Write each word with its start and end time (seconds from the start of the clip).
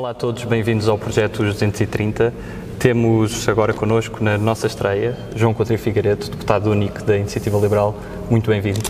Olá 0.00 0.12
a 0.12 0.14
todos, 0.14 0.44
bem-vindos 0.44 0.88
ao 0.88 0.96
projeto 0.96 1.40
Os 1.40 1.52
230. 1.52 2.32
Temos 2.78 3.46
agora 3.46 3.74
connosco 3.74 4.24
na 4.24 4.38
nossa 4.38 4.66
estreia 4.66 5.14
João 5.36 5.52
Coutinho 5.52 5.78
Figueiredo, 5.78 6.30
deputado 6.30 6.70
único 6.70 7.04
da 7.04 7.18
Iniciativa 7.18 7.58
Liberal. 7.58 7.94
Muito 8.30 8.48
bem-vindo. 8.48 8.80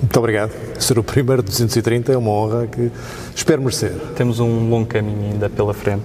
Muito 0.00 0.18
obrigado. 0.18 0.52
Ser 0.78 0.98
o 0.98 1.02
primeiro 1.02 1.42
de 1.42 1.48
230 1.48 2.12
é 2.12 2.16
uma 2.16 2.30
honra 2.30 2.66
que 2.66 2.90
espero 3.34 3.62
merecer. 3.62 3.92
Temos 4.14 4.40
um 4.40 4.68
longo 4.68 4.86
caminho 4.86 5.32
ainda 5.32 5.48
pela 5.48 5.72
frente. 5.72 6.02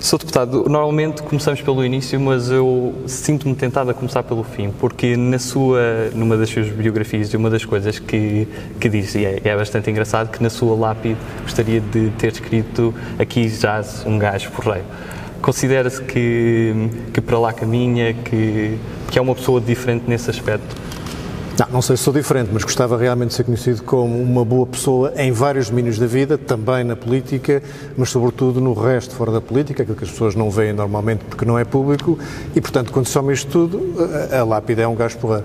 Sou 0.00 0.16
deputado, 0.18 0.64
normalmente 0.68 1.22
começamos 1.22 1.60
pelo 1.60 1.84
início, 1.84 2.20
mas 2.20 2.50
eu 2.50 2.94
sinto-me 3.06 3.54
tentado 3.54 3.90
a 3.90 3.94
começar 3.94 4.22
pelo 4.22 4.44
fim, 4.44 4.70
porque 4.78 5.16
na 5.16 5.40
sua, 5.40 6.10
numa 6.14 6.36
das 6.36 6.50
suas 6.50 6.68
biografias, 6.68 7.34
uma 7.34 7.50
das 7.50 7.64
coisas 7.64 7.98
que, 7.98 8.46
que 8.78 8.88
diz, 8.88 9.14
e 9.16 9.24
é, 9.24 9.40
é 9.42 9.56
bastante 9.56 9.90
engraçado, 9.90 10.30
que 10.30 10.42
na 10.42 10.50
sua 10.50 10.76
lápide 10.76 11.16
gostaria 11.42 11.80
de 11.80 12.10
ter 12.18 12.32
escrito 12.32 12.94
aqui 13.18 13.48
jaz 13.48 14.04
um 14.06 14.18
gajo 14.18 14.50
porreiro. 14.52 14.86
Considera-se 15.40 16.00
que, 16.00 16.72
que 17.12 17.20
para 17.20 17.36
lá 17.36 17.52
caminha, 17.52 18.14
que, 18.14 18.78
que 19.10 19.18
é 19.18 19.22
uma 19.22 19.34
pessoa 19.34 19.60
diferente 19.60 20.04
nesse 20.06 20.30
aspecto? 20.30 20.91
Não, 21.58 21.66
não 21.70 21.82
sei 21.82 21.98
se 21.98 22.04
sou 22.04 22.14
diferente, 22.14 22.48
mas 22.50 22.64
gostava 22.64 22.96
realmente 22.96 23.30
de 23.30 23.34
ser 23.34 23.44
conhecido 23.44 23.82
como 23.82 24.20
uma 24.22 24.42
boa 24.42 24.66
pessoa 24.66 25.12
em 25.16 25.30
vários 25.32 25.68
domínios 25.68 25.98
da 25.98 26.06
vida, 26.06 26.38
também 26.38 26.82
na 26.82 26.96
política, 26.96 27.62
mas 27.94 28.08
sobretudo 28.08 28.58
no 28.58 28.72
resto 28.72 29.14
fora 29.14 29.30
da 29.30 29.40
política, 29.40 29.82
aquilo 29.82 29.96
que 29.96 30.04
as 30.04 30.10
pessoas 30.10 30.34
não 30.34 30.50
veem 30.50 30.72
normalmente 30.72 31.24
porque 31.24 31.44
não 31.44 31.58
é 31.58 31.64
público, 31.64 32.18
e 32.56 32.60
portanto, 32.60 32.90
quando 32.90 33.06
soma 33.06 33.34
isto 33.34 33.50
tudo, 33.50 33.94
a, 34.34 34.42
lápide 34.44 34.80
é 34.80 34.88
um 34.88 34.94
gás 34.94 35.14
porreiro. 35.14 35.44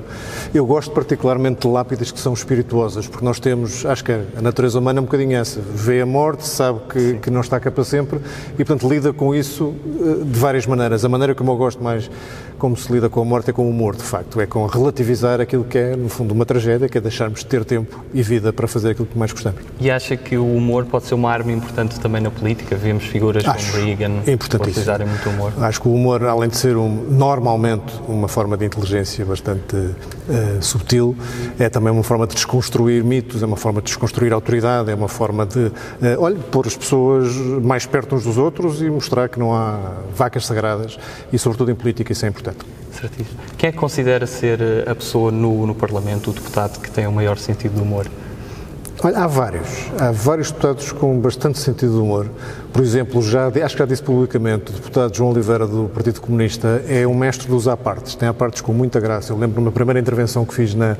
Eu 0.54 0.66
gosto 0.66 0.92
particularmente 0.92 1.62
de 1.62 1.68
lápides 1.68 2.10
que 2.10 2.20
são 2.20 2.34
espirituosas, 2.34 3.06
porque 3.06 3.26
nós 3.26 3.40
temos, 3.40 3.86
acho 3.86 4.04
que 4.04 4.14
a 4.14 4.42
natureza 4.42 4.80
humana 4.80 5.00
é 5.00 5.02
um 5.02 5.06
bocadinho 5.06 5.36
essa, 5.36 5.60
vê 5.60 6.00
a 6.00 6.06
morte, 6.06 6.48
sabe 6.48 6.80
que, 6.90 7.16
que 7.16 7.30
não 7.30 7.42
está 7.42 7.60
cá 7.60 7.70
para 7.70 7.84
sempre, 7.84 8.20
e 8.54 8.64
portanto 8.64 8.88
lida 8.90 9.12
com 9.12 9.36
isso 9.36 9.76
eh, 9.86 10.24
de 10.24 10.40
várias 10.40 10.66
maneiras. 10.66 11.04
A 11.04 11.10
maneira 11.10 11.36
como 11.36 11.52
eu 11.52 11.58
gosto 11.58 11.84
mais 11.84 12.10
como 12.58 12.76
se 12.76 12.92
lida 12.92 13.10
com 13.10 13.22
a 13.22 13.26
morte 13.26 13.50
é 13.50 13.54
com 13.54 13.66
o 13.66 13.70
humor, 13.70 13.96
de 13.96 14.04
facto, 14.04 14.42
é 14.42 14.48
com 14.48 14.66
relativizar 14.66 15.40
aquilo 15.40 15.64
que 15.64 15.78
é 15.78 15.97
no 15.98 16.10
fundo, 16.10 16.34
uma 16.34 16.46
tragédia, 16.46 16.88
que 16.88 16.98
é 16.98 17.02
deixarmos 17.02 17.40
de 17.40 17.46
ter 17.46 17.66
tempo 17.66 18.04
e 18.14 18.22
vida 18.22 18.54
para 18.54 18.68
fazer 18.68 18.92
aquilo 18.92 19.08
que 19.08 19.18
mais 19.18 19.32
gostamos. 19.32 19.62
E 19.80 19.90
acha 19.90 20.16
que 20.16 20.38
o 20.38 20.56
humor 20.56 20.86
pode 20.86 21.06
ser 21.06 21.16
uma 21.16 21.32
arma 21.32 21.52
importante 21.52 22.00
também 22.00 22.22
na 22.22 22.32
política? 22.32 22.76
Vemos 22.76 23.06
figuras 23.06 23.46
Acho 23.46 23.72
como 23.72 23.86
Reagan 23.86 24.12
utilizarem 24.62 25.08
muito 25.08 25.30
humor. 25.30 25.54
Acho 25.60 25.82
que 25.82 25.88
o 25.88 25.94
humor, 25.94 26.24
além 26.26 26.50
de 26.50 26.58
ser 26.58 26.78
um, 26.78 26.90
normalmente 27.10 27.94
uma 28.08 28.28
forma 28.28 28.58
de 28.58 28.66
inteligência 28.66 29.26
bastante 29.26 29.76
uh, 29.76 30.62
subtil, 30.62 31.16
é 31.60 31.70
também 31.70 31.92
uma 31.92 32.04
forma 32.04 32.28
de 32.28 32.36
desconstruir 32.36 33.04
mitos, 33.04 33.42
é 33.42 33.46
uma 33.46 33.58
forma 33.58 33.82
de 33.82 33.88
desconstruir 33.88 34.34
autoridade, 34.34 34.92
é 34.92 34.96
uma 34.96 35.08
forma 35.08 35.46
de, 35.46 35.60
uh, 35.60 35.74
olha, 36.20 36.38
pôr 36.52 36.68
as 36.68 36.76
pessoas 36.76 37.34
mais 37.62 37.86
perto 37.86 38.16
uns 38.16 38.24
dos 38.24 38.38
outros 38.38 38.82
e 38.82 38.90
mostrar 38.90 39.30
que 39.30 39.40
não 39.40 39.54
há 39.54 39.78
vacas 40.16 40.46
sagradas 40.46 40.98
e, 41.32 41.40
sobretudo, 41.40 41.72
em 41.72 41.76
política 41.76 42.12
isso 42.12 42.26
é 42.26 42.30
importante. 42.30 42.60
Certíssimo. 43.00 43.40
Quem 43.58 43.70
é 43.70 43.72
que 43.72 43.78
considera 43.78 44.26
ser 44.26 44.60
a 44.88 44.96
pessoa 44.96 45.32
no, 45.32 45.68
no 45.68 45.76
Parlamento, 45.76 46.32
o 46.32 46.34
deputado, 46.34 46.80
que 46.80 46.90
tem 46.90 47.06
o 47.06 47.12
maior 47.12 47.38
sentido 47.38 47.76
de 47.76 47.82
humor? 47.82 48.08
Olha, 49.04 49.20
há 49.20 49.28
vários. 49.28 49.68
Há 50.00 50.12
vários 50.12 50.50
deputados 50.50 50.92
com 50.92 51.20
bastante 51.20 51.60
sentido 51.60 51.94
de 51.94 52.00
humor. 52.00 52.28
Por 52.78 52.84
exemplo, 52.84 53.24
já, 53.24 53.48
acho 53.48 53.76
que 53.76 53.80
já 53.80 53.86
disse 53.88 54.04
publicamente, 54.04 54.70
o 54.70 54.76
deputado 54.76 55.18
João 55.18 55.32
Oliveira 55.32 55.66
do 55.66 55.90
Partido 55.92 56.22
Comunista 56.22 56.84
é 56.88 57.08
um 57.08 57.16
mestre 57.16 57.48
dos 57.48 57.68
apartes, 57.68 58.14
tem 58.14 58.30
apartes 58.30 58.62
com 58.62 58.72
muita 58.72 59.00
graça. 59.00 59.34
Eu 59.34 59.38
lembro-me 59.40 59.66
da 59.66 59.72
primeira 59.72 60.00
intervenção 60.00 60.46
que 60.46 60.54
fiz 60.54 60.76
na, 60.76 60.96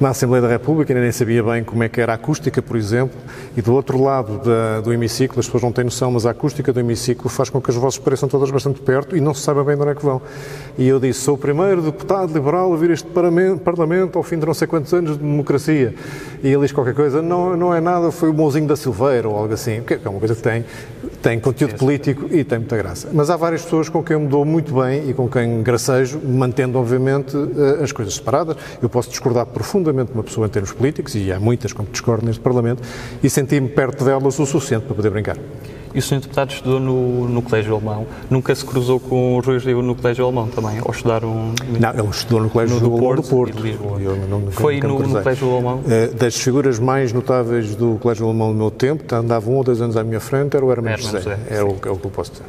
na 0.00 0.08
Assembleia 0.08 0.40
da 0.40 0.48
República, 0.48 0.94
ainda 0.94 1.02
nem 1.02 1.12
sabia 1.12 1.42
bem 1.42 1.62
como 1.62 1.82
é 1.82 1.90
que 1.90 2.00
era 2.00 2.12
a 2.12 2.14
acústica, 2.14 2.62
por 2.62 2.74
exemplo, 2.74 3.14
e 3.54 3.60
do 3.60 3.74
outro 3.74 4.02
lado 4.02 4.38
da, 4.38 4.80
do 4.80 4.94
hemiciclo, 4.94 5.38
as 5.40 5.44
pessoas 5.44 5.62
não 5.62 5.72
têm 5.72 5.84
noção, 5.84 6.10
mas 6.10 6.24
a 6.24 6.30
acústica 6.30 6.72
do 6.72 6.80
hemiciclo 6.80 7.28
faz 7.28 7.50
com 7.50 7.60
que 7.60 7.70
as 7.70 7.76
vozes 7.76 7.98
pareçam 7.98 8.26
todas 8.26 8.50
bastante 8.50 8.80
perto 8.80 9.14
e 9.14 9.20
não 9.20 9.34
se 9.34 9.42
saiba 9.42 9.62
bem 9.62 9.76
de 9.76 9.82
onde 9.82 9.90
é 9.90 9.94
que 9.94 10.02
vão. 10.02 10.22
E 10.78 10.88
eu 10.88 10.98
disse, 10.98 11.20
sou 11.20 11.34
o 11.34 11.38
primeiro 11.38 11.82
deputado 11.82 12.32
liberal 12.32 12.72
a 12.72 12.76
vir 12.78 12.92
este 12.92 13.08
parlamento 13.62 14.16
ao 14.16 14.22
fim 14.22 14.38
de 14.38 14.46
não 14.46 14.54
sei 14.54 14.66
quantos 14.66 14.90
anos 14.94 15.18
de 15.18 15.18
democracia. 15.18 15.94
E 16.42 16.48
ele 16.48 16.62
diz 16.62 16.72
qualquer 16.72 16.94
coisa, 16.94 17.20
não, 17.20 17.54
não 17.58 17.74
é 17.74 17.80
nada, 17.82 18.10
foi 18.10 18.30
o 18.30 18.32
Mouzinho 18.32 18.66
da 18.66 18.74
Silveira 18.74 19.28
ou 19.28 19.36
algo 19.36 19.52
assim, 19.52 19.82
que 19.82 19.92
é 19.92 20.08
uma 20.08 20.18
coisa 20.18 20.34
que 20.34 20.40
tem 20.40 20.64
tem 21.22 21.38
conteúdo 21.38 21.74
político 21.74 22.26
e 22.30 22.42
tem 22.44 22.58
muita 22.58 22.76
graça. 22.76 23.08
Mas 23.12 23.30
há 23.30 23.36
várias 23.36 23.62
pessoas 23.62 23.88
com 23.88 24.02
quem 24.02 24.14
eu 24.14 24.20
me 24.20 24.28
dou 24.28 24.44
muito 24.44 24.74
bem 24.74 25.08
e 25.08 25.14
com 25.14 25.28
quem 25.28 25.62
gracejo, 25.62 26.20
mantendo, 26.24 26.78
obviamente, 26.78 27.36
eh, 27.36 27.82
as 27.82 27.92
coisas 27.92 28.14
separadas. 28.14 28.56
Eu 28.82 28.88
posso 28.88 29.10
discordar 29.10 29.46
profundamente 29.46 30.12
de 30.12 30.18
uma 30.18 30.24
pessoa 30.24 30.46
em 30.46 30.50
termos 30.50 30.72
políticos, 30.72 31.14
e 31.14 31.32
há 31.32 31.38
muitas 31.38 31.72
com 31.72 31.84
que 31.84 31.92
discordo 31.92 32.24
neste 32.24 32.40
Parlamento, 32.40 32.82
e 33.22 33.28
sentir-me 33.28 33.68
perto 33.68 34.04
delas 34.04 34.38
o 34.38 34.46
suficiente 34.46 34.86
para 34.86 34.94
poder 34.94 35.10
brincar. 35.10 35.36
E 35.94 35.98
o 35.98 36.02
senhor 36.02 36.20
deputado 36.20 36.50
estudou 36.50 36.78
no, 36.78 37.28
no 37.28 37.42
Colégio 37.42 37.74
Alemão. 37.74 38.06
Nunca 38.28 38.54
se 38.54 38.64
cruzou 38.64 39.00
com 39.00 39.36
o 39.36 39.40
Rui 39.40 39.58
Rio 39.58 39.82
no 39.82 39.94
Colégio 39.94 40.24
Alemão 40.24 40.48
também? 40.48 40.80
Ou 40.84 40.90
estudaram... 40.90 41.52
Não, 41.78 41.90
ele 41.90 42.08
estudou 42.10 42.42
no 42.42 42.50
Colégio 42.50 42.76
no 42.76 42.80
do, 42.80 42.98
Porto, 42.98 43.22
do 43.22 43.28
Porto. 43.28 43.56
De 43.56 43.62
Lisboa. 43.62 44.00
Eu 44.00 44.16
não, 44.16 44.40
nunca, 44.40 44.52
Foi 44.52 44.76
nunca 44.76 44.88
no, 44.88 44.98
no, 45.14 45.22
Colégio 45.22 45.52
Alemão? 45.52 45.80
Uh, 45.80 46.14
das 46.14 46.36
figuras 46.36 46.78
mais 46.78 47.12
notáveis 47.12 47.74
do 47.74 47.98
Colégio 48.00 48.26
Alemão 48.26 48.52
do 48.52 48.58
meu 48.58 48.70
tempo, 48.70 49.14
andava 49.14 49.50
um 49.50 49.56
ou 49.56 49.64
dois 49.64 49.80
anos 49.80 49.96
à 49.96 50.04
minha 50.04 50.20
frente, 50.20 50.56
era 50.56 50.64
o 50.64 50.70
Herman 50.70 50.96
José. 50.96 51.18
José. 51.18 51.38
É, 51.48 51.62
o, 51.62 51.68
é 51.68 51.90
o 51.90 51.96
que 51.96 52.06
eu 52.06 52.10
posso 52.10 52.32
dizer. 52.32 52.44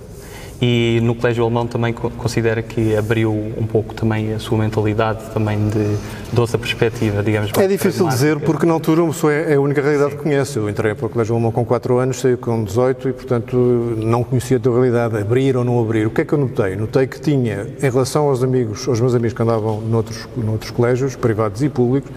E 0.61 0.99
no 1.01 1.15
Colégio 1.15 1.43
Alemão 1.43 1.65
também 1.65 1.91
considera 1.91 2.61
que 2.61 2.95
abriu 2.95 3.31
um 3.31 3.65
pouco 3.65 3.95
também 3.95 4.31
a 4.31 4.37
sua 4.37 4.59
mentalidade 4.59 5.23
também 5.33 5.57
de, 5.69 5.95
de 6.31 6.39
outra 6.39 6.59
perspectiva, 6.59 7.23
digamos. 7.23 7.51
É 7.57 7.67
difícil 7.67 8.07
dizer 8.07 8.39
porque 8.39 8.63
na 8.63 8.73
altura 8.73 9.01
uma 9.01 9.11
pessoa 9.11 9.33
é, 9.33 9.53
é 9.53 9.55
a 9.55 9.59
única 9.59 9.81
realidade 9.81 10.11
Sim. 10.11 10.17
que 10.17 10.23
conhece. 10.23 10.57
Eu 10.57 10.69
entrei 10.69 10.93
para 10.93 11.07
o 11.07 11.09
Colégio 11.09 11.33
Alemão 11.33 11.51
com 11.51 11.65
4 11.65 11.97
anos, 11.97 12.19
saí 12.19 12.37
com 12.37 12.63
18 12.63 13.09
e, 13.09 13.13
portanto, 13.13 13.57
não 13.57 14.23
conhecia 14.23 14.57
a 14.57 14.59
tua 14.59 14.73
realidade, 14.73 15.17
abrir 15.17 15.57
ou 15.57 15.63
não 15.63 15.81
abrir. 15.81 16.05
O 16.05 16.11
que 16.11 16.21
é 16.21 16.25
que 16.25 16.33
eu 16.33 16.37
notei? 16.37 16.75
Notei 16.75 17.07
que 17.07 17.19
tinha, 17.19 17.67
em 17.81 17.89
relação 17.89 18.27
aos 18.27 18.43
amigos, 18.43 18.87
aos 18.87 18.99
meus 18.99 19.15
amigos 19.15 19.33
que 19.33 19.41
andavam 19.41 19.81
noutros, 19.81 20.27
noutros 20.37 20.69
colégios, 20.69 21.15
privados 21.15 21.63
e 21.63 21.69
públicos, 21.69 22.11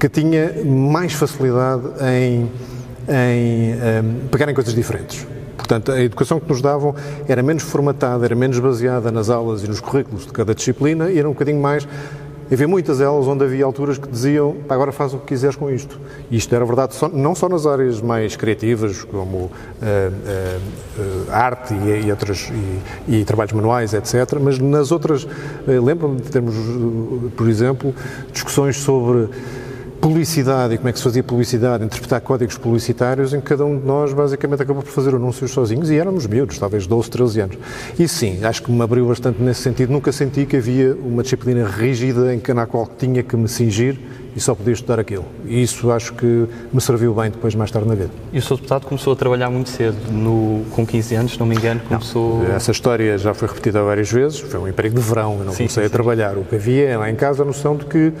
que 0.00 0.08
tinha 0.08 0.64
mais 0.64 1.12
facilidade 1.12 1.82
em, 2.00 2.50
em 3.06 3.74
um, 3.74 4.28
pegarem 4.28 4.54
coisas 4.54 4.74
diferentes. 4.74 5.26
Portanto, 5.72 5.92
a 5.92 6.02
educação 6.02 6.38
que 6.38 6.46
nos 6.50 6.60
davam 6.60 6.94
era 7.26 7.42
menos 7.42 7.62
formatada, 7.62 8.26
era 8.26 8.34
menos 8.34 8.58
baseada 8.58 9.10
nas 9.10 9.30
aulas 9.30 9.64
e 9.64 9.68
nos 9.68 9.80
currículos 9.80 10.26
de 10.26 10.32
cada 10.32 10.54
disciplina 10.54 11.10
e 11.10 11.18
era 11.18 11.26
um 11.26 11.32
bocadinho 11.32 11.62
mais 11.62 11.88
Havia 12.52 12.68
muitas 12.68 13.00
aulas 13.00 13.26
onde 13.26 13.44
havia 13.44 13.64
alturas 13.64 13.96
que 13.96 14.06
diziam 14.06 14.56
agora 14.68 14.92
faz 14.92 15.14
o 15.14 15.18
que 15.18 15.28
quiseres 15.28 15.56
com 15.56 15.70
isto. 15.70 15.98
E 16.30 16.36
isto 16.36 16.54
era 16.54 16.66
verdade 16.66 16.94
só, 16.94 17.08
não 17.08 17.34
só 17.34 17.48
nas 17.48 17.64
áreas 17.64 18.02
mais 18.02 18.36
criativas, 18.36 19.04
como 19.04 19.38
uh, 19.38 19.48
uh, 19.48 20.60
uh, 20.98 21.32
arte 21.32 21.72
e, 21.72 22.06
e, 22.06 22.10
outras, 22.10 22.52
e, 23.08 23.20
e, 23.20 23.24
trabalhos 23.24 23.54
manuais, 23.54 23.94
etc., 23.94 24.38
mas 24.38 24.58
nas 24.58 24.92
outras, 24.92 25.26
lembro-me 25.66 26.20
de 26.20 26.30
termos, 26.30 26.54
por 27.34 27.48
exemplo, 27.48 27.94
discussões 28.30 28.76
sobre 28.76 29.30
publicidade 30.02 30.74
e 30.74 30.78
como 30.78 30.88
é 30.88 30.92
que 30.92 30.98
se 30.98 31.04
fazia 31.04 31.22
publicidade, 31.22 31.84
interpretar 31.84 32.20
códigos 32.20 32.58
publicitários, 32.58 33.32
em 33.32 33.40
que 33.40 33.46
cada 33.46 33.64
um 33.64 33.78
de 33.78 33.86
nós 33.86 34.12
basicamente 34.12 34.60
acabou 34.60 34.82
por 34.82 34.90
fazer 34.90 35.14
anúncios 35.14 35.52
sozinhos 35.52 35.90
e 35.90 35.96
éramos 35.96 36.26
miúdos, 36.26 36.58
talvez 36.58 36.88
12, 36.88 37.08
13 37.08 37.40
anos. 37.40 37.58
E 37.96 38.08
sim, 38.08 38.44
acho 38.44 38.64
que 38.64 38.72
me 38.72 38.82
abriu 38.82 39.06
bastante 39.06 39.40
nesse 39.40 39.60
sentido. 39.60 39.92
Nunca 39.92 40.10
senti 40.10 40.44
que 40.44 40.56
havia 40.56 40.92
uma 40.96 41.22
disciplina 41.22 41.68
rígida 41.68 42.34
em 42.34 42.40
que, 42.40 42.52
na 42.52 42.66
qual 42.66 42.84
tinha 42.98 43.22
que 43.22 43.36
me 43.36 43.46
cingir 43.46 43.96
e 44.34 44.40
só 44.40 44.56
podia 44.56 44.72
estudar 44.72 44.98
aquilo. 44.98 45.24
E 45.46 45.62
isso 45.62 45.92
acho 45.92 46.14
que 46.14 46.48
me 46.72 46.80
serviu 46.80 47.14
bem 47.14 47.30
depois, 47.30 47.54
mais 47.54 47.70
tarde 47.70 47.88
na 47.88 47.94
vida. 47.94 48.10
E 48.32 48.38
o 48.38 48.42
seu 48.42 48.56
deputado 48.56 48.86
começou 48.86 49.12
a 49.12 49.16
trabalhar 49.16 49.50
muito 49.50 49.70
cedo, 49.70 49.96
no, 50.10 50.64
com 50.70 50.84
15 50.84 51.14
anos, 51.14 51.32
se 51.34 51.38
não 51.38 51.46
me 51.46 51.54
engano, 51.54 51.80
começou... 51.88 52.42
Não, 52.42 52.56
essa 52.56 52.72
história 52.72 53.16
já 53.18 53.34
foi 53.34 53.46
repetida 53.46 53.80
várias 53.84 54.10
vezes, 54.10 54.40
foi 54.40 54.58
um 54.58 54.66
emprego 54.66 54.96
de 54.96 55.00
verão, 55.00 55.36
eu 55.38 55.44
não 55.44 55.52
sim, 55.52 55.58
comecei 55.58 55.84
sim, 55.84 55.86
a 55.86 55.90
trabalhar. 55.90 56.36
O 56.36 56.44
que 56.44 56.56
havia 56.56 56.98
lá 56.98 57.08
em 57.08 57.14
casa 57.14 57.44
a 57.44 57.46
noção 57.46 57.76
de 57.76 57.84
que 57.84 58.12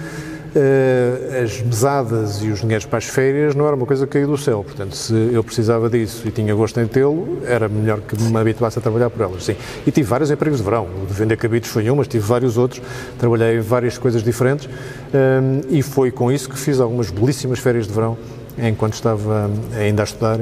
as 1.42 1.60
mesadas 1.62 2.42
e 2.42 2.48
os 2.48 2.60
dinheiros 2.60 2.84
para 2.84 2.98
as 2.98 3.04
férias 3.04 3.54
não 3.54 3.66
era 3.66 3.74
uma 3.74 3.86
coisa 3.86 4.06
que 4.06 4.12
caiu 4.12 4.28
do 4.28 4.36
céu. 4.36 4.62
Portanto, 4.62 4.94
se 4.94 5.14
eu 5.32 5.42
precisava 5.42 5.88
disso 5.88 6.26
e 6.26 6.30
tinha 6.30 6.54
gosto 6.54 6.78
em 6.80 6.86
tê-lo, 6.86 7.38
era 7.46 7.68
melhor 7.68 8.00
que 8.00 8.20
me 8.20 8.36
habituasse 8.36 8.78
a 8.78 8.82
trabalhar 8.82 9.10
por 9.10 9.22
elas. 9.22 9.44
Sim. 9.44 9.56
E 9.86 9.90
tive 9.90 10.08
vários 10.08 10.30
empregos 10.30 10.58
de 10.58 10.64
verão. 10.64 10.86
O 11.02 11.06
de 11.06 11.14
vender 11.14 11.36
cabides 11.36 11.70
foi 11.70 11.90
um, 11.90 11.96
mas 11.96 12.08
tive 12.08 12.24
vários 12.26 12.58
outros. 12.58 12.82
Trabalhei 13.18 13.60
várias 13.60 13.98
coisas 13.98 14.22
diferentes 14.22 14.68
ehm, 15.12 15.62
e 15.70 15.82
foi 15.82 16.10
com 16.10 16.30
isso 16.30 16.48
que 16.48 16.58
fiz 16.58 16.80
algumas 16.80 17.10
belíssimas 17.10 17.58
férias 17.58 17.86
de 17.86 17.92
verão 17.92 18.16
enquanto 18.58 18.94
estava 18.94 19.50
ainda 19.78 20.02
a 20.02 20.04
estudar 20.04 20.38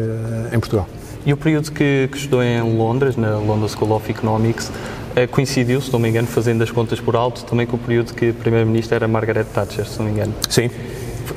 em 0.53 0.59
Portugal. 0.59 0.89
E 1.25 1.33
o 1.33 1.37
período 1.37 1.71
que, 1.71 2.09
que 2.11 2.17
estudou 2.17 2.43
em 2.43 2.61
Londres, 2.77 3.17
na 3.17 3.37
London 3.37 3.69
School 3.69 3.93
of 3.93 4.11
Economics, 4.11 4.71
eh, 4.71 5.00
coincidiu, 5.31 5.81
se 5.81 5.93
não 5.93 5.99
me 5.99 6.09
engano, 6.09 6.27
fazendo 6.27 6.63
as 6.63 6.71
contas 6.71 7.01
por 7.01 7.17
alto, 7.17 7.45
também 7.45 7.67
com 7.67 7.77
o 7.77 7.79
período 7.79 8.15
que 8.15 8.31
a 8.31 8.33
Primeira-Ministra 8.33 8.97
era 8.97 9.09
Margaret 9.09 9.45
Thatcher, 9.45 9.87
se 9.87 9.99
não 9.99 10.07
me 10.07 10.13
engano. 10.13 10.35
Sim. 10.49 10.71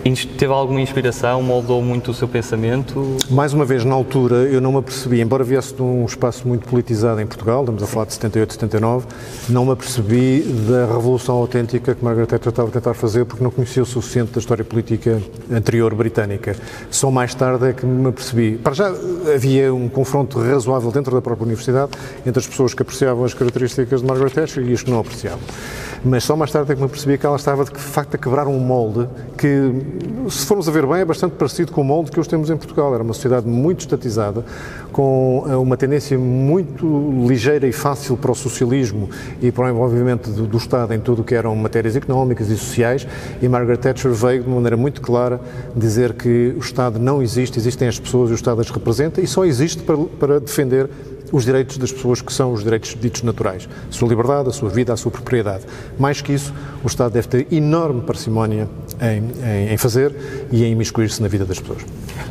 Teve 0.04 0.52
alguma 0.52 0.82
inspiração? 0.82 1.42
Moldou 1.42 1.82
muito 1.82 2.12
o 2.12 2.14
seu 2.14 2.28
pensamento? 2.28 3.16
Mais 3.32 3.54
uma 3.54 3.64
vez, 3.64 3.86
na 3.86 3.96
altura, 3.96 4.36
eu 4.36 4.60
não 4.60 4.74
me 4.74 4.80
apercebi, 4.80 5.22
embora 5.22 5.46
viesse 5.46 5.74
de 5.74 5.82
um 5.82 6.04
espaço 6.06 6.46
muito 6.46 6.68
politizado 6.68 7.22
em 7.22 7.26
Portugal, 7.26 7.62
estamos 7.62 7.82
a 7.82 7.88
falar 7.88 8.06
de 8.08 8.14
78, 8.16 8.54
79, 8.54 9.08
não 9.48 9.66
me 9.66 9.72
apercebi 9.72 10.42
da 10.68 10.88
revolução 10.88 11.36
autêntica 11.36 11.96
que 11.96 12.04
Margaret 12.04 12.26
Thatcher 12.26 12.50
estava 12.50 12.68
a 12.68 12.72
tentar 12.72 12.94
fazer 12.94 13.24
porque 13.24 13.42
não 13.42 13.50
conhecia 13.50 13.82
o 13.82 13.86
suficiente 13.86 14.34
da 14.34 14.40
história 14.40 14.66
política 14.66 15.22
anterior 15.50 15.96
britânica. 15.96 16.54
Só 16.92 17.10
mais 17.10 17.34
tarde 17.34 17.70
é 17.70 17.74
que 17.74 17.86
me 17.86 18.10
apercebi. 18.10 18.58
Para 18.58 18.74
já 18.74 18.88
havia 19.34 19.74
um 19.74 19.88
confronto 19.88 20.38
razoável 20.38 20.92
dentro 20.92 21.16
da 21.16 21.22
própria 21.22 21.46
universidade 21.46 21.94
entre 22.26 22.40
as 22.40 22.46
pessoas 22.46 22.74
que 22.74 22.82
apreciavam 22.82 23.24
as 23.24 23.34
características 23.34 24.02
de 24.02 24.06
Margaret 24.06 24.32
Thatcher 24.32 24.68
e 24.68 24.74
as 24.74 24.84
que 24.84 24.92
não 24.92 25.00
apreciavam. 25.00 25.40
Mas 26.06 26.26
só 26.26 26.36
mais 26.36 26.52
tarde 26.52 26.72
é 26.72 26.76
que 26.76 26.82
me 26.82 26.90
percebi 26.90 27.18
que 27.18 27.26
ela 27.26 27.38
estava 27.38 27.64
de 27.64 27.72
facto 27.80 28.16
a 28.16 28.18
quebrar 28.18 28.46
um 28.46 28.60
molde 28.60 29.08
que, 29.38 29.72
se 30.30 30.46
formos 30.46 30.68
a 30.68 30.72
ver 30.72 30.86
bem, 30.86 30.98
é 30.98 31.06
bastante 31.06 31.36
parecido 31.36 31.72
com 31.72 31.80
o 31.80 31.84
molde 31.84 32.12
que 32.12 32.20
hoje 32.20 32.28
temos 32.28 32.50
em 32.50 32.58
Portugal. 32.58 32.94
Era 32.94 33.04
uma 33.04 33.14
sociedade 33.14 33.48
muito 33.48 33.82
estatizada, 33.82 34.44
com 34.92 35.46
eh, 35.48 35.56
uma 35.56 35.78
tendência 35.78 36.20
muito 36.20 36.86
ligeira 37.26 37.66
e 37.66 37.72
fácil 37.72 38.18
para 38.18 38.32
o 38.32 38.36
socialismo 38.36 39.10
e 39.42 39.50
para 39.50 39.66
o 39.66 39.70
envolvimento 39.70 40.30
do, 40.30 40.46
do 40.46 40.58
Estado 40.58 40.94
em 40.94 41.00
tudo 41.00 41.22
o 41.22 41.26
que 41.26 41.36
eram 41.36 41.56
matérias 41.56 41.96
económicas 41.96 42.50
e 42.50 42.58
sociais. 42.58 43.08
E 43.42 43.48
Margaret 43.48 43.78
Thatcher 43.78 44.12
veio 44.12 44.42
de 44.44 44.48
uma 44.48 44.58
maneira 44.58 44.76
muito 44.76 45.02
clara 45.02 45.40
dizer 45.74 46.14
que 46.14 46.54
o 46.58 46.60
Estado 46.60 47.00
não 47.00 47.22
existe, 47.22 47.58
existem 47.58 47.88
as 47.88 47.98
pessoas 47.98 48.30
e 48.30 48.34
o 48.34 48.36
Estado 48.36 48.60
as 48.60 48.70
representa 48.70 49.22
e 49.22 49.28
só 49.28 49.46
existe 49.46 49.84
para, 49.84 49.98
para 50.20 50.40
defender 50.42 50.90
os 51.34 51.44
direitos 51.44 51.78
das 51.78 51.92
pessoas 51.92 52.22
que 52.22 52.32
são 52.32 52.54
os 52.54 52.64
direitos 52.64 52.96
ditos 52.98 53.24
naturais. 53.24 53.68
A 53.90 53.92
sua 53.92 54.08
liberdade, 54.08 54.50
a 54.50 54.52
sua 54.52 54.70
vida, 54.70 54.94
a 54.94 54.98
sua 54.98 55.12
propriedade. 55.12 55.66
Mais 55.98 56.22
que 56.22 56.32
isso, 56.32 56.54
o 56.84 56.88
Estado 56.88 57.12
deve 57.12 57.28
ter 57.28 57.48
enorme 57.52 58.02
parcimónia 58.02 58.70
em, 59.02 59.70
em, 59.70 59.74
em 59.74 59.78
fazer 59.78 60.14
e 60.52 60.64
em 60.64 60.72
imiscuir-se 60.72 61.22
na 61.22 61.28
vida 61.28 61.46
das 61.46 61.60
pessoas. 61.60 61.84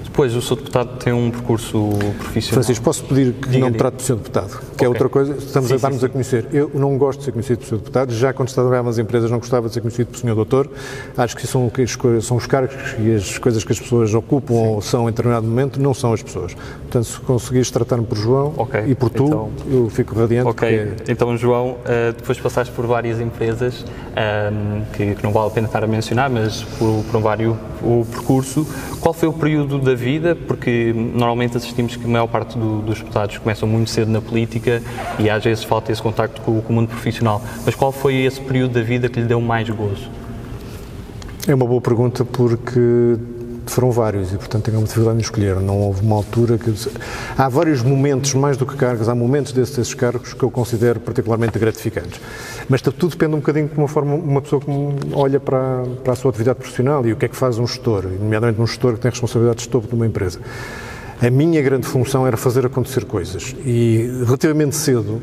Depois, 0.04 0.34
o 0.36 0.42
Sr. 0.42 0.56
Deputado 0.56 0.98
tem 0.98 1.10
um 1.10 1.30
percurso 1.30 1.88
profissional. 2.18 2.62
Francisco, 2.62 2.84
posso 2.84 3.02
pedir 3.04 3.32
que 3.32 3.48
diga, 3.48 3.60
não 3.60 3.70
me 3.70 3.78
trate 3.78 3.96
de 3.96 4.02
Sr. 4.02 4.16
Deputado? 4.16 4.48
Que 4.50 4.56
é 4.56 4.60
okay. 4.60 4.86
é 4.86 4.88
outra 4.88 5.08
coisa, 5.08 5.32
estamos 5.38 5.70
sim, 5.70 5.74
a 5.74 5.78
dar-nos 5.78 6.04
a 6.04 6.08
conhecer. 6.10 6.46
Eu 6.52 6.70
não 6.74 6.98
gosto 6.98 7.20
de 7.20 7.24
ser 7.24 7.32
conhecido 7.32 7.60
por 7.60 7.66
Sr. 7.66 7.76
Deputado, 7.76 8.12
já 8.12 8.32
quando 8.34 8.48
estava 8.48 8.82
nas 8.82 8.98
empresas 8.98 9.30
não 9.30 9.38
gostava 9.38 9.68
de 9.68 9.74
ser 9.74 9.80
conhecido 9.80 10.10
por 10.10 10.18
Sr. 10.18 10.34
Doutor. 10.34 10.70
Acho 11.16 11.34
que 11.34 11.46
são, 11.46 11.72
são 12.20 12.36
os 12.36 12.46
cargos 12.46 12.76
e 12.98 13.14
as 13.14 13.38
coisas 13.38 13.64
que 13.64 13.72
as 13.72 13.80
pessoas 13.80 14.12
ocupam 14.12 14.52
sim. 14.52 14.66
ou 14.66 14.82
são 14.82 15.08
em 15.08 15.12
determinado 15.12 15.46
momento, 15.46 15.80
não 15.80 15.94
são 15.94 16.12
as 16.12 16.22
pessoas. 16.22 16.54
Portanto, 16.54 17.04
se 17.04 17.20
conseguires 17.20 17.70
tratar-me 17.70 18.04
por 18.04 18.18
João 18.18 18.52
okay. 18.58 18.84
e 18.86 18.94
por 18.94 19.08
tu, 19.08 19.24
então, 19.24 19.50
eu 19.70 19.88
fico 19.88 20.14
radiante. 20.14 20.46
Ok, 20.50 20.86
porque... 20.86 21.10
então 21.10 21.34
João, 21.38 21.76
eh, 21.86 22.12
depois 22.14 22.38
passaste 22.38 22.72
por 22.74 22.86
várias 22.86 23.18
empresas 23.18 23.82
ehm, 24.14 24.82
que, 24.92 25.16
não 25.22 25.32
vale 25.32 25.46
a 25.46 25.50
pena 25.50 25.66
estar 25.66 25.82
a 25.82 25.86
mencionar, 25.86 26.28
mas 26.28 26.61
por, 26.64 27.04
por 27.04 27.16
um 27.18 27.20
vário 27.20 27.58
o 27.82 28.06
percurso. 28.10 28.66
Qual 29.00 29.12
foi 29.12 29.28
o 29.28 29.32
período 29.32 29.78
da 29.78 29.94
vida? 29.94 30.36
Porque 30.36 30.92
normalmente 30.94 31.56
assistimos 31.56 31.96
que 31.96 32.04
a 32.04 32.08
maior 32.08 32.26
parte 32.26 32.56
do, 32.56 32.80
dos 32.82 32.98
deputados 32.98 33.38
começam 33.38 33.68
muito 33.68 33.90
cedo 33.90 34.10
na 34.10 34.20
política 34.20 34.82
e 35.18 35.28
às 35.28 35.42
vezes 35.42 35.64
falta 35.64 35.90
esse 35.90 36.02
contacto 36.02 36.40
com, 36.42 36.60
com 36.60 36.72
o 36.72 36.76
mundo 36.76 36.88
profissional. 36.88 37.42
Mas 37.64 37.74
qual 37.74 37.92
foi 37.92 38.16
esse 38.16 38.40
período 38.40 38.74
da 38.74 38.82
vida 38.82 39.08
que 39.08 39.20
lhe 39.20 39.26
deu 39.26 39.40
mais 39.40 39.68
gozo? 39.68 40.08
É 41.46 41.54
uma 41.54 41.66
boa 41.66 41.80
pergunta 41.80 42.24
porque 42.24 43.18
foram 43.72 43.90
vários 43.90 44.32
e, 44.32 44.36
portanto, 44.36 44.64
tenho 44.64 44.78
uma 44.78 44.84
dificuldade 44.84 45.19
em 45.19 45.20
escolher. 45.20 45.56
Não 45.56 45.78
houve 45.78 46.02
uma 46.02 46.16
altura 46.16 46.58
que. 46.58 46.72
Há 47.36 47.48
vários 47.48 47.82
momentos, 47.82 48.34
mais 48.34 48.56
do 48.56 48.66
que 48.66 48.76
cargos, 48.76 49.08
há 49.08 49.14
momentos 49.14 49.52
desses, 49.52 49.76
desses 49.76 49.94
cargos 49.94 50.34
que 50.34 50.42
eu 50.42 50.50
considero 50.50 51.00
particularmente 51.00 51.58
gratificantes. 51.58 52.20
Mas 52.69 52.82
tudo 52.82 53.08
depende 53.08 53.34
um 53.34 53.38
bocadinho 53.38 53.69
de 53.69 53.76
uma 53.76 53.88
forma, 53.88 54.14
uma 54.14 54.40
pessoa 54.40 54.60
que 54.60 54.70
olha 55.12 55.40
para, 55.40 55.84
para 56.04 56.12
a 56.12 56.16
sua 56.16 56.30
atividade 56.30 56.58
profissional 56.58 57.06
e 57.06 57.12
o 57.12 57.16
que 57.16 57.24
é 57.24 57.28
que 57.28 57.36
faz 57.36 57.58
um 57.58 57.66
gestor, 57.66 58.04
nomeadamente 58.04 58.60
um 58.60 58.66
gestor 58.66 58.94
que 58.94 59.00
tem 59.00 59.10
responsabilidades 59.10 59.64
de 59.64 59.70
topo 59.70 59.88
de 59.88 59.94
uma 59.94 60.06
empresa. 60.06 60.40
A 61.20 61.30
minha 61.30 61.62
grande 61.62 61.86
função 61.86 62.26
era 62.26 62.36
fazer 62.36 62.66
acontecer 62.66 63.04
coisas 63.04 63.54
e, 63.64 64.22
relativamente 64.24 64.74
cedo, 64.74 65.22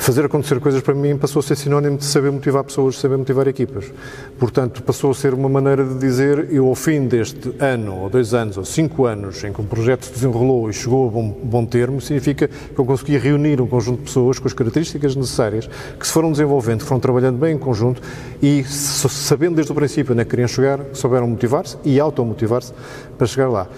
fazer 0.00 0.24
acontecer 0.24 0.58
coisas 0.60 0.80
para 0.80 0.94
mim 0.94 1.18
passou 1.18 1.40
a 1.40 1.42
ser 1.42 1.56
sinónimo 1.56 1.98
de 1.98 2.06
saber 2.06 2.32
motivar 2.32 2.64
pessoas, 2.64 2.94
de 2.94 3.00
saber 3.02 3.18
motivar 3.18 3.46
equipas. 3.46 3.92
Portanto, 4.38 4.82
passou 4.82 5.10
a 5.10 5.14
ser 5.14 5.34
uma 5.34 5.48
maneira 5.48 5.84
de 5.84 5.98
dizer, 5.98 6.48
eu 6.50 6.66
ao 6.66 6.74
fim 6.74 7.06
deste 7.06 7.54
ano, 7.60 7.96
ou 7.96 8.08
dois 8.08 8.32
anos, 8.32 8.56
ou 8.56 8.64
cinco 8.64 9.04
anos, 9.04 9.44
em 9.44 9.52
que 9.52 9.60
um 9.60 9.66
projeto 9.66 10.06
se 10.06 10.12
desenrolou 10.12 10.70
e 10.70 10.72
chegou 10.72 11.06
a 11.06 11.10
bom, 11.10 11.28
bom 11.42 11.66
termo, 11.66 12.00
significa 12.00 12.48
que 12.48 12.78
eu 12.78 12.84
consegui 12.84 13.18
reunir 13.18 13.60
um 13.60 13.66
conjunto 13.66 13.98
de 13.98 14.04
pessoas 14.04 14.38
com 14.38 14.48
as 14.48 14.54
características 14.54 15.14
necessárias, 15.14 15.68
que 15.98 16.06
se 16.06 16.12
foram 16.12 16.32
desenvolvendo, 16.32 16.80
que 16.80 16.86
foram 16.86 17.00
trabalhando 17.00 17.38
bem 17.38 17.54
em 17.54 17.58
conjunto 17.58 18.00
e 18.42 18.64
sabendo 18.64 19.56
desde 19.56 19.70
o 19.70 19.74
princípio 19.74 20.12
onde 20.12 20.22
é 20.22 20.24
que 20.24 20.30
queriam 20.30 20.48
chegar, 20.48 20.80
souberam 20.94 21.28
motivar-se 21.28 21.76
e 21.84 22.00
automotivar-se 22.00 22.72
para 23.18 23.26
chegar 23.26 23.48
lá 23.48 23.68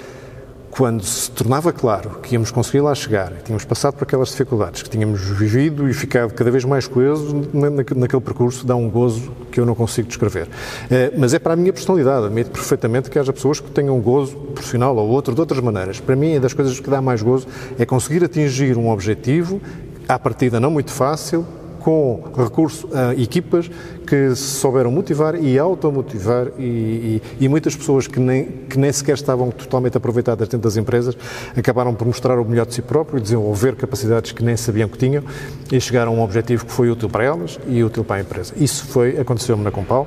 quando 0.72 1.04
se 1.04 1.30
tornava 1.30 1.70
claro 1.70 2.19
que 2.22 2.34
íamos 2.34 2.50
conseguir 2.50 2.80
lá 2.80 2.94
chegar, 2.94 3.30
que 3.34 3.44
tínhamos 3.44 3.62
passado 3.62 3.92
por 3.92 4.04
aquelas 4.04 4.30
dificuldades, 4.30 4.82
que 4.82 4.88
tínhamos 4.88 5.20
vivido 5.20 5.86
e 5.86 5.92
ficado 5.92 6.32
cada 6.32 6.50
vez 6.50 6.64
mais 6.64 6.88
coesos 6.88 7.30
naquele 7.52 8.22
percurso, 8.22 8.66
dá 8.66 8.74
um 8.74 8.88
gozo 8.88 9.30
que 9.50 9.60
eu 9.60 9.66
não 9.66 9.74
consigo 9.74 10.08
descrever. 10.08 10.48
Eh, 10.90 11.12
mas 11.14 11.34
é 11.34 11.38
para 11.38 11.52
a 11.52 11.56
minha 11.56 11.74
personalidade, 11.74 12.24
admito 12.24 12.50
perfeitamente 12.50 13.10
que 13.10 13.19
haja 13.19 13.34
pessoas 13.34 13.60
que 13.60 13.70
tenham 13.70 14.00
gozo 14.00 14.34
profissional 14.34 14.96
ou 14.96 15.10
outro 15.10 15.34
de 15.34 15.40
outras 15.42 15.60
maneiras. 15.60 16.00
Para 16.00 16.16
mim, 16.16 16.36
é 16.36 16.40
das 16.40 16.54
coisas 16.54 16.80
que 16.80 16.88
dá 16.88 17.02
mais 17.02 17.20
gozo 17.20 17.46
é 17.78 17.84
conseguir 17.84 18.25
atingir 18.25 18.78
um 18.78 18.88
objetivo, 18.88 19.60
à 20.08 20.18
partida 20.18 20.58
não 20.58 20.70
muito 20.70 20.90
fácil, 20.90 21.46
com 21.82 22.23
recurso 22.37 22.88
a 22.93 23.12
equipas 23.14 23.69
que 24.06 24.34
se 24.34 24.61
souberam 24.61 24.90
motivar 24.90 25.34
e 25.34 25.58
automotivar 25.58 26.49
e, 26.58 26.62
e, 26.62 27.23
e 27.40 27.49
muitas 27.49 27.75
pessoas 27.75 28.06
que 28.06 28.20
nem, 28.20 28.44
que 28.69 28.79
nem 28.79 28.93
sequer 28.93 29.14
estavam 29.14 29.50
totalmente 29.50 29.96
aproveitadas 29.96 30.49
dentro 30.49 30.64
das 30.64 30.76
empresas 30.76 31.17
acabaram 31.56 31.94
por 31.94 32.06
mostrar 32.06 32.38
o 32.38 32.44
melhor 32.44 32.67
de 32.67 32.75
si 32.75 32.82
próprio 32.82 33.20
desenvolver 33.20 33.75
capacidades 33.75 34.32
que 34.32 34.44
nem 34.44 34.56
sabiam 34.56 34.88
que 34.88 34.96
tinham 34.96 35.25
e 35.70 35.81
chegaram 35.81 36.12
a 36.12 36.14
um 36.14 36.23
objetivo 36.23 36.64
que 36.64 36.73
foi 36.73 36.90
útil 36.90 37.08
para 37.08 37.25
elas 37.25 37.58
e 37.67 37.82
útil 37.82 38.05
para 38.05 38.17
a 38.17 38.20
empresa. 38.20 38.55
Isso 38.56 38.87
foi, 38.87 39.19
aconteceu-me 39.19 39.64
na 39.64 39.70
Compal, 39.70 40.06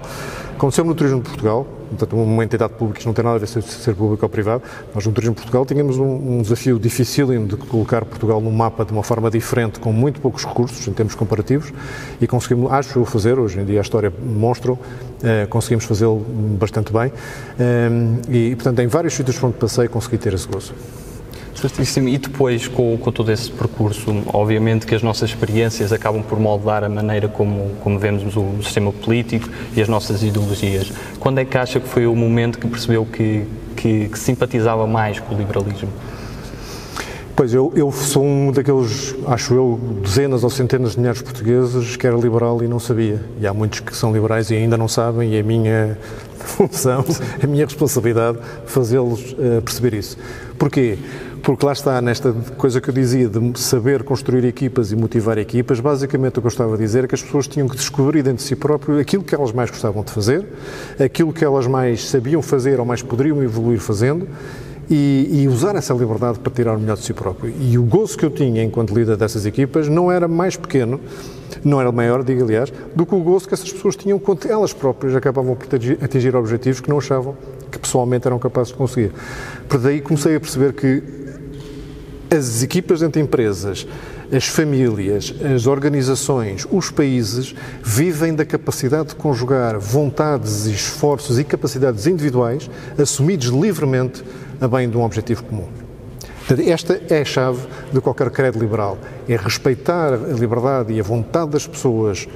aconteceu-me 0.56 0.90
no 0.90 0.96
Turismo 0.96 1.22
de 1.22 1.30
Portugal, 1.30 1.68
portanto, 1.96 2.16
uma 2.22 2.44
entidade 2.44 2.74
pública, 2.74 3.00
isto 3.00 3.08
não 3.08 3.14
tem 3.14 3.24
nada 3.24 3.38
a 3.38 3.40
ver 3.40 3.48
com 3.48 3.62
ser 3.62 3.96
público 3.96 4.26
ou 4.26 4.30
privado. 4.30 4.64
Nós, 4.94 5.06
no 5.06 5.12
Turismo 5.12 5.36
Portugal, 5.36 5.66
tínhamos 5.66 5.98
um, 5.98 6.38
um 6.38 6.42
desafio 6.42 6.78
difícil 6.78 7.28
de 7.46 7.58
colocar 7.58 8.06
Portugal 8.06 8.42
num 8.42 8.52
mapa 8.52 8.86
de 8.86 8.92
uma 8.92 9.04
forma 9.04 9.30
diferente, 9.30 9.80
com 9.80 9.92
muito 9.92 10.20
poucos 10.22 10.46
recursos, 10.46 10.88
em 10.88 10.94
termos 10.94 11.16
comparativos, 11.16 11.74
e 12.20 12.28
conseguimos, 12.28 12.72
acho 12.72 13.00
eu, 13.00 13.06
fazer, 13.06 13.40
hoje 13.40 13.60
em 13.60 13.66
dia 13.66 13.80
a 13.80 13.82
história 13.82 14.12
mostra, 14.24 14.78
eh, 15.24 15.48
conseguimos 15.50 15.86
fazê-lo 15.86 16.18
bastante 16.60 16.92
bem, 16.92 17.12
eh, 17.60 17.90
e, 18.30 18.56
portanto, 18.56 18.80
em 18.80 18.88
vários 18.88 19.14
sítios 19.14 19.42
onde 19.44 19.58
passei, 19.58 19.88
consegui 19.88 20.18
ter 20.18 20.34
esse 20.34 20.48
gozo. 20.48 20.74
Certíssimo. 21.56 22.10
E 22.10 22.18
depois, 22.18 22.68
com, 22.68 22.98
com, 22.98 23.12
todo 23.12 23.32
esse 23.32 23.50
percurso, 23.50 24.24
obviamente 24.28 24.86
que 24.86 24.94
as 24.94 25.02
nossas 25.02 25.30
experiências 25.30 25.92
acabam 25.94 26.22
por 26.22 26.40
moldar 26.40 26.84
a 26.84 26.90
maneira 26.90 27.28
como, 27.28 27.72
como 27.82 27.98
vemos 27.98 28.36
o 28.36 28.62
sistema 28.62 28.92
político 28.92 29.50
e 29.76 29.82
as 29.82 29.88
nossas 29.88 30.22
ideologias. 30.22 30.92
Quando 31.20 31.40
é 31.40 31.46
que 31.46 31.58
acha 31.58 31.80
que 31.80 31.88
foi 31.88 32.06
o 32.06 32.16
momento 32.16 32.60
que 32.60 32.68
percebeu 32.68 33.06
que, 33.06 33.46
que, 33.76 34.10
que 34.10 34.20
simpatizava 34.20 34.86
mais 34.86 35.20
com 35.20 35.34
o 35.34 35.38
liberalismo? 35.38 35.90
Pois, 37.36 37.54
eu, 37.54 37.70
eu, 37.76 37.92
sou 37.92 38.24
um 38.24 38.50
daqueles, 38.50 39.14
acho 39.28 39.54
eu, 39.54 39.80
dezenas 40.02 40.42
ou 40.46 40.50
centenas 40.50 40.94
de 40.94 41.00
milhares 41.00 41.22
portugueses 41.22 41.98
que 41.98 42.08
era 42.08 42.16
liberal 42.16 42.64
e 42.64 42.68
não 42.68 42.80
sabia. 42.80 43.22
E 43.42 43.46
há 43.46 43.54
muitos 43.54 43.82
que 43.82 43.94
são 43.94 44.14
liberais 44.14 44.52
e 44.52 44.56
ainda 44.56 44.78
não 44.78 44.88
sabem, 44.88 45.32
e 45.32 45.36
é 45.36 45.42
a 45.42 45.44
minha 45.44 45.98
função, 46.40 47.04
a 47.44 47.46
minha 47.46 47.66
responsabilidade 47.66 48.38
fazê-los 48.66 49.34
uh, 49.34 49.62
perceber 49.62 49.96
isso. 49.96 50.18
Porquê? 50.58 50.98
Porque 51.46 51.64
lá 51.64 51.74
está, 51.74 52.02
nesta 52.02 52.34
coisa 52.58 52.82
que 52.82 52.90
eu 52.90 52.94
dizia 52.94 53.30
de 53.30 53.60
saber 53.60 54.02
construir 54.02 54.44
equipas 54.46 54.92
e 54.92 54.96
motivar 54.96 55.38
equipas, 55.38 55.80
basicamente 55.80 56.40
o 56.40 56.42
que 56.42 56.48
eu 56.48 56.50
estava 56.50 56.74
a 56.74 56.78
dizer 56.78 57.04
é 57.04 57.08
que 57.08 57.14
as 57.14 57.22
pessoas 57.22 57.48
tinham 57.48 57.70
que 57.70 57.76
descobrir 57.76 58.24
dentro 58.24 58.38
de 58.38 58.42
si 58.42 58.56
próprio 58.56 59.00
aquilo 59.00 59.24
que 59.24 59.36
elas 59.36 59.52
mais 59.52 59.70
gostavam 59.70 60.04
de 60.04 60.12
fazer, 60.12 60.44
aquilo 61.00 61.32
que 61.32 61.46
elas 61.46 61.68
mais 61.68 62.10
sabiam 62.10 62.42
fazer 62.42 62.80
ou 62.80 62.86
mais 62.86 63.04
poderiam 63.04 63.44
evoluir 63.44 63.80
fazendo 63.80 64.28
e, 64.90 65.44
e, 65.44 65.48
usar 65.48 65.76
essa 65.76 65.94
liberdade 65.94 66.40
para 66.40 66.52
tirar 66.52 66.76
o 66.78 66.80
melhor 66.80 66.98
de 66.98 67.04
si 67.04 67.14
próprio. 67.14 67.54
E 67.60 67.78
o 67.78 67.84
gozo 67.84 68.18
que 68.18 68.26
eu 68.26 68.32
tinha 68.32 68.64
enquanto 68.64 68.96
líder 68.96 69.16
dessas 69.16 69.46
equipas 69.46 69.88
não 69.88 70.12
era 70.12 70.28
mais 70.28 70.58
pequeno, 70.58 71.00
não 71.64 71.80
era 71.80 71.92
maior, 71.92 72.24
digo 72.24 72.44
aliás, 72.44 72.74
do 72.96 73.06
que 73.06 73.14
o 73.14 73.20
gozo 73.20 73.48
que 73.48 73.54
essas 73.54 73.72
pessoas 73.72 73.96
tinham 73.96 74.18
quando 74.18 74.48
elas 74.48 74.74
próprias 74.74 75.16
acabavam 75.16 75.56
por 75.56 75.68
atingir 76.02 76.36
objetivos 76.36 76.82
que 76.82 76.90
não 76.90 76.98
achavam 76.98 77.36
que 77.72 77.78
pessoalmente 77.78 78.26
eram 78.26 78.40
capazes 78.40 78.72
de 78.72 78.78
conseguir. 78.80 79.12
Por 79.70 79.80
daí 79.80 80.02
comecei 80.02 80.36
a 80.36 80.40
perceber 80.40 80.74
que 80.74 81.25
as 82.30 82.64
equipas 82.64 83.02
entre 83.02 83.22
empresas, 83.22 83.88
as 84.32 84.48
famílias, 84.48 85.34
as 85.54 85.68
organizações, 85.68 86.66
os 86.72 86.90
países 86.90 87.56
vivem 87.84 88.34
da 88.34 88.46
capacidade 88.46 89.10
de 89.10 89.16
conjugar 89.16 89.78
vontades, 89.80 90.66
esforços 90.66 91.40
e 91.40 91.44
capacidades 91.44 92.08
individuais 92.08 92.70
assumidos 92.98 93.48
livremente 93.48 94.24
a 94.60 94.68
bem 94.68 94.90
de 94.90 94.98
um 94.98 95.04
objetivo 95.04 95.44
comum. 95.44 95.68
Esta 96.68 97.02
é 97.10 97.22
a 97.22 97.26
chave 97.26 97.68
de 97.92 98.00
qualquer 98.00 98.30
credo 98.30 98.60
liberal, 98.60 98.98
é 99.28 99.36
respeitar 99.36 100.14
a 100.14 100.18
liberdade 100.18 100.94
e 100.94 101.00
a 101.00 101.04
vontade 101.04 101.52
das 101.52 101.66
pessoas, 101.66 102.28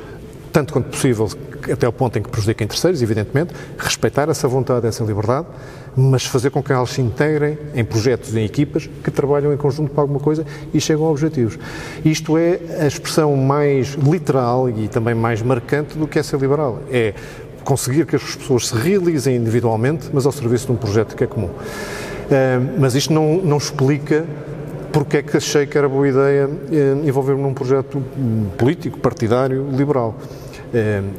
tanto 0.52 0.74
quanto 0.74 0.90
possível, 0.90 1.30
até 1.72 1.86
ao 1.86 1.94
ponto 1.94 2.18
em 2.18 2.24
que 2.24 2.30
prejudiquem 2.30 2.66
terceiros, 2.66 3.04
evidentemente, 3.04 3.54
respeitar 3.78 4.28
essa 4.28 4.48
vontade, 4.48 4.88
essa 4.88 5.04
liberdade, 5.04 5.48
mas 6.00 6.26
fazer 6.26 6.50
com 6.50 6.64
que 6.64 6.72
elas 6.72 6.92
se 6.92 7.02
integrem 7.02 7.58
em 7.76 7.84
projetos, 7.84 8.34
em 8.36 8.46
equipas 8.46 8.90
que 9.04 9.12
trabalham 9.12 9.54
em 9.54 9.58
conjunto 9.58 9.92
para 9.92 10.02
alguma 10.02 10.20
coisa 10.20 10.46
e 10.74 10.80
chegam 10.80 11.06
a 11.06 11.12
objetivos. 11.12 11.60
Isto 12.06 12.38
é 12.38 12.60
a 12.80 12.88
expressão 12.88 13.36
mais 13.36 13.96
literal 13.96 14.70
e 14.70 14.88
também 14.88 15.14
mais 15.14 15.42
marcante 15.42 15.98
do 15.98 16.08
que 16.08 16.18
é 16.18 16.24
ser 16.24 16.40
liberal. 16.40 16.80
É 16.90 17.14
conseguir 17.64 18.06
que 18.06 18.16
as 18.16 18.36
pessoas 18.36 18.70
se 18.70 18.76
realizem 18.76 19.36
individualmente, 19.36 20.10
mas 20.14 20.26
ao 20.26 20.32
serviço 20.32 20.68
de 20.68 20.72
um 20.72 20.76
projeto 20.76 21.16
que 21.16 21.24
é 21.24 21.28
comum. 21.28 21.48
Uh, 21.50 22.80
mas 22.80 22.96
isto 22.96 23.12
não, 23.12 23.38
não 23.38 23.58
explica 23.58 24.26
porque 24.92 25.18
é 25.18 25.22
que 25.22 25.38
achei 25.38 25.66
que 25.66 25.78
era 25.78 25.88
boa 25.88 26.08
ideia 26.08 26.48
uh, 26.48 27.08
envolver-me 27.08 27.42
num 27.42 27.54
projeto 27.54 28.02
político, 28.58 29.00
partidário, 29.00 29.68
liberal. 29.72 30.16
Uh, 30.74 31.10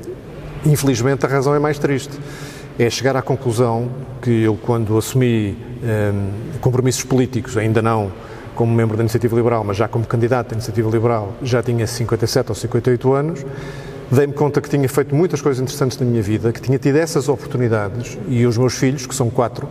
infelizmente, 0.64 1.26
a 1.26 1.28
razão 1.28 1.54
é 1.54 1.58
mais 1.58 1.78
triste. 1.78 2.18
É 2.82 2.88
chegar 2.88 3.14
à 3.14 3.20
conclusão 3.20 3.90
que 4.22 4.30
eu, 4.30 4.56
quando 4.56 4.96
assumi 4.96 5.54
compromissos 6.62 7.04
políticos, 7.04 7.58
ainda 7.58 7.82
não 7.82 8.10
como 8.54 8.74
membro 8.74 8.96
da 8.96 9.02
Iniciativa 9.02 9.36
Liberal, 9.36 9.62
mas 9.62 9.76
já 9.76 9.86
como 9.86 10.06
candidato 10.06 10.48
da 10.48 10.54
Iniciativa 10.54 10.88
Liberal, 10.88 11.34
já 11.42 11.62
tinha 11.62 11.86
57 11.86 12.48
ou 12.48 12.54
58 12.54 13.12
anos, 13.12 13.44
dei-me 14.10 14.32
conta 14.32 14.62
que 14.62 14.70
tinha 14.70 14.88
feito 14.88 15.14
muitas 15.14 15.42
coisas 15.42 15.60
interessantes 15.60 15.98
na 15.98 16.06
minha 16.06 16.22
vida, 16.22 16.54
que 16.54 16.62
tinha 16.62 16.78
tido 16.78 16.96
essas 16.96 17.28
oportunidades 17.28 18.16
e 18.26 18.46
os 18.46 18.56
meus 18.56 18.74
filhos, 18.74 19.04
que 19.04 19.14
são 19.14 19.28
quatro, 19.28 19.68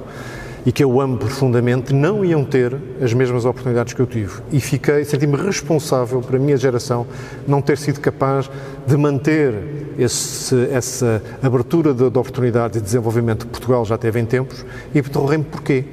e 0.65 0.71
que 0.71 0.83
eu 0.83 0.99
amo 0.99 1.17
profundamente, 1.17 1.93
não 1.93 2.23
iam 2.23 2.43
ter 2.43 2.75
as 3.01 3.13
mesmas 3.13 3.45
oportunidades 3.45 3.93
que 3.93 4.01
eu 4.01 4.07
tive. 4.07 4.41
E 4.51 4.59
fiquei, 4.59 5.05
senti-me 5.05 5.35
responsável 5.35 6.21
para 6.21 6.37
a 6.37 6.39
minha 6.39 6.57
geração 6.57 7.07
não 7.47 7.61
ter 7.61 7.77
sido 7.77 7.99
capaz 7.99 8.49
de 8.85 8.97
manter 8.97 9.53
esse, 9.97 10.55
essa 10.71 11.21
abertura 11.41 11.93
de, 11.93 12.09
de 12.09 12.17
oportunidades 12.17 12.79
e 12.79 12.81
desenvolvimento 12.81 13.45
que 13.45 13.51
Portugal 13.51 13.85
já 13.85 13.97
teve 13.97 14.19
em 14.19 14.25
tempos 14.25 14.65
e 14.93 15.01
perguntei-me 15.01 15.43
porquê. 15.43 15.85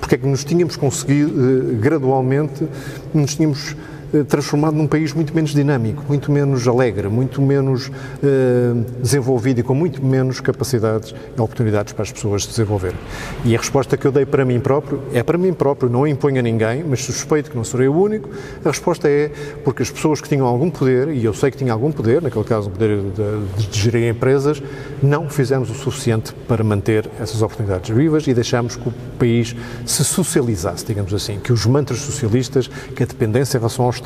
Porque 0.00 0.16
é 0.16 0.18
que 0.18 0.26
nos 0.26 0.44
tínhamos 0.44 0.76
conseguido, 0.76 1.30
eh, 1.30 1.74
gradualmente, 1.80 2.66
nos 3.14 3.34
tínhamos 3.34 3.76
transformado 4.24 4.74
num 4.74 4.86
país 4.86 5.12
muito 5.12 5.34
menos 5.34 5.52
dinâmico, 5.52 6.04
muito 6.08 6.30
menos 6.30 6.66
alegre, 6.66 7.08
muito 7.08 7.40
menos 7.42 7.90
eh, 8.22 8.72
desenvolvido 9.00 9.60
e 9.60 9.62
com 9.62 9.74
muito 9.74 10.04
menos 10.04 10.40
capacidades 10.40 11.14
e 11.36 11.40
oportunidades 11.40 11.92
para 11.92 12.02
as 12.02 12.12
pessoas 12.12 12.44
se 12.44 12.50
desenvolverem. 12.50 12.98
E 13.44 13.54
a 13.54 13.58
resposta 13.58 13.96
que 13.96 14.06
eu 14.06 14.12
dei 14.12 14.26
para 14.26 14.44
mim 14.44 14.60
próprio 14.60 15.02
é 15.12 15.22
para 15.22 15.38
mim 15.38 15.52
próprio, 15.52 15.88
não 15.88 16.06
imponho 16.06 16.38
a 16.38 16.42
ninguém, 16.42 16.84
mas 16.84 17.04
suspeito 17.04 17.50
que 17.50 17.56
não 17.56 17.64
serei 17.64 17.88
o 17.88 17.94
único. 17.94 18.28
A 18.64 18.68
resposta 18.68 19.08
é 19.08 19.30
porque 19.64 19.82
as 19.82 19.90
pessoas 19.90 20.20
que 20.20 20.28
tinham 20.28 20.46
algum 20.46 20.70
poder, 20.70 21.08
e 21.08 21.24
eu 21.24 21.34
sei 21.34 21.50
que 21.50 21.56
tinham 21.56 21.74
algum 21.74 21.90
poder, 21.92 22.22
naquele 22.22 22.44
caso 22.44 22.68
o 22.68 22.70
poder 22.70 22.98
de, 22.98 23.66
de 23.66 23.78
gerir 23.80 24.08
empresas, 24.08 24.62
não 25.02 25.28
fizemos 25.28 25.70
o 25.70 25.74
suficiente 25.74 26.34
para 26.46 26.62
manter 26.62 27.08
essas 27.20 27.42
oportunidades 27.42 27.94
vivas 27.94 28.26
e 28.26 28.34
deixamos 28.34 28.76
que 28.76 28.88
o 28.88 28.94
país 29.18 29.54
se 29.84 30.04
socializasse, 30.04 30.84
digamos 30.84 31.12
assim, 31.12 31.38
que 31.38 31.52
os 31.52 31.66
mantras 31.66 32.00
socialistas, 32.00 32.68
que 32.94 33.02
a 33.02 33.06
dependência 33.06 33.56
em 33.56 33.60
relação 33.60 33.84
ao 33.84 33.90
Estado, 33.90 34.05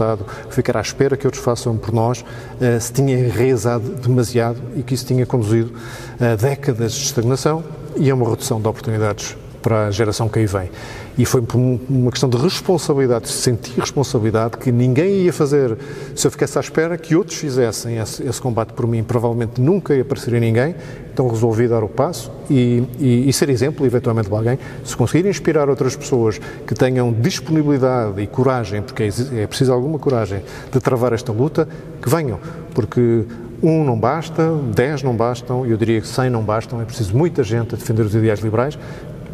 ficar 0.50 0.76
à 0.76 0.80
espera 0.80 1.16
que 1.16 1.26
outros 1.26 1.42
façam 1.42 1.76
por 1.76 1.92
nós, 1.92 2.20
uh, 2.20 2.80
se 2.80 2.92
tinha 2.92 3.18
enraizado 3.18 3.90
demasiado 3.96 4.60
e 4.76 4.82
que 4.82 4.94
isso 4.94 5.06
tinha 5.06 5.26
conduzido 5.26 5.72
a 6.20 6.36
décadas 6.36 6.92
de 6.92 7.04
estagnação 7.04 7.64
e 7.96 8.10
a 8.10 8.14
uma 8.14 8.28
redução 8.28 8.60
de 8.60 8.68
oportunidades 8.68 9.36
para 9.62 9.86
a 9.86 9.90
geração 9.90 10.28
que 10.28 10.38
aí 10.38 10.46
vem. 10.46 10.70
E 11.18 11.24
foi 11.24 11.42
uma 11.88 12.10
questão 12.10 12.28
de 12.28 12.36
responsabilidade, 12.36 13.24
de 13.24 13.32
sentir 13.32 13.78
responsabilidade, 13.78 14.56
que 14.56 14.72
ninguém 14.72 15.22
ia 15.22 15.32
fazer 15.32 15.76
se 16.14 16.26
eu 16.26 16.30
ficasse 16.30 16.56
à 16.56 16.60
espera 16.60 16.96
que 16.96 17.14
outros 17.14 17.36
fizessem 17.36 17.98
esse, 17.98 18.22
esse 18.22 18.40
combate 18.40 18.72
por 18.72 18.86
mim. 18.86 19.02
Provavelmente 19.02 19.60
nunca 19.60 19.94
ia 19.94 20.02
aparecer 20.02 20.32
ninguém, 20.40 20.74
então 21.12 21.28
resolvi 21.28 21.68
dar 21.68 21.84
o 21.84 21.88
passo 21.88 22.30
e, 22.48 22.82
e, 22.98 23.28
e, 23.28 23.32
ser 23.32 23.50
exemplo, 23.50 23.84
eventualmente, 23.84 24.28
de 24.28 24.34
alguém. 24.34 24.58
Se 24.84 24.96
conseguir 24.96 25.28
inspirar 25.28 25.68
outras 25.68 25.94
pessoas 25.94 26.40
que 26.66 26.74
tenham 26.74 27.12
disponibilidade 27.12 28.20
e 28.22 28.26
coragem, 28.26 28.80
porque 28.82 29.02
é, 29.02 29.42
é 29.42 29.46
preciso 29.46 29.72
alguma 29.72 29.98
coragem 29.98 30.42
de 30.72 30.80
travar 30.80 31.12
esta 31.12 31.32
luta, 31.32 31.68
que 32.00 32.08
venham, 32.08 32.38
porque 32.74 33.26
um 33.62 33.84
não 33.84 33.98
basta, 33.98 34.54
dez 34.74 35.02
não 35.02 35.14
bastam, 35.14 35.66
eu 35.66 35.76
diria 35.76 36.00
que 36.00 36.08
cem 36.08 36.30
não 36.30 36.42
bastam, 36.42 36.80
é 36.80 36.84
preciso 36.84 37.14
muita 37.14 37.42
gente 37.42 37.74
a 37.74 37.78
defender 37.78 38.02
os 38.02 38.14
ideais 38.14 38.40
liberais, 38.40 38.78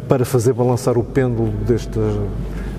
para 0.07 0.25
fazer 0.25 0.53
balançar 0.53 0.97
o 0.97 1.03
pêndulo 1.03 1.51
deste, 1.65 1.99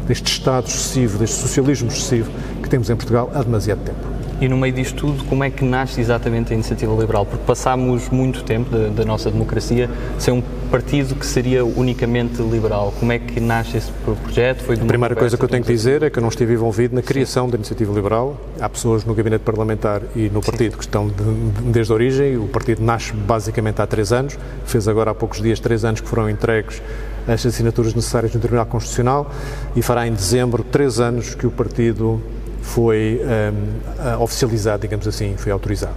deste 0.07 0.33
Estado 0.33 0.67
excessivo, 0.67 1.19
deste 1.19 1.37
socialismo 1.37 1.89
excessivo 1.89 2.31
que 2.63 2.69
temos 2.69 2.89
em 2.91 2.97
Portugal 2.97 3.31
há 3.35 3.43
demasiado 3.43 3.81
tempo. 3.85 4.19
E 4.41 4.49
no 4.49 4.57
meio 4.57 4.73
disto 4.73 4.95
tudo, 4.95 5.25
como 5.25 5.43
é 5.43 5.51
que 5.51 5.65
nasce 5.65 6.01
exatamente 6.01 6.53
a 6.53 6.55
Iniciativa 6.55 6.95
Liberal? 6.95 7.27
Porque 7.27 7.45
passámos 7.45 8.09
muito 8.09 8.45
tempo 8.45 8.71
da, 8.71 8.89
da 8.89 9.05
nossa 9.05 9.33
democracia 9.33 9.91
sem 10.17 10.33
um 10.33 10.41
partido 10.71 11.17
que 11.17 11.27
seria 11.27 11.65
unicamente 11.65 12.41
liberal. 12.41 12.95
Como 13.01 13.11
é 13.11 13.19
que 13.19 13.41
nasce 13.41 13.79
esse 13.79 13.91
projeto? 14.05 14.63
Foi 14.63 14.77
a 14.77 14.85
primeira 14.85 15.17
coisa 15.17 15.37
que 15.37 15.45
eu 15.45 15.49
tenho 15.49 15.65
que 15.65 15.73
dizer 15.73 16.05
é 16.05 16.11
que 16.11 16.19
eu 16.19 16.21
não 16.21 16.29
estive 16.29 16.53
envolvido 16.55 16.95
na 16.95 17.03
criação 17.03 17.47
Sim. 17.47 17.51
da 17.51 17.57
Iniciativa 17.57 17.93
Liberal. 17.93 18.37
Há 18.61 18.69
pessoas 18.69 19.05
no 19.05 19.13
gabinete 19.13 19.43
parlamentar 19.43 20.03
e 20.15 20.31
no 20.31 20.41
partido 20.41 20.73
Sim. 20.73 20.79
que 20.79 20.85
estão 20.85 21.09
de, 21.09 21.15
de, 21.15 21.63
desde 21.73 21.91
a 21.91 21.95
origem. 21.97 22.37
O 22.37 22.47
partido 22.47 22.81
nasce 22.81 23.13
basicamente 23.13 23.83
há 23.83 23.89
três 23.89 24.13
anos. 24.13 24.39
Fez 24.65 24.87
agora 24.87 25.11
há 25.11 25.15
poucos 25.15 25.43
dias 25.43 25.59
três 25.59 25.85
anos 25.85 26.01
que 26.01 26.09
foram 26.09 26.31
entregues 26.31 26.81
as 27.29 27.45
assinaturas 27.45 27.95
necessárias 27.95 28.33
no 28.35 28.41
Tribunal 28.41 28.67
Constitucional 28.67 29.31
e 29.77 29.83
fará 29.83 30.07
em 30.07 30.13
dezembro 30.13 30.65
três 30.65 30.99
anos 30.99 31.35
que 31.35 31.47
o 31.47 31.51
partido 31.51 32.21
foi 32.63 33.21
um, 33.23 34.23
oficializado, 34.23 34.83
digamos 34.83 35.07
assim, 35.07 35.35
foi 35.37 35.53
autorizado. 35.53 35.95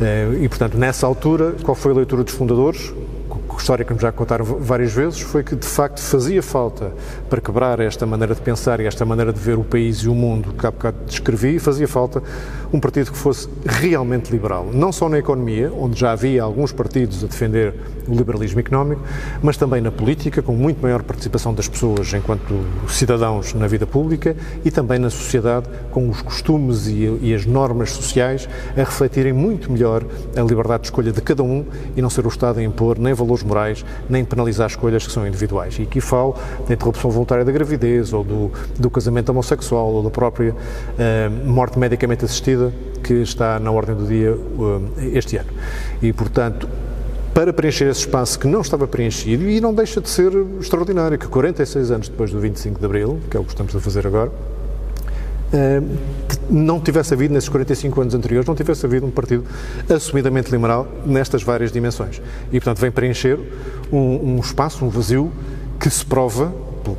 Uh, 0.00 0.42
e, 0.42 0.48
portanto, 0.48 0.76
nessa 0.76 1.06
altura, 1.06 1.54
qual 1.62 1.74
foi 1.74 1.92
a 1.92 1.94
leitura 1.96 2.24
dos 2.24 2.34
fundadores? 2.34 2.92
História 3.58 3.84
que 3.84 3.92
nos 3.92 4.02
já 4.02 4.12
contaram 4.12 4.44
várias 4.44 4.92
vezes, 4.92 5.20
foi 5.20 5.42
que 5.42 5.54
de 5.54 5.66
facto 5.66 6.00
fazia 6.00 6.42
falta 6.42 6.92
para 7.28 7.40
quebrar 7.40 7.80
esta 7.80 8.06
maneira 8.06 8.34
de 8.34 8.40
pensar 8.40 8.80
e 8.80 8.86
esta 8.86 9.04
maneira 9.04 9.32
de 9.32 9.40
ver 9.40 9.58
o 9.58 9.64
país 9.64 9.98
e 9.98 10.08
o 10.08 10.14
mundo 10.14 10.52
que 10.52 10.66
há 10.66 10.70
bocado 10.70 10.96
descrevi, 11.06 11.58
fazia 11.58 11.88
falta 11.88 12.22
um 12.72 12.80
partido 12.80 13.12
que 13.12 13.18
fosse 13.18 13.48
realmente 13.64 14.30
liberal. 14.30 14.68
Não 14.72 14.90
só 14.90 15.08
na 15.08 15.18
economia, 15.18 15.72
onde 15.72 15.98
já 15.98 16.12
havia 16.12 16.42
alguns 16.42 16.72
partidos 16.72 17.22
a 17.22 17.26
defender 17.26 17.74
o 18.08 18.14
liberalismo 18.14 18.60
económico, 18.60 19.02
mas 19.42 19.56
também 19.56 19.80
na 19.80 19.90
política, 19.90 20.42
com 20.42 20.54
muito 20.54 20.80
maior 20.80 21.02
participação 21.02 21.52
das 21.52 21.68
pessoas 21.68 22.12
enquanto 22.14 22.64
cidadãos 22.88 23.54
na 23.54 23.66
vida 23.66 23.86
pública 23.86 24.34
e 24.64 24.70
também 24.70 24.98
na 24.98 25.10
sociedade, 25.10 25.68
com 25.90 26.08
os 26.08 26.22
costumes 26.22 26.86
e, 26.86 27.18
e 27.20 27.34
as 27.34 27.46
normas 27.46 27.90
sociais 27.90 28.48
a 28.76 28.80
refletirem 28.80 29.32
muito 29.32 29.70
melhor 29.70 30.04
a 30.36 30.40
liberdade 30.40 30.82
de 30.82 30.86
escolha 30.86 31.12
de 31.12 31.20
cada 31.20 31.42
um 31.42 31.64
e 31.96 32.02
não 32.02 32.10
ser 32.10 32.24
o 32.24 32.28
Estado 32.28 32.58
a 32.58 32.62
impor 32.62 32.98
nem 32.98 33.12
valores 33.12 33.41
morais, 33.42 33.84
nem 34.08 34.24
penalizar 34.24 34.68
escolhas 34.68 35.06
que 35.06 35.12
são 35.12 35.26
individuais. 35.26 35.78
E 35.78 35.82
aqui 35.82 36.00
falo 36.00 36.34
da 36.66 36.74
interrupção 36.74 37.10
voluntária 37.10 37.44
da 37.44 37.52
gravidez, 37.52 38.12
ou 38.12 38.24
do, 38.24 38.50
do 38.78 38.90
casamento 38.90 39.30
homossexual, 39.30 39.88
ou 39.88 40.02
da 40.02 40.10
própria 40.10 40.52
uh, 40.52 41.48
morte 41.48 41.78
medicamente 41.78 42.24
assistida, 42.24 42.72
que 43.02 43.14
está 43.14 43.58
na 43.58 43.70
ordem 43.70 43.94
do 43.94 44.06
dia 44.06 44.32
uh, 44.32 44.90
este 45.12 45.36
ano. 45.36 45.50
E, 46.00 46.12
portanto, 46.12 46.68
para 47.34 47.52
preencher 47.52 47.88
esse 47.88 48.00
espaço 48.00 48.38
que 48.38 48.46
não 48.46 48.60
estava 48.60 48.86
preenchido, 48.86 49.48
e 49.48 49.60
não 49.60 49.72
deixa 49.72 50.00
de 50.00 50.08
ser 50.08 50.32
extraordinário, 50.60 51.18
que 51.18 51.26
46 51.26 51.90
anos 51.90 52.08
depois 52.08 52.30
do 52.30 52.38
25 52.38 52.78
de 52.78 52.84
Abril, 52.84 53.20
que 53.30 53.36
é 53.36 53.40
o 53.40 53.44
que 53.44 53.50
estamos 53.50 53.74
a 53.74 53.80
fazer 53.80 54.06
agora, 54.06 54.30
eh, 55.52 55.82
não 56.48 56.80
tivesse 56.80 57.14
havido, 57.14 57.34
nesses 57.34 57.48
45 57.48 58.00
anos 58.00 58.14
anteriores, 58.14 58.48
não 58.48 58.54
tivesse 58.54 58.84
havido 58.86 59.06
um 59.06 59.10
partido 59.10 59.44
assumidamente 59.88 60.50
liberal 60.50 60.86
nestas 61.04 61.42
várias 61.42 61.70
dimensões. 61.70 62.20
E, 62.48 62.58
portanto, 62.58 62.78
vem 62.78 62.90
preencher 62.90 63.38
um, 63.92 64.36
um 64.36 64.40
espaço, 64.40 64.84
um 64.84 64.88
vazio, 64.88 65.32
que 65.78 65.90
se 65.90 66.04
prova 66.04 66.52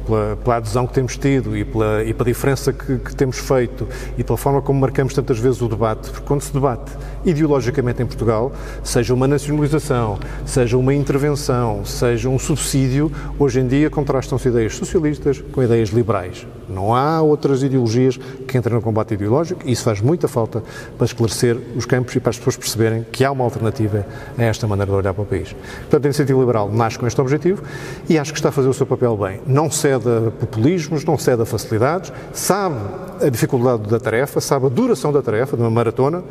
pela, 0.05 0.37
pela, 0.37 0.55
adesão 0.57 0.87
que 0.87 0.93
temos 0.93 1.17
tido 1.17 1.57
e 1.57 1.65
pela, 1.65 2.03
e 2.03 2.13
pela 2.13 2.25
diferença 2.25 2.71
que, 2.71 2.97
que, 2.97 3.15
temos 3.15 3.37
feito 3.37 3.87
e 4.17 4.23
pela 4.23 4.37
forma 4.37 4.61
como 4.61 4.79
marcamos 4.79 5.13
tantas 5.13 5.39
vezes 5.39 5.61
o 5.61 5.67
debate, 5.67 6.09
porque 6.09 6.25
quando 6.25 6.41
se 6.41 6.53
debate 6.53 6.91
ideologicamente 7.25 8.01
em 8.01 8.05
Portugal, 8.05 8.51
seja 8.83 9.13
uma 9.13 9.27
nacionalização, 9.27 10.19
seja 10.45 10.77
uma 10.77 10.93
intervenção, 10.93 11.85
seja 11.85 12.29
um 12.29 12.39
subsídio, 12.39 13.11
hoje 13.39 13.59
em 13.59 13.67
dia 13.67 13.89
contrastam-se 13.89 14.47
ideias 14.47 14.75
socialistas 14.75 15.43
com 15.51 15.63
ideias 15.63 15.89
liberais. 15.89 16.45
Não 16.67 16.95
há 16.95 17.21
outras 17.21 17.61
ideologias 17.61 18.17
que 18.47 18.57
entrem 18.57 18.75
no 18.75 18.81
combate 18.81 19.13
ideológico 19.13 19.61
e 19.65 19.71
isso 19.71 19.83
faz 19.83 20.01
muita 20.01 20.27
falta 20.27 20.63
para 20.97 21.05
esclarecer 21.05 21.57
os 21.75 21.85
campos 21.85 22.15
e 22.15 22.19
para 22.19 22.29
as 22.29 22.37
pessoas 22.37 22.57
perceberem 22.57 23.05
que 23.11 23.23
há 23.23 23.31
uma 23.31 23.43
alternativa 23.43 24.05
a 24.37 24.43
esta 24.43 24.65
maneira 24.67 24.91
de 24.91 24.97
olhar 24.97 25.13
para 25.13 25.23
o 25.23 25.25
país. 25.25 25.53
Portanto, 25.53 26.05
a 26.05 26.07
Iniciativa 26.07 26.39
Liberal 26.39 26.71
nasce 26.71 26.97
com 26.97 27.05
este 27.05 27.19
objetivo 27.19 27.63
e 28.09 28.17
acho 28.17 28.31
que 28.31 28.39
está 28.39 28.49
a 28.49 28.51
fazer 28.51 28.69
o 28.69 28.73
seu 28.73 28.85
papel 28.85 29.15
bem. 29.17 29.41
Não 29.45 29.69
cede 29.69 30.07
a 30.09 30.31
populismos, 30.31 31.03
não 31.03 31.17
cede 31.17 31.41
a 31.41 31.45
facilidades, 31.45 32.11
sabe 32.31 32.77
a 33.21 33.29
dificuldade 33.29 33.83
da 33.89 33.99
tarefa, 33.99 34.41
sabe 34.41 34.65
a 34.65 34.69
duração 34.69 35.11
da 35.11 35.21
tarefa, 35.21 35.55
de 35.55 35.61
uma 35.61 35.71
maratona, 35.71 36.23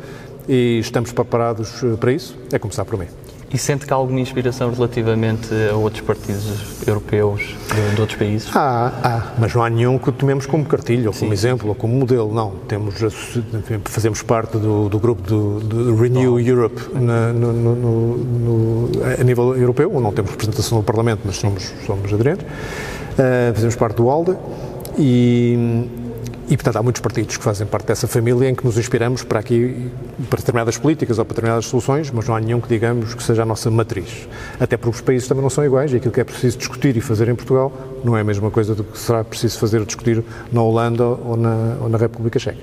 e 0.47 0.79
estamos 0.79 1.11
preparados 1.11 1.83
eh, 1.83 1.95
para 1.99 2.11
isso. 2.11 2.37
É 2.51 2.59
começar 2.59 2.85
por 2.85 2.97
mim. 2.97 3.07
E 3.53 3.57
sente 3.59 3.85
que 3.85 3.93
há 3.93 3.95
alguma 3.95 4.19
inspiração 4.19 4.73
relativamente 4.73 5.49
a 5.71 5.75
outros 5.75 6.01
partidos 6.01 6.43
europeus 6.87 7.55
de, 7.71 7.95
de 7.95 8.01
outros 8.01 8.17
países? 8.17 8.49
Há, 8.55 8.91
há, 9.03 9.33
mas 9.37 9.53
não 9.53 9.63
há 9.63 9.69
nenhum 9.69 9.99
que 9.99 10.11
tomemos 10.11 10.47
como 10.47 10.65
cartilho, 10.65 11.09
ou 11.09 11.13
como 11.13 11.27
Sim. 11.27 11.33
exemplo, 11.33 11.69
ou 11.69 11.75
como 11.75 11.93
modelo, 11.95 12.33
não. 12.33 12.53
Temos, 12.67 12.95
fazemos 13.85 14.23
parte 14.23 14.57
do, 14.57 14.89
do 14.89 14.97
grupo 14.97 15.21
do, 15.21 15.59
do 15.59 15.95
Renew 15.95 16.39
Europe 16.39 16.81
na, 16.95 17.31
no, 17.31 17.53
no, 17.53 17.75
no, 18.17 18.89
a 19.19 19.23
nível 19.23 19.55
europeu, 19.55 19.99
não 20.01 20.11
temos 20.11 20.31
representação 20.31 20.79
no 20.79 20.83
Parlamento, 20.83 21.21
mas 21.23 21.35
somos, 21.35 21.71
somos 21.85 22.11
aderentes. 22.11 22.47
Uh, 22.47 23.53
fazemos 23.53 23.75
parte 23.75 23.97
do 23.97 24.09
ALDE 24.09 24.35
e 24.97 25.87
e, 26.53 26.55
portanto, 26.55 26.75
há 26.75 26.83
muitos 26.83 27.01
partidos 27.01 27.35
que 27.35 27.43
fazem 27.43 27.65
parte 27.65 27.87
dessa 27.87 28.07
família 28.07 28.47
em 28.47 28.53
que 28.53 28.63
nos 28.63 28.77
inspiramos 28.77 29.23
para 29.23 29.39
aqui, 29.39 29.89
para 30.29 30.37
determinadas 30.37 30.77
políticas 30.77 31.17
ou 31.17 31.25
para 31.25 31.33
determinadas 31.33 31.65
soluções, 31.65 32.11
mas 32.11 32.27
não 32.27 32.35
há 32.35 32.39
nenhum 32.39 32.61
que 32.61 32.67
digamos 32.67 33.15
que 33.15 33.23
seja 33.23 33.41
a 33.41 33.45
nossa 33.45 33.71
matriz. 33.71 34.27
Até 34.59 34.77
porque 34.77 34.95
os 34.95 35.01
países 35.01 35.27
também 35.27 35.41
não 35.41 35.49
são 35.49 35.65
iguais 35.65 35.91
e 35.93 35.95
aquilo 35.95 36.13
que 36.13 36.21
é 36.21 36.23
preciso 36.23 36.59
discutir 36.59 36.95
e 36.95 37.01
fazer 37.01 37.27
em 37.27 37.33
Portugal 37.33 37.73
não 38.03 38.15
é 38.15 38.21
a 38.21 38.23
mesma 38.23 38.51
coisa 38.51 38.75
do 38.75 38.83
que 38.83 38.99
será 38.99 39.23
preciso 39.23 39.57
fazer 39.57 39.79
ou 39.79 39.85
discutir 39.85 40.23
na 40.51 40.61
Holanda 40.61 41.03
ou 41.03 41.35
na, 41.35 41.77
ou 41.81 41.89
na 41.89 41.97
República 41.97 42.37
Checa. 42.37 42.59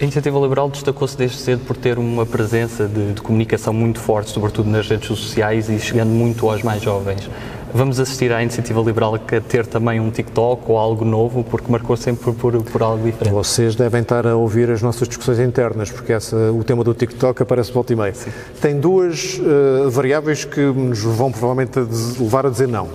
A 0.00 0.02
Iniciativa 0.02 0.36
Liberal 0.40 0.68
destacou-se 0.68 1.16
desde 1.16 1.36
cedo 1.36 1.64
por 1.64 1.76
ter 1.76 1.96
uma 1.96 2.26
presença 2.26 2.88
de, 2.88 3.12
de, 3.12 3.20
comunicação 3.20 3.72
muito 3.72 4.00
forte, 4.00 4.30
sobretudo 4.30 4.68
nas 4.68 4.88
redes 4.88 5.06
sociais 5.06 5.68
e 5.68 5.78
chegando 5.78 6.10
muito 6.10 6.50
aos 6.50 6.64
mais 6.64 6.82
jovens. 6.82 7.30
Vamos 7.74 8.00
assistir 8.00 8.32
à 8.32 8.42
iniciativa 8.42 8.80
liberal 8.80 9.14
a 9.14 9.18
ter 9.18 9.66
também 9.66 10.00
um 10.00 10.10
TikTok 10.10 10.62
ou 10.70 10.78
algo 10.78 11.04
novo, 11.04 11.44
porque 11.44 11.70
marcou 11.70 11.96
sempre 11.96 12.32
por, 12.32 12.62
por, 12.62 12.82
algo 12.82 13.04
diferente. 13.04 13.32
Vocês 13.32 13.74
devem 13.74 14.00
estar 14.00 14.26
a 14.26 14.34
ouvir 14.34 14.70
as 14.70 14.80
nossas 14.80 15.06
discussões 15.06 15.38
internas, 15.38 15.90
porque 15.90 16.12
essa, 16.12 16.36
o 16.52 16.64
tema 16.64 16.82
do 16.82 16.94
TikTok 16.94 17.42
aparece 17.42 17.70
volta 17.72 17.92
e 17.92 17.96
meia. 17.96 18.14
Tem 18.60 18.78
duas 18.78 19.38
uh, 19.38 19.90
variáveis 19.90 20.44
que 20.44 20.60
nos 20.60 21.00
vão 21.00 21.30
provavelmente 21.30 21.78
levar 22.18 22.46
a 22.46 22.50
dizer 22.50 22.68
não. 22.68 22.88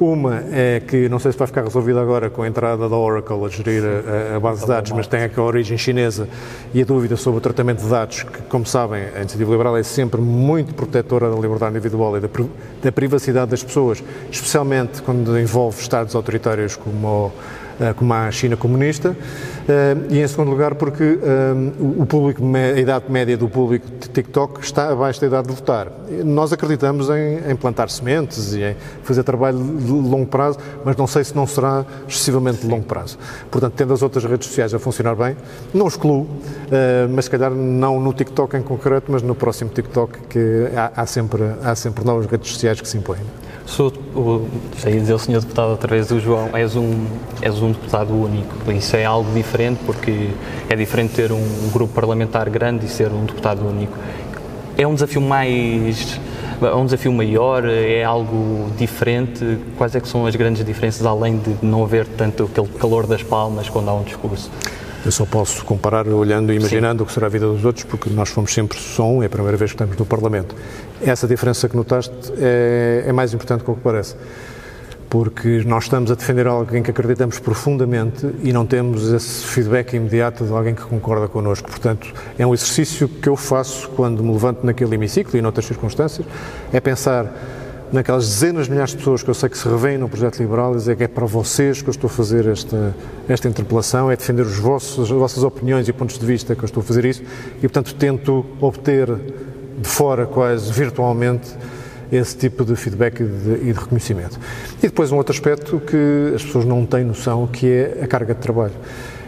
Uma 0.00 0.42
é 0.50 0.80
que, 0.80 1.08
não 1.08 1.20
sei 1.20 1.30
se 1.30 1.38
vai 1.38 1.46
ficar 1.46 1.62
resolvida 1.62 2.00
agora 2.00 2.28
com 2.28 2.42
a 2.42 2.48
entrada 2.48 2.88
da 2.88 2.96
Oracle 2.96 3.44
a 3.44 3.48
gerir 3.48 3.82
a, 3.84 4.36
a 4.36 4.40
base 4.40 4.62
de 4.62 4.66
dados, 4.66 4.90
mas 4.90 5.06
tem 5.06 5.22
aqui 5.22 5.38
a 5.38 5.42
origem 5.42 5.78
chinesa 5.78 6.28
e 6.72 6.82
a 6.82 6.84
dúvida 6.84 7.16
sobre 7.16 7.38
o 7.38 7.40
tratamento 7.40 7.82
de 7.82 7.88
dados, 7.88 8.24
que, 8.24 8.42
como 8.42 8.66
sabem, 8.66 9.04
a 9.14 9.20
iniciativa 9.20 9.50
liberal 9.52 9.76
é 9.76 9.82
sempre 9.84 10.20
muito 10.20 10.74
protetora 10.74 11.30
da 11.30 11.36
liberdade 11.36 11.76
individual 11.76 12.16
e 12.16 12.20
da, 12.20 12.28
da 12.82 12.92
privacidade 12.92 13.52
das 13.52 13.62
pessoas, 13.62 14.02
especialmente 14.30 15.00
quando 15.00 15.38
envolve 15.38 15.80
Estados 15.80 16.14
autoritários 16.14 16.74
como 16.74 17.32
eh, 17.36 17.63
como 17.96 18.12
a 18.12 18.30
China 18.30 18.56
comunista, 18.56 19.16
eh, 19.68 19.96
e 20.10 20.20
em 20.20 20.28
segundo 20.28 20.50
lugar 20.50 20.74
porque 20.74 21.18
eh, 21.22 21.52
o 21.80 22.04
público, 22.04 22.42
a 22.54 22.78
idade 22.78 23.06
média 23.08 23.36
do 23.36 23.48
público 23.48 23.86
de 23.98 24.08
TikTok 24.08 24.60
está 24.62 24.90
abaixo 24.90 25.20
da 25.20 25.26
idade 25.26 25.48
de 25.48 25.54
votar. 25.54 25.90
Nós 26.24 26.52
acreditamos 26.52 27.08
em, 27.10 27.56
plantar 27.56 27.88
sementes 27.88 28.52
e 28.52 28.62
em 28.62 28.76
fazer 29.02 29.22
trabalho 29.22 29.58
de 29.58 29.90
longo 29.90 30.26
prazo, 30.26 30.58
mas 30.84 30.96
não 30.96 31.06
sei 31.06 31.24
se 31.24 31.34
não 31.34 31.46
será 31.46 31.84
excessivamente 32.06 32.60
de 32.60 32.66
longo 32.66 32.84
prazo. 32.84 33.18
Portanto, 33.50 33.72
tendo 33.74 33.94
as 33.94 34.02
outras 34.02 34.24
redes 34.24 34.48
sociais 34.48 34.74
a 34.74 34.78
funcionar 34.78 35.14
bem, 35.14 35.36
não 35.72 35.88
excluo, 35.88 36.26
mas 37.10 37.24
se 37.24 37.30
calhar 37.30 37.50
não 37.50 38.00
no 38.00 38.12
TikTok 38.12 38.56
em 38.56 38.62
concreto, 38.62 39.10
mas 39.10 39.22
no 39.22 39.34
próximo 39.34 39.70
TikTok, 39.70 40.18
que 40.28 40.68
há 40.94 41.06
sempre, 41.06 41.42
há 41.62 41.74
sempre 41.74 42.04
novas 42.04 42.26
redes 42.26 42.50
sociais 42.50 42.80
que 42.80 42.88
se 42.88 42.98
impõem. 42.98 43.20
Sou, 43.66 43.92
o, 44.14 44.46
ia 44.84 45.00
dizer 45.00 45.14
o 45.14 45.18
senhor 45.18 45.40
deputado 45.40 45.70
outra 45.70 45.88
vez, 45.88 46.10
o 46.10 46.20
João, 46.20 46.50
és 46.52 46.76
um, 46.76 47.06
és 47.40 47.60
um 47.62 47.72
deputado 47.72 48.12
único. 48.12 48.70
Isso 48.70 48.94
é 48.96 49.04
algo 49.04 49.32
diferente 49.32 49.80
porque 49.86 50.30
é 50.68 50.76
diferente 50.76 51.14
ter 51.14 51.32
um 51.32 51.70
grupo 51.72 51.92
parlamentar 51.92 52.48
grande 52.50 52.86
e 52.86 52.88
ser 52.88 53.10
um 53.10 53.24
deputado 53.24 53.66
único. 53.66 53.96
É 54.76 54.86
um 54.86 54.94
desafio 54.94 55.20
mais 55.20 56.20
é 56.62 56.74
um 56.74 56.84
desafio 56.84 57.12
maior? 57.12 57.64
É 57.64 58.04
algo 58.04 58.70
diferente? 58.76 59.58
Quais 59.76 59.94
é 59.94 60.00
que 60.00 60.08
são 60.08 60.26
as 60.26 60.36
grandes 60.36 60.64
diferenças, 60.64 61.04
além 61.04 61.38
de 61.38 61.56
não 61.62 61.82
haver 61.82 62.06
tanto 62.06 62.44
aquele 62.44 62.68
calor 62.68 63.06
das 63.06 63.22
palmas 63.22 63.68
quando 63.68 63.88
há 63.88 63.94
um 63.94 64.02
discurso? 64.02 64.50
Eu 65.04 65.12
só 65.12 65.26
posso 65.26 65.64
comparar 65.64 66.08
olhando 66.08 66.52
e 66.52 66.56
imaginando 66.56 67.00
Sim. 67.00 67.04
o 67.04 67.06
que 67.06 67.12
será 67.12 67.26
a 67.26 67.30
vida 67.30 67.46
dos 67.46 67.64
outros, 67.64 67.84
porque 67.84 68.08
nós 68.08 68.30
fomos 68.30 68.54
sempre 68.54 68.78
som, 68.78 69.22
é 69.22 69.26
a 69.26 69.28
primeira 69.28 69.56
vez 69.56 69.70
que 69.70 69.74
estamos 69.74 69.96
no 69.96 70.06
Parlamento. 70.06 70.54
Essa 71.02 71.28
diferença 71.28 71.68
que 71.68 71.76
notaste 71.76 72.14
é, 72.38 73.04
é 73.06 73.12
mais 73.12 73.34
importante 73.34 73.62
do 73.64 73.74
que 73.74 73.80
parece 73.80 74.16
porque 75.14 75.62
nós 75.64 75.84
estamos 75.84 76.10
a 76.10 76.16
defender 76.16 76.44
alguém 76.48 76.82
que 76.82 76.90
acreditamos 76.90 77.38
profundamente 77.38 78.28
e 78.42 78.52
não 78.52 78.66
temos 78.66 79.12
esse 79.12 79.44
feedback 79.46 79.94
imediato 79.94 80.44
de 80.44 80.52
alguém 80.52 80.74
que 80.74 80.82
concorda 80.82 81.28
connosco. 81.28 81.70
Portanto, 81.70 82.12
é 82.36 82.44
um 82.44 82.52
exercício 82.52 83.08
que 83.08 83.28
eu 83.28 83.36
faço 83.36 83.88
quando 83.90 84.24
me 84.24 84.32
levanto 84.32 84.66
naquele 84.66 84.96
hemiciclo 84.96 85.38
e 85.38 85.40
noutras 85.40 85.66
circunstâncias, 85.66 86.26
é 86.72 86.80
pensar 86.80 87.32
naquelas 87.94 88.28
dezenas 88.28 88.64
de 88.64 88.72
milhares 88.72 88.90
de 88.90 88.96
pessoas 88.98 89.22
que 89.22 89.30
eu 89.30 89.34
sei 89.34 89.48
que 89.48 89.56
se 89.56 89.68
revêem 89.68 89.96
no 89.96 90.08
projeto 90.08 90.40
liberal 90.40 90.72
e 90.72 90.76
dizer 90.76 90.96
que 90.96 91.04
é 91.04 91.08
para 91.08 91.24
vocês 91.26 91.80
que 91.80 91.88
eu 91.88 91.92
estou 91.92 92.08
a 92.08 92.10
fazer 92.10 92.46
esta, 92.46 92.94
esta 93.28 93.48
interpelação, 93.48 94.10
é 94.10 94.16
defender 94.16 94.42
os 94.42 94.58
vossos, 94.58 95.10
as 95.10 95.16
vossas 95.16 95.44
opiniões 95.44 95.88
e 95.88 95.92
pontos 95.92 96.18
de 96.18 96.26
vista 96.26 96.56
que 96.56 96.62
eu 96.62 96.66
estou 96.66 96.80
a 96.80 96.84
fazer 96.84 97.04
isso 97.04 97.22
e, 97.58 97.60
portanto, 97.60 97.94
tento 97.94 98.44
obter 98.60 99.06
de 99.78 99.88
fora, 99.88 100.26
quase 100.26 100.72
virtualmente, 100.72 101.54
esse 102.10 102.36
tipo 102.36 102.64
de 102.64 102.74
feedback 102.74 103.20
e 103.20 103.24
de, 103.24 103.68
e 103.68 103.72
de, 103.72 103.78
reconhecimento. 103.78 104.38
E 104.78 104.88
depois 104.88 105.12
um 105.12 105.16
outro 105.16 105.32
aspecto 105.32 105.80
que 105.80 106.32
as 106.34 106.42
pessoas 106.42 106.64
não 106.64 106.84
têm 106.84 107.04
noção, 107.04 107.46
que 107.46 107.66
é 107.66 108.00
a 108.02 108.06
carga 108.08 108.34
de 108.34 108.40
trabalho. 108.40 108.74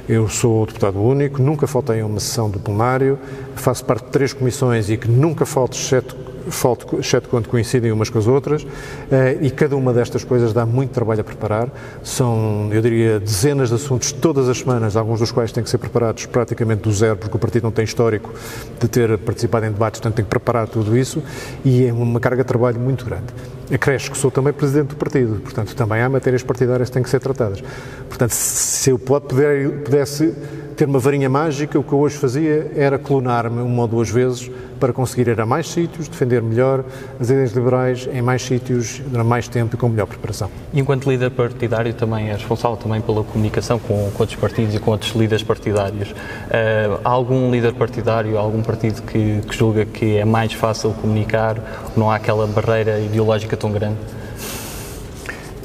Eu 0.09 0.29
sou 0.29 0.67
deputado 0.67 1.01
único, 1.01 1.41
nunca 1.41 1.67
faltei 1.67 2.01
a 2.01 2.07
uma 2.07 2.21
sessão 2.21 2.51
do 2.51 2.61
plenário, 2.61 3.19
faço 3.55 3.85
parte 3.85 4.07
de 4.07 4.11
três 4.11 4.33
comissões 4.33 4.91
e 4.91 4.97
que 4.97 5.09
nunca 5.09 5.47
falto, 5.47 5.77
exceto 5.77 6.17
falto, 6.51 6.99
exceto 6.99 7.29
quando 7.29 7.49
coincidem 7.49 7.93
umas 7.93 8.11
com 8.11 8.19
as 8.19 8.27
outras, 8.27 8.67
eh, 9.11 9.39
e 9.41 9.51
cada 9.51 9.77
uma 9.77 9.93
destas 9.93 10.25
coisas 10.25 10.53
dá 10.53 10.65
muito 10.65 10.91
trabalho 10.91 11.21
a 11.21 11.25
preparar. 11.25 11.69
São, 12.03 12.69
eu 12.73 12.81
diria, 12.81 13.21
dezenas 13.21 13.69
de 13.69 13.75
assuntos 13.75 14.13
todas 14.13 14.49
as 14.49 14.59
semanas, 14.59 14.97
alguns 14.97 15.21
dos 15.21 15.33
quais 15.33 15.53
têm 15.53 15.63
que 15.63 15.71
ser 15.71 15.79
preparados 15.79 16.27
praticamente 16.27 16.83
do 16.83 16.93
zero, 16.93 17.17
porque 17.17 17.37
o 17.37 17.39
partido 17.39 17.65
não 17.65 17.71
tem 17.71 17.85
histórico 17.85 18.33
de 18.81 18.89
ter 18.89 19.17
participado 19.19 19.67
em 19.67 19.71
debates, 19.71 20.01
portanto 20.01 20.17
tem 20.17 20.25
que 20.25 20.31
preparar 20.31 20.69
tudo 20.69 20.97
isso, 20.97 21.23
e 21.65 21.87
é 21.87 21.93
uma 21.93 22.21
carga 22.21 22.43
de 22.43 22.49
trabalho 22.49 22.79
muito 22.79 23.05
grande. 23.05 23.27
Acresce 23.73 24.11
que 24.11 24.17
sou 24.17 24.31
também 24.31 24.53
presidente 24.53 24.89
do 24.89 24.97
partido, 24.97 25.41
portanto 25.41 25.75
também 25.75 26.01
há 26.01 26.09
matérias 26.09 26.43
partidárias 26.43 26.89
que 26.89 26.95
têm 26.95 27.03
que 27.03 27.11
ser 27.11 27.21
tratadas. 27.21 27.63
Portanto, 28.09 28.31
se 28.31 28.91
eu 28.91 28.99
pudesse 28.99 30.33
ter 30.77 30.87
uma 30.87 30.99
varinha 30.99 31.29
mágica, 31.31 31.79
o 31.79 31.83
que 31.83 31.91
eu 31.91 31.99
hoje 31.99 32.17
fazia 32.17 32.71
era 32.77 32.99
clonar-me 32.99 33.63
uma 33.63 33.83
ou 33.83 33.89
duas 33.89 34.11
vezes 34.11 34.51
para 34.79 34.93
conseguir 34.93 35.29
ir 35.29 35.41
a 35.41 35.47
mais 35.47 35.71
sítios, 35.71 36.07
defender 36.07 36.43
melhor 36.43 36.85
as 37.19 37.31
ideias 37.31 37.53
liberais 37.53 38.07
em 38.13 38.21
mais 38.21 38.43
sítios, 38.43 39.01
durante 39.07 39.27
mais 39.27 39.49
tempo 39.49 39.75
e 39.75 39.79
com 39.79 39.89
melhor 39.89 40.07
preparação. 40.07 40.51
E 40.75 40.79
enquanto 40.79 41.09
líder 41.11 41.31
partidário 41.31 41.95
também 41.95 42.29
é 42.29 42.35
responsável 42.35 42.77
também 42.77 43.01
pela 43.01 43.25
comunicação 43.25 43.79
com, 43.79 44.11
com 44.11 44.23
outros 44.23 44.39
partidos 44.39 44.75
e 44.75 44.79
com 44.79 44.91
outros 44.91 45.13
líderes 45.13 45.43
partidários. 45.43 46.11
Uh, 46.11 47.01
há 47.03 47.09
algum 47.09 47.51
líder 47.51 47.73
partidário, 47.73 48.37
algum 48.37 48.63
partido 48.63 49.01
que, 49.01 49.41
que 49.49 49.57
julga 49.57 49.87
que 49.87 50.19
é 50.19 50.27
mais 50.27 50.53
fácil 50.53 50.91
comunicar, 51.01 51.57
não 51.97 52.11
há 52.11 52.17
aquela 52.17 52.47
barreira 52.47 53.01
ideológica 53.01 53.57
tão 53.57 53.73
grande? 53.73 53.97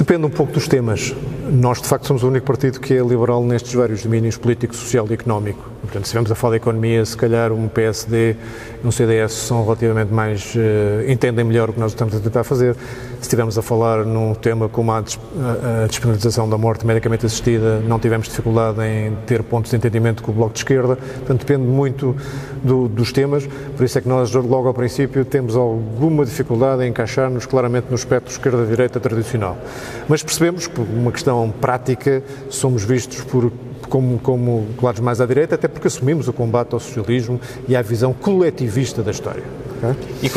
Depende 0.01 0.25
um 0.25 0.31
pouco 0.31 0.51
dos 0.51 0.67
temas. 0.67 1.13
Nós, 1.51 1.79
de 1.79 1.87
facto, 1.87 2.07
somos 2.07 2.23
o 2.23 2.27
único 2.27 2.43
partido 2.43 2.79
que 2.79 2.91
é 2.91 3.03
liberal 3.03 3.43
nestes 3.43 3.71
vários 3.71 4.01
domínios 4.01 4.35
político, 4.35 4.75
social 4.75 5.05
e 5.07 5.13
económico. 5.13 5.61
Portanto, 5.79 6.05
se 6.05 6.07
estivermos 6.07 6.31
a 6.31 6.33
falar 6.33 6.53
de 6.53 6.57
economia, 6.57 7.05
se 7.05 7.15
calhar 7.15 7.51
um 7.51 7.67
PSD 7.67 8.35
e 8.83 8.87
um 8.87 8.89
CDS 8.89 9.31
são 9.31 9.63
relativamente 9.63 10.11
mais. 10.11 10.55
Uh, 10.55 11.07
entendem 11.07 11.45
melhor 11.45 11.69
o 11.69 11.73
que 11.73 11.79
nós 11.79 11.91
estamos 11.91 12.15
a 12.15 12.19
tentar 12.19 12.43
fazer. 12.43 12.75
Se 13.21 13.27
estivermos 13.27 13.55
a 13.55 13.61
falar 13.61 14.03
num 14.03 14.33
tema 14.33 14.67
como 14.67 14.91
a, 14.91 15.03
despenalização 15.87 16.49
da 16.49 16.57
morte 16.57 16.87
medicamente 16.87 17.23
assistida, 17.23 17.79
não 17.79 17.99
tivemos 17.99 18.27
dificuldade 18.27 18.81
em 18.81 19.15
ter 19.27 19.43
pontos 19.43 19.69
de 19.69 19.77
entendimento 19.77 20.23
com 20.23 20.31
o 20.31 20.33
Bloco 20.33 20.53
de 20.53 20.59
Esquerda. 20.59 20.95
Portanto, 20.95 21.41
depende 21.41 21.63
muito 21.63 22.15
do, 22.63 22.87
dos 22.87 23.13
temas. 23.13 23.47
Por 23.77 23.85
isso 23.85 23.99
é 23.99 24.01
que 24.01 24.09
nós, 24.09 24.33
logo 24.33 24.67
ao 24.67 24.73
princípio, 24.73 25.23
temos 25.23 25.55
alguma 25.55 26.25
dificuldade 26.25 26.83
em 26.83 26.89
encaixar-nos 26.89 27.45
claramente 27.45 27.87
no 27.89 27.95
espectro 27.95 28.31
esquerda-direita 28.31 28.99
tradicional. 28.99 29.55
Mas 30.09 30.23
percebemos, 30.23 30.67
por 30.67 30.81
uma 30.81 31.11
questão 31.11 31.53
prática, 31.61 32.23
somos 32.49 32.83
vistos 32.83 33.21
por 33.21 33.51
como, 33.87 34.17
como 34.17 34.65
colados 34.77 34.99
mais 34.99 35.21
à 35.21 35.27
direita, 35.27 35.53
até 35.53 35.67
porque 35.67 35.87
assumimos 35.87 36.27
o 36.27 36.33
combate 36.33 36.73
ao 36.73 36.79
socialismo 36.79 37.39
e 37.67 37.75
à 37.75 37.83
visão 37.83 38.13
coletivista 38.13 39.03
da 39.03 39.11
história. 39.11 39.43
Okay? 39.77 39.95
E, 40.23 40.29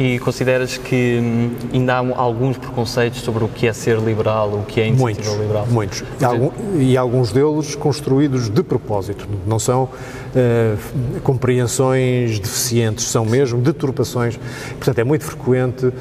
e, 0.00 0.18
consideras 0.18 0.78
que 0.78 1.20
hum, 1.22 1.50
ainda 1.74 1.96
há 1.96 1.98
alguns 1.98 2.56
preconceitos 2.56 3.20
sobre 3.20 3.44
o 3.44 3.48
que 3.48 3.66
é 3.66 3.72
ser 3.74 3.98
liberal, 3.98 4.48
o 4.48 4.64
que 4.64 4.80
é 4.80 4.86
iniciativa 4.88 5.28
muitos, 5.28 5.42
liberal? 5.42 5.66
Muitos. 5.68 6.04
E, 6.18 6.24
algum, 6.24 6.50
e 6.80 6.96
alguns 6.96 7.32
deles 7.32 7.74
construídos 7.74 8.48
de 8.48 8.62
propósito. 8.62 9.28
Não 9.46 9.58
são 9.58 9.90
uh, 10.34 11.20
compreensões 11.20 12.38
deficientes, 12.38 13.06
são 13.06 13.24
mesmo 13.24 13.60
deturpações. 13.60 14.38
Portanto, 14.76 14.98
é 14.98 15.04
muito 15.04 15.24
frequente, 15.24 15.86
uh, 15.86 15.94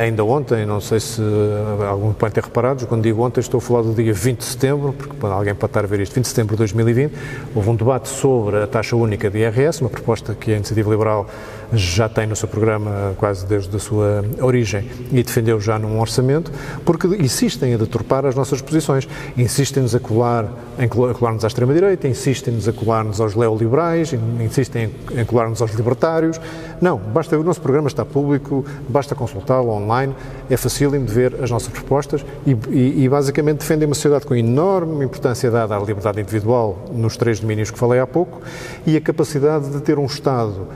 ainda 0.00 0.24
ontem, 0.24 0.66
não 0.66 0.80
sei 0.80 1.00
se 1.00 1.20
uh, 1.20 1.82
algum 1.88 2.12
pode 2.12 2.34
ter 2.34 2.44
reparado, 2.44 2.86
quando 2.86 3.02
digo 3.02 3.22
ontem 3.22 3.40
estou 3.40 3.58
a 3.58 3.60
falar 3.60 3.82
do 3.82 3.94
dia 3.94 4.12
20 4.12 4.38
de 4.38 4.44
setembro, 4.44 4.92
porque 4.92 5.26
alguém 5.26 5.54
pode 5.54 5.70
estar 5.70 5.84
a 5.84 5.86
ver 5.86 6.00
isto, 6.00 6.14
20 6.14 6.24
de 6.24 6.28
setembro 6.28 6.54
de 6.54 6.58
2020, 6.58 7.12
houve 7.54 7.70
um 7.70 7.76
debate 7.76 8.08
sobre 8.08 8.62
a 8.62 8.66
taxa 8.66 8.96
única 8.96 9.30
de 9.30 9.38
IRS, 9.38 9.80
uma 9.80 9.90
proposta 9.90 10.34
que 10.34 10.52
a 10.52 10.56
Iniciativa 10.56 10.90
Liberal 10.90 11.26
já 11.74 12.08
tem 12.08 12.26
no 12.26 12.36
seu 12.36 12.48
programa 12.48 13.14
quase 13.16 13.46
desde 13.46 13.74
a 13.74 13.78
sua 13.78 14.24
origem 14.40 14.88
e 15.10 15.22
defendeu 15.22 15.58
já 15.60 15.78
num 15.78 16.00
orçamento, 16.00 16.52
porque 16.84 17.06
insistem 17.06 17.74
a 17.74 17.76
deturpar 17.76 18.26
as 18.26 18.34
nossas 18.34 18.60
posições, 18.60 19.08
insistem-nos 19.36 19.94
a 19.94 20.00
colar, 20.00 20.52
em 20.78 20.88
colar-nos 20.88 21.44
à 21.44 21.46
extrema-direita, 21.46 22.06
insistem-nos 22.06 22.68
a 22.68 22.72
colar-nos 22.72 23.20
aos 23.20 23.34
neoliberais, 23.62 24.12
insistem 24.40 24.90
em 25.12 25.24
colar-nos 25.24 25.62
aos 25.62 25.72
libertários. 25.72 26.40
Não, 26.80 26.96
basta, 26.98 27.38
o 27.38 27.42
nosso 27.42 27.60
programa 27.60 27.88
está 27.88 28.04
público, 28.04 28.64
basta 28.88 29.14
consultá-lo 29.14 29.70
online, 29.70 30.14
é 30.50 30.56
facílimo 30.56 31.06
de 31.06 31.12
ver 31.12 31.42
as 31.42 31.50
nossas 31.50 31.68
propostas 31.68 32.24
e, 32.46 32.56
e, 32.70 33.04
e 33.04 33.08
basicamente 33.08 33.58
defendem 33.58 33.86
uma 33.86 33.94
sociedade 33.94 34.26
com 34.26 34.34
enorme 34.34 35.04
importância 35.04 35.50
dada 35.50 35.76
à 35.76 35.78
liberdade 35.78 36.20
individual 36.20 36.84
nos 36.92 37.16
três 37.16 37.40
domínios 37.40 37.70
que 37.70 37.78
falei 37.78 38.00
há 38.00 38.06
pouco 38.06 38.40
e 38.86 38.96
a 38.96 39.00
capacidade 39.00 39.70
de 39.70 39.80
ter 39.80 39.98
um 39.98 40.06
Estado 40.06 40.66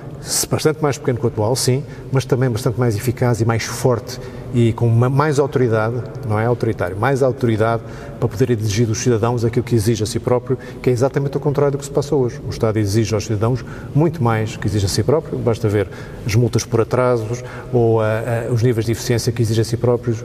bastante 0.50 0.82
mais 0.82 0.98
pequeno 0.98 1.18
que 1.18 1.24
o 1.24 1.28
atual, 1.28 1.54
sim, 1.54 1.84
mas 2.10 2.24
também 2.24 2.50
bastante 2.50 2.78
mais 2.78 2.96
eficaz 2.96 3.40
e 3.40 3.44
mais 3.44 3.64
forte 3.64 4.18
e 4.54 4.72
com 4.72 4.88
mais 4.88 5.38
autoridade, 5.38 6.02
não 6.26 6.38
é 6.38 6.46
autoritário, 6.46 6.96
mais 6.96 7.22
autoridade 7.22 7.82
para 8.18 8.28
poder 8.28 8.50
exigir 8.50 8.86
dos 8.86 8.98
cidadãos 8.98 9.44
aquilo 9.44 9.64
que 9.64 9.74
exige 9.74 10.02
a 10.02 10.06
si 10.06 10.18
próprio, 10.18 10.58
que 10.82 10.88
é 10.88 10.92
exatamente 10.92 11.36
o 11.36 11.40
contrário 11.40 11.72
do 11.72 11.78
que 11.78 11.84
se 11.84 11.90
passa 11.90 12.14
hoje. 12.14 12.40
O 12.46 12.50
Estado 12.50 12.78
exige 12.78 13.14
aos 13.14 13.24
cidadãos 13.24 13.64
muito 13.94 14.22
mais 14.22 14.56
que 14.56 14.66
exige 14.66 14.86
a 14.86 14.88
si 14.88 15.02
próprio, 15.02 15.38
basta 15.38 15.68
ver 15.68 15.88
as 16.26 16.34
multas 16.34 16.64
por 16.64 16.80
atrasos 16.80 17.44
ou 17.72 18.00
a, 18.00 18.06
a, 18.48 18.52
os 18.52 18.62
níveis 18.62 18.86
de 18.86 18.92
eficiência 18.92 19.30
que 19.30 19.42
exige 19.42 19.60
a 19.60 19.64
si 19.64 19.76
próprios 19.76 20.24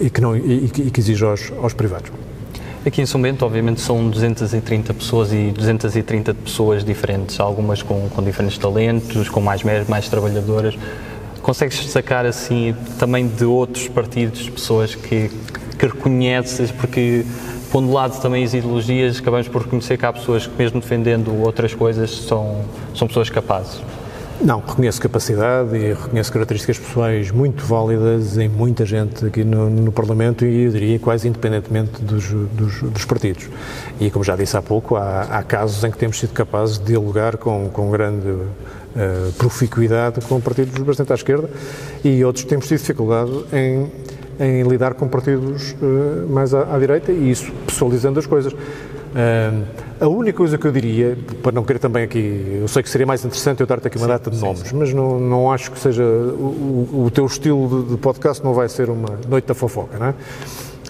e 0.00 0.08
que, 0.08 0.20
não, 0.20 0.36
e, 0.36 0.66
e 0.66 0.90
que 0.90 1.00
exige 1.00 1.24
aos, 1.24 1.52
aos 1.60 1.74
privados. 1.74 2.10
Aqui 2.86 3.00
em 3.00 3.06
São 3.06 3.20
Bento, 3.20 3.46
obviamente, 3.46 3.80
são 3.80 4.10
230 4.10 4.92
pessoas 4.92 5.32
e 5.32 5.50
230 5.52 6.34
pessoas 6.34 6.84
diferentes, 6.84 7.40
algumas 7.40 7.82
com, 7.82 8.10
com 8.10 8.22
diferentes 8.22 8.58
talentos, 8.58 9.30
com 9.30 9.40
mais 9.40 9.62
méritos, 9.62 9.88
mais 9.88 10.06
trabalhadoras. 10.06 10.76
Consegues 11.40 11.78
destacar, 11.80 12.26
assim, 12.26 12.76
também 12.98 13.26
de 13.26 13.46
outros 13.46 13.88
partidos, 13.88 14.50
pessoas 14.50 14.94
que, 14.94 15.30
que 15.78 15.86
reconheces, 15.86 16.70
porque 16.70 17.24
pondo 17.72 17.88
de 17.88 17.94
lado 17.94 18.20
também 18.20 18.44
as 18.44 18.52
ideologias, 18.52 19.18
acabamos 19.18 19.48
por 19.48 19.62
reconhecer 19.62 19.96
que 19.96 20.04
há 20.04 20.12
pessoas 20.12 20.46
que, 20.46 20.54
mesmo 20.58 20.78
defendendo 20.78 21.34
outras 21.42 21.72
coisas, 21.72 22.10
são, 22.10 22.66
são 22.94 23.08
pessoas 23.08 23.30
capazes. 23.30 23.80
Não, 24.40 24.60
reconheço 24.60 25.00
capacidade 25.00 25.76
e 25.76 25.94
reconheço 25.94 26.32
características 26.32 26.78
pessoais 26.78 27.30
muito 27.30 27.64
válidas 27.64 28.36
em 28.36 28.48
muita 28.48 28.84
gente 28.84 29.24
aqui 29.24 29.44
no, 29.44 29.70
no 29.70 29.92
Parlamento 29.92 30.44
e 30.44 30.64
eu 30.64 30.72
diria 30.72 30.98
quase 30.98 31.28
independentemente 31.28 32.02
dos, 32.02 32.28
dos, 32.28 32.82
dos, 32.82 33.04
partidos. 33.04 33.48
E 34.00 34.10
como 34.10 34.24
já 34.24 34.34
disse 34.34 34.56
há 34.56 34.62
pouco, 34.62 34.96
há, 34.96 35.22
há, 35.22 35.42
casos 35.42 35.82
em 35.84 35.90
que 35.90 35.96
temos 35.96 36.18
sido 36.18 36.32
capazes 36.32 36.78
de 36.78 36.86
dialogar 36.86 37.36
com, 37.36 37.70
com 37.70 37.90
grande 37.90 38.28
uh, 38.28 39.32
proficuidade 39.38 40.20
com 40.22 40.40
partidos 40.40 40.82
bastante 40.82 41.12
à 41.12 41.14
esquerda 41.14 41.48
e 42.04 42.24
outros 42.24 42.44
temos 42.44 42.66
tido 42.66 42.78
dificuldade 42.78 43.32
em, 43.52 43.90
em 44.38 44.62
lidar 44.62 44.94
com 44.94 45.08
partidos 45.08 45.76
uh, 45.80 46.28
mais 46.28 46.52
à, 46.52 46.74
à, 46.74 46.78
direita 46.78 47.12
e 47.12 47.30
isso 47.30 47.52
pessoalizando 47.66 48.18
as 48.18 48.26
coisas. 48.26 48.52
A 50.00 50.08
única 50.08 50.36
coisa 50.36 50.58
que 50.58 50.66
eu 50.66 50.72
diria, 50.72 51.16
para 51.42 51.52
não 51.52 51.62
querer 51.62 51.78
também 51.78 52.02
aqui, 52.02 52.58
eu 52.60 52.66
sei 52.66 52.82
que 52.82 52.90
seria 52.90 53.06
mais 53.06 53.24
interessante 53.24 53.60
eu 53.60 53.66
dar-te 53.66 53.86
aqui 53.86 53.96
uma 53.96 54.06
sim, 54.06 54.12
data 54.12 54.30
de 54.30 54.36
sim, 54.36 54.44
nomes, 54.44 54.68
sim. 54.68 54.76
mas 54.76 54.92
não, 54.92 55.20
não 55.20 55.52
acho 55.52 55.70
que 55.70 55.78
seja. 55.78 56.02
O, 56.02 57.04
o 57.06 57.10
teu 57.12 57.24
estilo 57.24 57.84
de, 57.84 57.90
de, 57.92 57.96
podcast 57.96 58.42
não 58.44 58.52
vai 58.52 58.68
ser 58.68 58.90
uma 58.90 59.18
noite 59.28 59.46
da 59.46 59.54
fofoca, 59.54 59.98
não 59.98 60.06
é? 60.06 60.14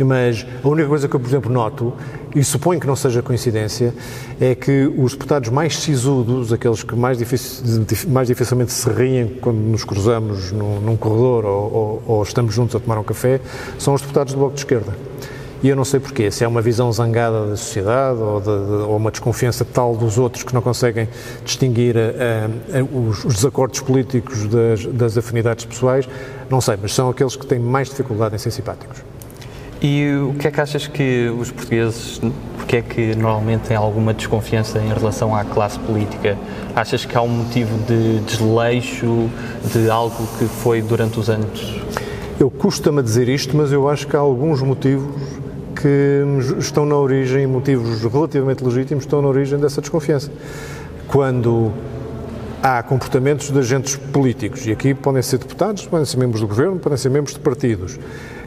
Mas 0.03 0.45
a 0.65 0.69
única 0.69 0.89
coisa 0.89 1.07
que 1.07 1.15
eu, 1.15 1.21
por 1.21 1.29
exemplo, 1.29 1.53
noto, 1.53 1.93
e 2.35 2.43
suponho 2.43 2.81
que 2.81 2.87
não 2.87 2.97
seja 2.97 3.23
coincidência, 3.23 3.95
é 4.41 4.55
que 4.55 4.93
os 4.97 5.13
deputados 5.13 5.51
mais 5.51 5.77
sisudos, 5.77 6.53
aqueles 6.53 6.83
que 6.83 6.97
mais, 6.97 7.19
dificil, 7.19 7.87
mais 8.09 8.27
dificilmente 8.27 8.73
se 8.73 8.89
riem 8.91 9.39
quando 9.41 9.59
nos 9.59 9.85
cruzamos 9.85 10.51
num, 10.51 10.81
num 10.81 10.97
corredor 10.97 11.45
ou, 11.45 11.73
ou, 11.73 12.03
ou 12.07 12.23
estamos 12.25 12.53
juntos 12.53 12.75
a 12.75 12.81
tomar 12.81 12.99
um 12.99 13.05
café, 13.05 13.41
são 13.79 13.95
os 13.95 14.01
deputados 14.01 14.33
do 14.33 14.41
Bloco 14.41 14.55
de 14.55 14.61
Esquerda. 14.63 14.93
E 15.65 15.69
eu 15.71 15.75
não 15.75 15.83
sei 15.83 15.99
porquê, 15.99 16.31
se 16.31 16.45
é 16.45 16.47
uma 16.47 16.61
visão 16.61 16.93
zangada 16.93 17.47
da 17.47 17.57
sociedade 17.57 18.21
ou, 18.21 18.39
de, 18.39 18.45
de, 18.45 18.73
ou 18.83 18.99
uma 18.99 19.11
desconfiança 19.11 19.65
tal 19.65 19.97
dos 19.97 20.19
outros 20.19 20.45
que 20.45 20.53
não 20.53 20.61
conseguem 20.61 21.09
distinguir 21.43 21.97
uh, 21.97 22.83
uh, 22.83 23.09
os, 23.09 23.25
os, 23.25 23.37
desacordos 23.37 23.81
políticos 23.81 24.47
das, 24.47 24.85
das 24.85 25.17
afinidades 25.17 25.65
pessoais, 25.65 26.07
não 26.51 26.61
sei, 26.61 26.77
mas 26.83 26.93
são 26.93 27.09
aqueles 27.09 27.35
que 27.35 27.47
têm 27.47 27.59
mais 27.59 27.89
dificuldade 27.89 28.35
em 28.35 28.39
ser 28.39 28.51
simpáticos. 28.51 28.99
E 29.81 30.15
o 30.29 30.35
que 30.35 30.49
é 30.49 30.51
que 30.51 30.61
achas 30.61 30.87
que 30.87 31.31
os 31.31 31.51
portugueses, 31.51 32.21
porque 32.59 32.77
é 32.77 32.83
que 32.83 33.15
normalmente 33.15 33.63
têm 33.63 33.77
alguma 33.79 34.13
desconfiança 34.13 34.79
em 34.79 34.93
relação 34.93 35.35
à 35.35 35.45
classe 35.45 35.79
política? 35.79 36.37
Achas 36.77 37.07
que 37.07 37.17
há 37.17 37.23
um 37.23 37.29
motivo 37.29 37.75
de 37.87 38.21
desleixo, 38.21 39.31
de 39.73 39.89
algo 39.89 40.27
que 40.39 40.45
foi 40.45 40.83
durante 40.83 41.19
os 41.19 41.31
anos? 41.31 41.81
Eu 42.39 42.51
custa-me 42.51 43.03
dizer 43.03 43.31
isto, 43.31 43.57
mas 43.57 43.73
eu 43.73 43.89
acho 43.89 44.07
que 44.07 44.15
há 44.15 44.19
alguns 44.19 44.61
motivos 44.61 45.09
que 45.85 46.25
estão 46.59 46.87
na 46.87 46.97
origem, 46.97 47.47
motivos 47.47 48.03
relativamente 48.03 48.65
legítimos, 48.65 49.05
estão 49.05 49.21
na 49.21 49.29
origem 49.29 49.59
dessa 49.59 49.83
desconfiança. 49.83 50.31
Quando 51.07 51.71
há 52.63 52.83
comportamentos 52.83 53.51
de 53.51 53.59
agentes 53.59 53.95
políticos, 53.95 54.67
e 54.67 54.73
aqui 54.73 54.95
podem 54.95 55.21
ser 55.21 55.37
deputados, 55.37 55.85
podem 55.85 56.07
ser 56.07 56.17
membros 56.17 56.41
do 56.41 56.49
governo, 56.49 56.79
podem 56.79 56.97
ser 56.97 57.11
membros 57.11 57.35
de 57.35 57.41
partidos, 57.41 57.99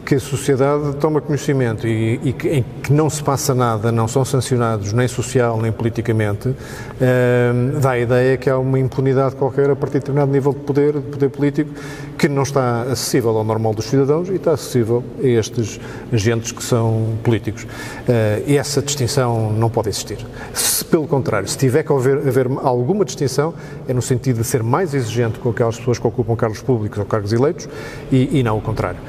que 0.08 0.16
a 0.16 0.20
sociedade 0.22 0.96
toma 1.02 1.20
conhecimento 1.20 1.86
e, 1.86 2.18
e 2.24 2.32
que, 2.32 2.48
em 2.48 2.66
que 2.82 2.94
não 2.94 3.10
se 3.10 3.22
passa 3.22 3.54
nada, 3.54 3.92
não 3.92 4.08
são 4.08 4.24
sancionados 4.24 4.94
nem 4.94 5.06
social 5.06 5.62
nem 5.62 5.70
politicamente, 5.70 6.48
uh, 6.48 7.80
dá 7.82 7.92
a 7.92 8.00
ideia 8.00 8.38
que 8.38 8.50
há 8.50 8.58
uma 8.58 8.80
impunidade 8.80 9.36
qualquer 9.36 9.70
a 9.70 9.76
partir 9.76 9.96
de 9.96 10.00
determinado 10.00 10.32
nível 10.32 10.54
de 10.54 10.60
poder, 10.60 10.94
de 10.94 11.02
poder 11.02 11.30
político, 11.30 11.72
que 12.18 12.30
não 12.30 12.44
está 12.44 12.84
acessível 12.84 13.38
ao 13.38 13.44
normal 13.44 13.74
dos 13.74 13.84
cidadãos 13.84 14.30
e 14.30 14.36
está 14.36 14.54
acessível 14.54 15.04
a 15.22 15.28
estes 15.28 15.78
agentes 16.14 16.54
que 16.54 16.64
são 16.64 17.18
políticos. 17.22 17.64
Uh, 17.64 18.44
e 18.48 18.56
essa 18.56 18.82
distinção 18.82 19.52
não 19.52 19.70
pode 19.70 19.90
existir. 19.90 20.26
Se, 20.54 20.86
pelo 20.86 21.06
contrário, 21.06 21.50
se 21.50 21.58
tiver 21.58 21.84
que 21.84 21.92
haver, 21.92 22.20
haver 22.20 22.48
alguma 22.64 23.04
distinção, 23.04 23.54
é 23.86 23.94
no 23.94 24.02
sentido 24.02 24.38
de 24.38 24.48
ser 24.48 24.64
mais 24.64 24.94
exigente 24.94 25.38
com 25.38 25.50
aquelas 25.50 25.78
pessoas 25.78 26.00
que 26.00 26.08
ocupam 26.08 26.34
cargos 26.38 26.62
públicos 26.62 26.98
ou 26.98 27.04
cargos 27.04 27.34
eleitos 27.34 27.68
e, 28.10 28.40
e 28.40 28.42
não 28.42 28.58
o 28.58 28.62
contrário. 28.62 29.00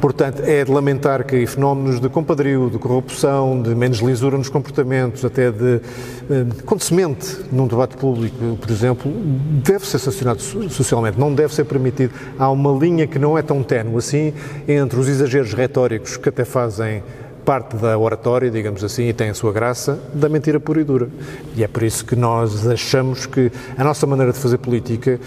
Portanto, 0.00 0.42
é 0.44 0.64
de 0.64 0.70
lamentar 0.70 1.24
que 1.24 1.46
fenómenos 1.46 2.00
de 2.00 2.08
compadrio, 2.08 2.70
de 2.70 2.78
corrupção, 2.78 3.60
de 3.60 3.74
menos 3.74 3.98
lisura 3.98 4.38
nos 4.38 4.48
comportamentos, 4.48 5.24
até 5.24 5.50
de. 5.50 5.80
Eh, 6.30 6.46
quando 6.64 6.82
se 6.82 6.94
mente 6.94 7.36
num 7.52 7.66
debate 7.66 7.96
público, 7.96 8.56
por 8.58 8.70
exemplo, 8.70 9.12
deve 9.62 9.86
ser 9.86 9.98
sancionado 9.98 10.40
socialmente, 10.40 11.18
não 11.18 11.34
deve 11.34 11.54
ser 11.54 11.64
permitido. 11.64 12.14
Há 12.38 12.50
uma 12.50 12.72
linha 12.72 13.06
que 13.06 13.18
não 13.18 13.36
é 13.36 13.42
tão 13.42 13.62
ténue 13.62 13.98
assim 13.98 14.32
entre 14.66 14.98
os 14.98 15.06
exageros 15.06 15.52
retóricos 15.52 16.16
que 16.16 16.30
até 16.30 16.44
fazem 16.46 17.02
parte 17.44 17.76
da 17.76 17.98
oratória, 17.98 18.50
digamos 18.50 18.84
assim, 18.84 19.08
e 19.08 19.12
tem 19.12 19.30
a 19.30 19.34
sua 19.34 19.52
graça, 19.52 19.98
da 20.14 20.28
mentira 20.28 20.60
pura 20.60 20.80
e 20.80 20.84
dura. 20.84 21.08
E 21.56 21.64
é 21.64 21.68
por 21.68 21.82
isso 21.82 22.04
que 22.04 22.14
nós 22.14 22.66
achamos 22.66 23.26
que 23.26 23.50
a 23.76 23.82
nossa 23.82 24.06
maneira 24.06 24.32
de 24.32 24.38
fazer 24.38 24.58
política 24.58 25.18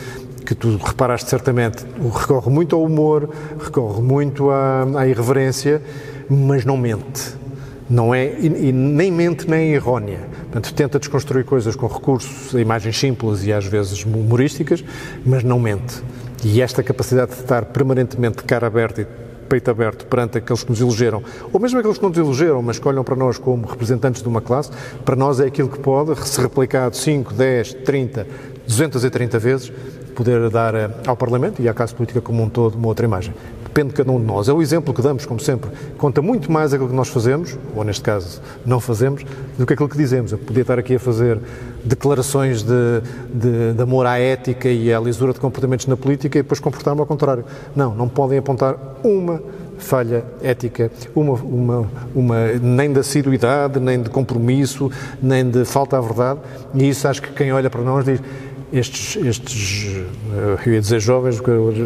que 0.43 0.53
tu 0.53 0.77
reparaste 0.77 1.29
certamente, 1.29 1.85
recorre 2.13 2.49
muito 2.49 2.75
ao 2.75 2.83
humor, 2.83 3.29
recorre 3.59 4.01
muito 4.01 4.49
à, 4.49 4.85
à 4.95 5.07
irreverência, 5.07 5.81
mas 6.29 6.65
não 6.65 6.77
mente. 6.77 7.35
Não 7.89 8.13
é, 8.13 8.25
e, 8.39 8.69
e, 8.69 8.71
nem 8.71 9.11
mente 9.11 9.49
nem 9.49 9.71
é 9.71 9.75
errónea. 9.75 10.19
Portanto, 10.43 10.73
tenta 10.73 10.99
desconstruir 10.99 11.43
coisas 11.45 11.75
com 11.75 11.87
recursos, 11.87 12.53
imagens 12.53 12.97
simples 12.97 13.43
e 13.43 13.51
às 13.51 13.65
vezes 13.65 14.03
humorísticas, 14.05 14.83
mas 15.25 15.43
não 15.43 15.59
mente. 15.59 16.01
E 16.43 16.61
esta 16.61 16.83
capacidade 16.83 17.31
de 17.31 17.39
estar 17.39 17.65
permanentemente 17.65 18.37
de 18.37 18.43
cara 18.43 18.67
aberta 18.67 19.01
e 19.01 19.07
peito 19.53 19.69
aberto 19.69 20.07
perante 20.07 20.39
aqueles 20.39 20.63
que 20.63 20.71
nos 20.71 20.81
elegeram, 20.81 21.21
ou 21.51 21.59
mesmo 21.59 21.77
aqueles 21.77 21.97
que 21.97 22.03
não 22.03 22.09
nos 22.09 22.17
elegeram, 22.17 22.61
mas 22.61 22.79
que 22.79 22.87
olham 22.87 23.03
para 23.03 23.15
nós 23.15 23.37
como 23.37 23.67
representantes 23.67 24.21
de 24.21 24.27
uma 24.27 24.41
classe, 24.41 24.71
para 25.05 25.15
nós 25.15 25.39
é 25.39 25.45
aquilo 25.45 25.69
que 25.69 25.77
pode, 25.79 26.15
se 26.27 26.41
replicado 26.41 26.95
5, 26.95 27.33
10, 27.33 27.73
30, 27.85 28.27
230 28.67 29.39
vezes, 29.39 29.71
poder 30.13 30.49
dar 30.49 30.75
eh, 30.75 30.89
ao 31.05 31.17
Parlamento 31.17 31.61
e 31.61 31.67
à 31.67 31.73
classe 31.73 31.93
política 31.93 32.21
como 32.21 32.43
um 32.43 32.49
todo 32.49 32.75
uma 32.75 32.87
outra 32.87 33.05
imagem. 33.05 33.33
Depende 33.63 33.89
de 33.89 33.95
cada 33.95 34.11
um 34.11 34.19
de 34.19 34.25
nós. 34.25 34.47
É 34.47 34.53
o 34.53 34.61
exemplo 34.61 34.93
que 34.93 35.01
damos, 35.01 35.25
como 35.25 35.39
sempre. 35.39 35.71
Conta 35.97 36.21
muito 36.21 36.51
mais 36.51 36.73
aquilo 36.73 36.89
que 36.89 36.95
nós 36.95 37.07
fazemos, 37.07 37.57
ou 37.75 37.83
neste 37.83 38.03
caso 38.03 38.39
não 38.63 38.79
fazemos, 38.79 39.25
do 39.57 39.65
que 39.65 39.73
aquilo 39.73 39.89
que 39.89 39.97
dizemos. 39.97 40.31
Eu 40.31 40.37
podia 40.37 40.61
estar 40.61 40.77
aqui 40.77 40.95
a 40.95 40.99
fazer 40.99 41.39
declarações 41.83 42.61
de, 42.61 43.01
de, 43.33 43.73
de 43.73 43.81
amor 43.81 44.05
à 44.05 44.19
ética 44.19 44.69
e 44.69 44.93
à 44.93 44.99
lisura 44.99 45.33
de 45.33 45.39
comportamentos 45.39 45.87
na 45.87 45.97
política 45.97 46.37
e 46.37 46.43
depois 46.43 46.59
comportar-me 46.59 47.01
ao 47.01 47.07
contrário. 47.07 47.43
Não, 47.75 47.95
não 47.95 48.07
podem 48.07 48.37
apontar 48.37 48.77
uma 49.03 49.41
falha 49.79 50.23
ética, 50.41 50.91
uma, 51.15 51.33
uma, 51.33 51.91
uma, 52.15 52.47
nem 52.61 52.93
de 52.93 52.99
assiduidade, 52.99 53.79
nem 53.79 54.01
de 54.01 54.09
compromisso, 54.09 54.89
nem 55.21 55.49
de 55.49 55.65
falta 55.65 55.97
à 55.97 56.01
verdade, 56.01 56.39
e 56.73 56.87
isso 56.87 57.07
acho 57.07 57.21
que 57.21 57.31
quem 57.33 57.51
olha 57.51 57.69
para 57.69 57.81
nós 57.81 58.05
diz 58.05 58.21
estes, 58.73 59.23
estes 59.23 60.03
eu 60.65 60.73
ia 60.73 60.81
dizer 60.81 60.99
jovens, 60.99 61.39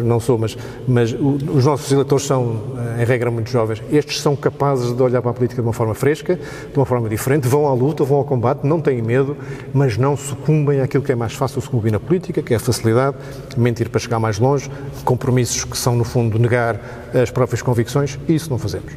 não 0.04 0.18
sou, 0.18 0.38
mas, 0.38 0.56
mas 0.86 1.12
os 1.12 1.66
nossos 1.66 1.92
eleitores 1.92 2.24
são, 2.24 2.62
em 2.98 3.04
regra, 3.04 3.30
muito 3.30 3.50
jovens. 3.50 3.82
Estes 3.92 4.22
são 4.22 4.34
capazes 4.34 4.96
de 4.96 5.02
olhar 5.02 5.20
para 5.20 5.30
a 5.30 5.34
política 5.34 5.60
de 5.60 5.68
uma 5.68 5.74
forma 5.74 5.94
fresca, 5.94 6.36
de 6.36 6.78
uma 6.78 6.86
forma 6.86 7.06
diferente, 7.08 7.46
vão 7.46 7.66
à 7.66 7.74
luta, 7.74 8.04
vão 8.04 8.18
ao 8.18 8.24
combate, 8.24 8.66
não 8.66 8.80
têm 8.80 9.02
medo, 9.02 9.36
mas 9.74 9.98
não 9.98 10.16
sucumbem 10.16 10.80
àquilo 10.80 11.02
que 11.02 11.12
é 11.12 11.14
mais 11.14 11.34
fácil 11.34 11.60
sucumbir 11.60 11.92
na 11.92 12.00
política, 12.00 12.42
que 12.42 12.54
é 12.54 12.56
a 12.56 12.60
facilidade, 12.60 13.16
mentir 13.54 13.90
para 13.90 14.00
chegar 14.00 14.18
mais 14.18 14.38
longe, 14.38 14.70
compromissos 15.04 15.64
que 15.64 15.76
são, 15.76 15.94
no 15.94 16.04
fundo, 16.04 16.38
negar 16.38 16.80
as 17.12 17.30
próprias 17.30 17.60
convicções, 17.60 18.18
e 18.26 18.34
isso 18.34 18.48
não 18.48 18.58
fazemos. 18.58 18.94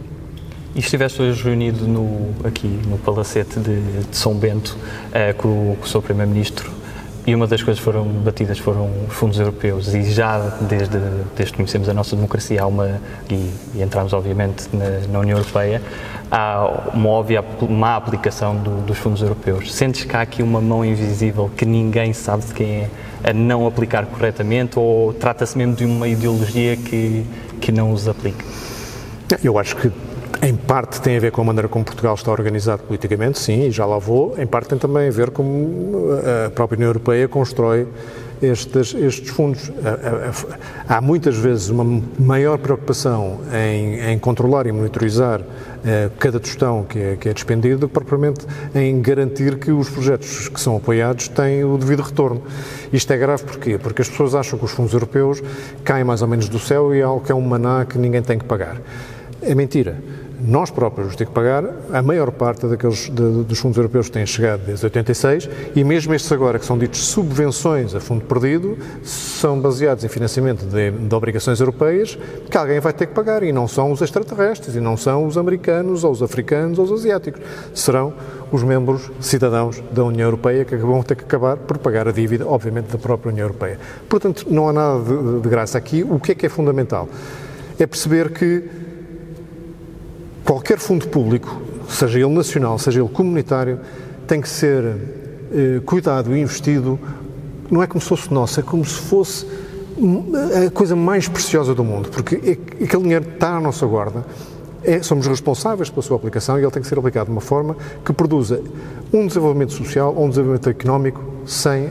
E 0.73 0.79
estiveste 0.79 1.21
hoje 1.21 1.43
reunido 1.43 1.85
no, 1.85 2.29
aqui 2.45 2.67
no 2.87 2.97
Palacete 2.97 3.59
de, 3.59 3.81
de 4.09 4.15
São 4.15 4.33
Bento 4.33 4.77
com, 5.37 5.75
com 5.77 5.85
o 5.85 5.87
seu 5.87 6.01
Primeiro-Ministro 6.01 6.80
e 7.25 7.35
uma 7.35 7.45
das 7.45 7.61
coisas 7.61 7.79
que 7.79 7.85
foram 7.85 8.03
batidas 8.05 8.57
foram 8.57 8.89
os 9.07 9.13
fundos 9.13 9.39
europeus 9.39 9.93
e 9.93 10.03
já 10.11 10.39
desde, 10.61 10.97
desde 11.35 11.51
que 11.51 11.57
conhecemos 11.57 11.87
a 11.87 11.93
nossa 11.93 12.15
democracia 12.15 12.63
há 12.63 12.67
uma, 12.67 12.99
e, 13.29 13.51
e 13.75 13.81
entramos 13.81 14.11
obviamente 14.11 14.67
na, 14.73 15.07
na, 15.07 15.19
União 15.19 15.37
Europeia, 15.37 15.81
há 16.31 16.89
uma 16.93 17.09
óbvia 17.09 17.43
má 17.69 17.95
aplicação 17.95 18.55
do, 18.55 18.81
dos 18.85 18.97
fundos 18.97 19.21
europeus. 19.21 19.73
Sentes 19.73 20.03
que 20.03 20.15
há 20.15 20.21
aqui 20.21 20.41
uma 20.41 20.59
mão 20.59 20.83
invisível 20.83 21.51
que 21.55 21.65
ninguém 21.65 22.11
sabe 22.11 22.45
de 22.45 22.53
quem 22.53 22.67
é 22.67 22.89
a 23.23 23.31
não 23.31 23.67
aplicar 23.67 24.05
corretamente 24.07 24.79
ou 24.79 25.13
trata-se 25.13 25.55
mesmo 25.57 25.75
de 25.75 25.85
uma 25.85 26.07
ideologia 26.07 26.75
que, 26.75 27.23
que 27.59 27.71
não 27.71 27.91
os 27.91 28.07
aplica? 28.07 28.43
Eu 29.43 29.59
acho 29.59 29.75
que 29.75 29.91
em 30.41 30.55
parte 30.55 30.99
tem 31.01 31.17
a 31.17 31.19
ver 31.19 31.31
com 31.31 31.41
a 31.41 31.45
maneira 31.45 31.67
como 31.67 31.85
Portugal 31.85 32.15
está 32.15 32.31
organizado 32.31 32.81
politicamente, 32.83 33.37
sim, 33.37 33.67
e 33.67 33.71
já 33.71 33.85
lá 33.85 33.99
vou. 33.99 34.35
Em 34.39 34.47
parte 34.47 34.69
tem 34.69 34.79
também 34.79 35.07
a 35.07 35.11
ver 35.11 35.29
com 35.29 36.17
a 36.47 36.49
própria 36.49 36.77
União 36.77 36.89
Europeia 36.89 37.27
constrói 37.27 37.87
estes, 38.41 38.95
estes 38.95 39.29
fundos. 39.29 39.71
Há 40.89 40.99
muitas 40.99 41.37
vezes 41.37 41.69
uma 41.69 42.01
maior 42.17 42.57
preocupação 42.57 43.41
em, 43.53 44.11
em 44.11 44.17
controlar 44.17 44.65
e 44.65 44.71
monitorizar 44.71 45.41
eh, 45.85 46.09
cada 46.17 46.39
tostão 46.39 46.83
que 46.85 46.97
é, 46.97 47.15
que 47.17 47.29
é 47.29 47.33
despendido 47.33 47.87
propriamente 47.87 48.45
em 48.73 48.99
garantir 48.99 49.59
que 49.59 49.71
os 49.71 49.89
projetos 49.89 50.49
que 50.49 50.59
são 50.59 50.75
apoiados 50.75 51.27
têm 51.27 51.63
o 51.63 51.77
devido 51.77 52.01
retorno. 52.01 52.41
Isto 52.91 53.13
é 53.13 53.17
grave 53.17 53.43
porquê? 53.43 53.77
Porque 53.77 54.01
as 54.01 54.09
pessoas 54.09 54.33
acham 54.33 54.57
que 54.57 54.65
os 54.65 54.71
fundos 54.71 54.93
europeus 54.93 55.41
caem 55.83 56.03
mais 56.03 56.23
ou 56.23 56.27
menos 56.27 56.49
do 56.49 56.57
céu 56.57 56.95
e 56.95 56.99
é 56.99 57.03
algo 57.03 57.23
que 57.23 57.31
é 57.31 57.35
um 57.35 57.41
maná 57.41 57.85
que 57.85 57.99
ninguém 57.99 58.23
tem 58.23 58.39
que 58.39 58.45
pagar. 58.45 58.81
É 59.43 59.53
mentira 59.53 59.97
nós 60.43 60.69
próprios 60.69 61.05
vamos 61.05 61.15
ter 61.15 61.25
que 61.25 61.31
pagar 61.31 61.63
a 61.91 62.01
maior 62.01 62.31
parte 62.31 62.65
daqueles, 62.65 63.09
de, 63.09 63.43
dos 63.43 63.59
fundos 63.59 63.77
europeus 63.77 64.07
que 64.07 64.13
têm 64.13 64.25
chegado 64.25 64.61
desde 64.65 64.85
86 64.85 65.49
e 65.75 65.83
mesmo 65.83 66.13
estes 66.13 66.31
agora, 66.31 66.57
que 66.57 66.65
são 66.65 66.77
ditos 66.77 67.05
subvenções 67.05 67.93
a 67.93 67.99
fundo 67.99 68.25
perdido, 68.25 68.77
são 69.03 69.59
baseados 69.59 70.03
em 70.03 70.07
financiamento 70.07 70.65
de, 70.65 70.91
de 70.91 71.15
obrigações 71.15 71.59
europeias 71.59 72.17
que 72.49 72.57
alguém 72.57 72.79
vai 72.79 72.93
ter 72.93 73.07
que 73.07 73.13
pagar 73.13 73.43
e 73.43 73.51
não 73.51 73.67
são 73.67 73.91
os 73.91 74.01
extraterrestres 74.01 74.75
e 74.75 74.79
não 74.79 74.97
são 74.97 75.25
os 75.25 75.37
americanos 75.37 76.03
ou 76.03 76.11
os 76.11 76.23
africanos 76.23 76.79
ou 76.79 76.85
os 76.85 76.91
asiáticos. 76.91 77.41
Serão 77.73 78.13
os 78.51 78.63
membros 78.63 79.09
cidadãos 79.19 79.81
da 79.91 80.03
União 80.03 80.27
Europeia 80.27 80.65
que 80.65 80.75
vão 80.75 81.01
ter 81.03 81.15
que 81.15 81.23
acabar 81.23 81.57
por 81.57 81.77
pagar 81.77 82.07
a 82.07 82.11
dívida, 82.11 82.45
obviamente, 82.47 82.91
da 82.91 82.97
própria 82.97 83.31
União 83.31 83.45
Europeia. 83.45 83.79
Portanto, 84.09 84.45
não 84.49 84.67
há 84.67 84.73
nada 84.73 84.99
de, 85.03 85.39
de 85.41 85.49
graça 85.49 85.77
aqui. 85.77 86.03
O 86.03 86.19
que 86.19 86.33
é 86.33 86.35
que 86.35 86.45
é 86.45 86.49
fundamental? 86.49 87.07
É 87.79 87.87
perceber 87.87 88.31
que 88.31 88.90
qualquer 90.51 90.79
fundo 90.79 91.07
público, 91.07 91.61
seja 91.87 92.19
ele 92.19 92.27
nacional, 92.27 92.77
seja 92.77 92.99
ele 92.99 93.07
comunitário, 93.07 93.79
tem 94.27 94.41
que 94.41 94.49
ser 94.49 94.83
eh, 94.83 95.79
cuidado 95.85 96.35
e 96.35 96.41
investido, 96.41 96.99
não 97.69 97.81
é 97.81 97.87
como 97.87 98.01
se 98.01 98.09
fosse 98.09 98.33
nosso, 98.33 98.59
é 98.59 98.63
como 98.63 98.83
se 98.83 98.99
fosse 98.99 99.47
a 100.67 100.69
coisa 100.71 100.93
mais 100.93 101.29
preciosa 101.29 101.73
do 101.73 101.85
mundo, 101.85 102.09
porque 102.09 102.35
é 102.35 102.83
aquele 102.83 103.03
dinheiro 103.03 103.25
está 103.33 103.55
à 103.55 103.61
nossa 103.61 103.85
guarda, 103.85 104.25
é, 104.83 105.01
somos 105.01 105.25
responsáveis 105.25 105.89
pela 105.89 106.01
sua 106.01 106.17
aplicação 106.17 106.59
e 106.59 106.63
ele 106.63 106.71
tem 106.71 106.81
que 106.81 106.87
ser 106.89 106.99
aplicado 106.99 107.27
de 107.27 107.31
uma 107.31 107.39
forma 107.39 107.77
que 108.03 108.11
produza 108.11 108.61
um 109.13 109.27
desenvolvimento 109.27 109.71
social 109.71 110.13
ou 110.13 110.25
um 110.25 110.29
desenvolvimento 110.29 110.69
económico 110.69 111.30
sem, 111.45 111.85
uh, 111.85 111.89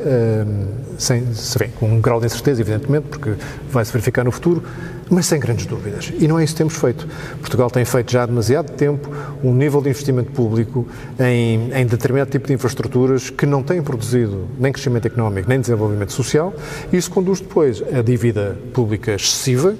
sem, 0.98 1.24
bem, 1.58 1.70
com 1.78 1.86
um 1.86 2.00
grau 2.00 2.20
de 2.20 2.26
incerteza, 2.26 2.60
evidentemente, 2.60 3.08
porque 3.08 3.34
vai 3.70 3.84
se 3.84 3.92
verificar 3.92 4.24
no 4.24 4.30
futuro, 4.30 4.62
mas 5.10 5.26
sem 5.26 5.40
grandes 5.40 5.66
dúvidas. 5.66 6.12
E 6.18 6.28
não 6.28 6.38
é 6.38 6.44
isso 6.44 6.54
que 6.54 6.58
temos 6.58 6.74
feito. 6.74 7.06
Portugal 7.40 7.70
tem 7.70 7.84
feito 7.84 8.12
já 8.12 8.22
há 8.22 8.26
demasiado 8.26 8.70
tempo 8.72 9.10
um 9.42 9.52
nível 9.52 9.82
de 9.82 9.88
investimento 9.88 10.30
público 10.30 10.86
em, 11.18 11.72
em 11.72 11.86
determinado 11.86 12.30
tipo 12.30 12.46
de 12.46 12.52
infraestruturas 12.52 13.28
que 13.28 13.44
não 13.44 13.62
tem 13.62 13.82
produzido 13.82 14.46
nem 14.58 14.72
crescimento 14.72 15.06
económico 15.06 15.48
nem 15.48 15.60
desenvolvimento 15.60 16.12
social. 16.12 16.54
Isso 16.92 17.10
conduz 17.10 17.40
depois 17.40 17.82
a 17.92 18.02
dívida 18.02 18.56
pública 18.72 19.12
excessiva, 19.12 19.74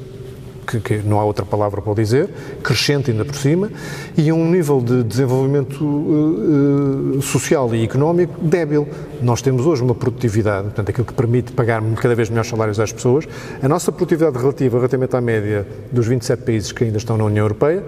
que, 0.70 0.80
que, 0.80 0.96
não 0.98 1.18
há 1.18 1.24
outra 1.24 1.44
palavra 1.44 1.82
para 1.82 1.94
dizer, 1.94 2.28
crescente 2.62 3.10
ainda 3.10 3.24
por 3.24 3.34
cima, 3.34 3.70
e 4.16 4.30
um 4.30 4.48
nível 4.48 4.80
de 4.80 5.02
desenvolvimento 5.02 5.82
uh, 5.82 7.20
social 7.22 7.74
e 7.74 7.84
económico 7.84 8.34
débil. 8.40 8.86
Nós 9.20 9.42
temos 9.42 9.66
hoje 9.66 9.82
uma 9.82 9.94
produtividade, 9.94 10.64
portanto, 10.64 10.90
aquilo 10.90 11.06
que 11.06 11.14
permite 11.14 11.52
pagar 11.52 11.82
cada 11.96 12.14
vez 12.14 12.28
melhores 12.28 12.48
salários 12.48 12.78
às 12.78 12.92
pessoas. 12.92 13.26
A 13.62 13.68
nossa 13.68 13.90
produtividade 13.90 14.38
relativa, 14.38 14.76
relativamente 14.76 15.16
à 15.16 15.20
média 15.20 15.66
dos 15.90 16.06
27 16.06 16.42
países 16.42 16.72
que 16.72 16.84
ainda 16.84 16.98
estão 16.98 17.16
na 17.16 17.24
União 17.24 17.44
Europeia, 17.44 17.82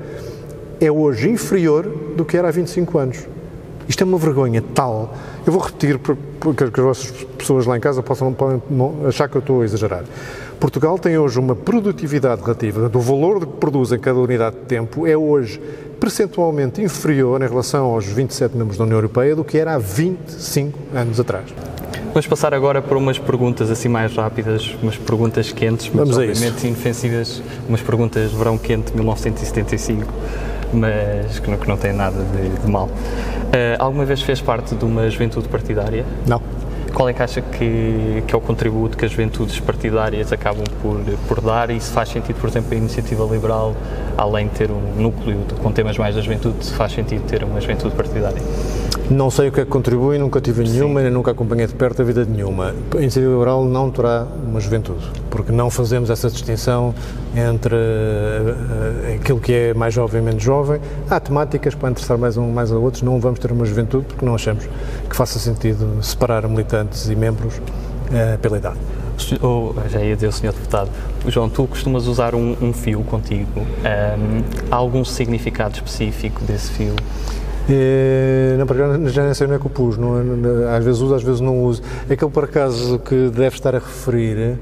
é 0.80 0.90
hoje 0.90 1.30
inferior 1.30 1.86
do 2.16 2.24
que 2.24 2.36
era 2.36 2.48
há 2.48 2.50
25 2.50 2.98
anos. 2.98 3.31
Isto 3.88 4.02
é 4.02 4.04
uma 4.04 4.18
vergonha 4.18 4.62
tal. 4.74 5.14
Eu 5.46 5.52
vou 5.52 5.62
repetir 5.62 5.98
porque 5.98 6.64
as 6.64 6.70
vossas 6.70 7.10
pessoas 7.36 7.66
lá 7.66 7.76
em 7.76 7.80
casa 7.80 8.02
possam, 8.02 8.32
podem 8.32 8.62
achar 9.06 9.28
que 9.28 9.36
eu 9.36 9.40
estou 9.40 9.62
a 9.62 9.64
exagerar. 9.64 10.04
Portugal 10.60 10.98
tem 10.98 11.18
hoje 11.18 11.38
uma 11.38 11.56
produtividade 11.56 12.42
relativa 12.42 12.88
do 12.88 13.00
valor 13.00 13.40
que 13.40 13.46
produz 13.46 13.90
em 13.90 13.98
cada 13.98 14.18
unidade 14.18 14.56
de 14.56 14.62
tempo 14.62 15.06
é 15.06 15.16
hoje 15.16 15.60
percentualmente 15.98 16.80
inferior 16.80 17.42
em 17.42 17.48
relação 17.48 17.86
aos 17.86 18.06
27 18.06 18.56
membros 18.56 18.78
da 18.78 18.84
União 18.84 18.96
Europeia 18.96 19.36
do 19.36 19.44
que 19.44 19.58
era 19.58 19.74
há 19.74 19.78
25 19.78 20.78
anos 20.94 21.18
atrás. 21.18 21.46
Vamos 22.12 22.26
passar 22.26 22.52
agora 22.52 22.82
para 22.82 22.98
umas 22.98 23.18
perguntas 23.18 23.70
assim 23.70 23.88
mais 23.88 24.14
rápidas, 24.14 24.76
umas 24.82 24.96
perguntas 24.96 25.50
quentes, 25.50 25.90
mas 25.94 26.10
Vamos 26.10 26.18
obviamente 26.18 26.66
inofensivas, 26.66 27.42
umas 27.66 27.80
perguntas 27.80 28.30
de 28.30 28.36
verão 28.36 28.58
quente 28.58 28.92
1975, 28.94 30.12
mas 30.72 31.38
que 31.38 31.50
não, 31.50 31.58
que 31.58 31.68
não 31.68 31.76
têm 31.76 31.92
nada 31.92 32.22
de, 32.24 32.48
de 32.48 32.70
mal. 32.70 32.86
Uh, 32.86 33.76
alguma 33.78 34.04
vez 34.04 34.22
fez 34.22 34.40
parte 34.40 34.74
de 34.74 34.84
uma 34.84 35.08
juventude 35.10 35.48
partidária? 35.48 36.04
Não. 36.26 36.40
Qual 36.92 37.08
é 37.08 37.14
que 37.14 37.22
acha 37.22 37.40
que, 37.40 38.22
que 38.26 38.34
é 38.34 38.36
o 38.36 38.40
contributo 38.40 38.98
que 38.98 39.04
as 39.04 39.10
juventudes 39.10 39.58
partidárias 39.58 40.30
acabam 40.30 40.64
por, 40.82 41.00
por 41.26 41.40
dar 41.40 41.70
e 41.70 41.80
se 41.80 41.90
faz 41.90 42.10
sentido, 42.10 42.36
por 42.38 42.50
exemplo, 42.50 42.74
a 42.74 42.76
iniciativa 42.76 43.24
liberal, 43.24 43.74
além 44.16 44.48
de 44.48 44.54
ter 44.54 44.70
um 44.70 45.00
núcleo 45.00 45.38
de, 45.48 45.54
com 45.54 45.72
temas 45.72 45.96
mais 45.96 46.14
da 46.14 46.20
juventude, 46.20 46.64
se 46.64 46.74
faz 46.74 46.92
sentido 46.92 47.26
ter 47.26 47.44
uma 47.44 47.60
juventude 47.60 47.94
partidária? 47.94 48.42
Não 49.10 49.30
sei 49.30 49.48
o 49.48 49.52
que 49.52 49.60
é 49.60 49.64
que 49.64 49.70
contribui, 49.70 50.16
nunca 50.16 50.40
tive 50.40 50.62
nenhuma, 50.62 51.02
nem 51.02 51.10
nunca 51.10 51.32
acompanhei 51.32 51.66
de 51.66 51.74
perto 51.74 52.00
a 52.00 52.04
vida 52.04 52.24
de 52.24 52.30
nenhuma. 52.30 52.74
A 52.94 52.98
iniciativa 52.98 53.32
liberal 53.32 53.64
não 53.64 53.90
terá 53.90 54.26
uma 54.46 54.58
juventude, 54.60 55.04
porque 55.28 55.52
não 55.52 55.70
fazemos 55.70 56.08
essa 56.08 56.30
distinção 56.30 56.94
entre 57.36 57.74
uh, 57.74 59.14
aquilo 59.16 59.38
que 59.40 59.52
é 59.52 59.74
mais 59.74 59.92
jovem 59.92 60.22
e 60.22 60.24
menos 60.24 60.42
jovem. 60.42 60.80
Há 61.10 61.20
temáticas 61.20 61.74
para 61.74 61.90
interessar 61.90 62.16
mais 62.16 62.36
um 62.36 62.50
mais 62.50 62.72
a 62.72 62.78
outros, 62.78 63.02
não 63.02 63.20
vamos 63.20 63.38
ter 63.38 63.52
uma 63.52 63.66
juventude 63.66 64.06
porque 64.06 64.24
não 64.24 64.34
achamos 64.34 64.66
que 65.08 65.16
faça 65.16 65.38
sentido 65.38 66.02
separar 66.02 66.48
militantes 66.48 67.08
e 67.08 67.16
membros 67.16 67.56
uh, 67.56 68.38
pela 68.40 68.56
idade. 68.56 68.78
Oh, 69.42 69.74
já 69.88 70.00
ia 70.00 70.14
dizer 70.14 70.32
senhor 70.32 70.52
deputado. 70.52 70.90
João, 71.28 71.48
tu 71.48 71.66
costumas 71.66 72.06
usar 72.06 72.34
um, 72.34 72.56
um 72.60 72.72
fio 72.72 73.02
contigo. 73.04 73.60
Um, 73.60 74.42
há 74.70 74.76
algum 74.76 75.04
significado 75.04 75.74
específico 75.74 76.42
desse 76.44 76.70
fio? 76.72 76.96
É, 77.68 78.56
não, 78.58 78.66
para 78.66 79.08
já 79.08 79.24
nem 79.24 79.34
sei 79.34 79.46
onde 79.46 79.56
é 79.56 79.58
que 79.58 79.66
o 79.66 79.70
pus, 79.70 79.96
não, 79.96 80.14
às 80.76 80.84
vezes 80.84 81.00
uso, 81.00 81.14
às 81.14 81.22
vezes 81.22 81.40
não 81.40 81.62
uso. 81.64 81.82
Aquele 82.10 82.30
por 82.30 82.44
acaso 82.44 82.98
que 82.98 83.30
deve 83.30 83.54
estar 83.54 83.74
a 83.74 83.78
referir 83.78 84.58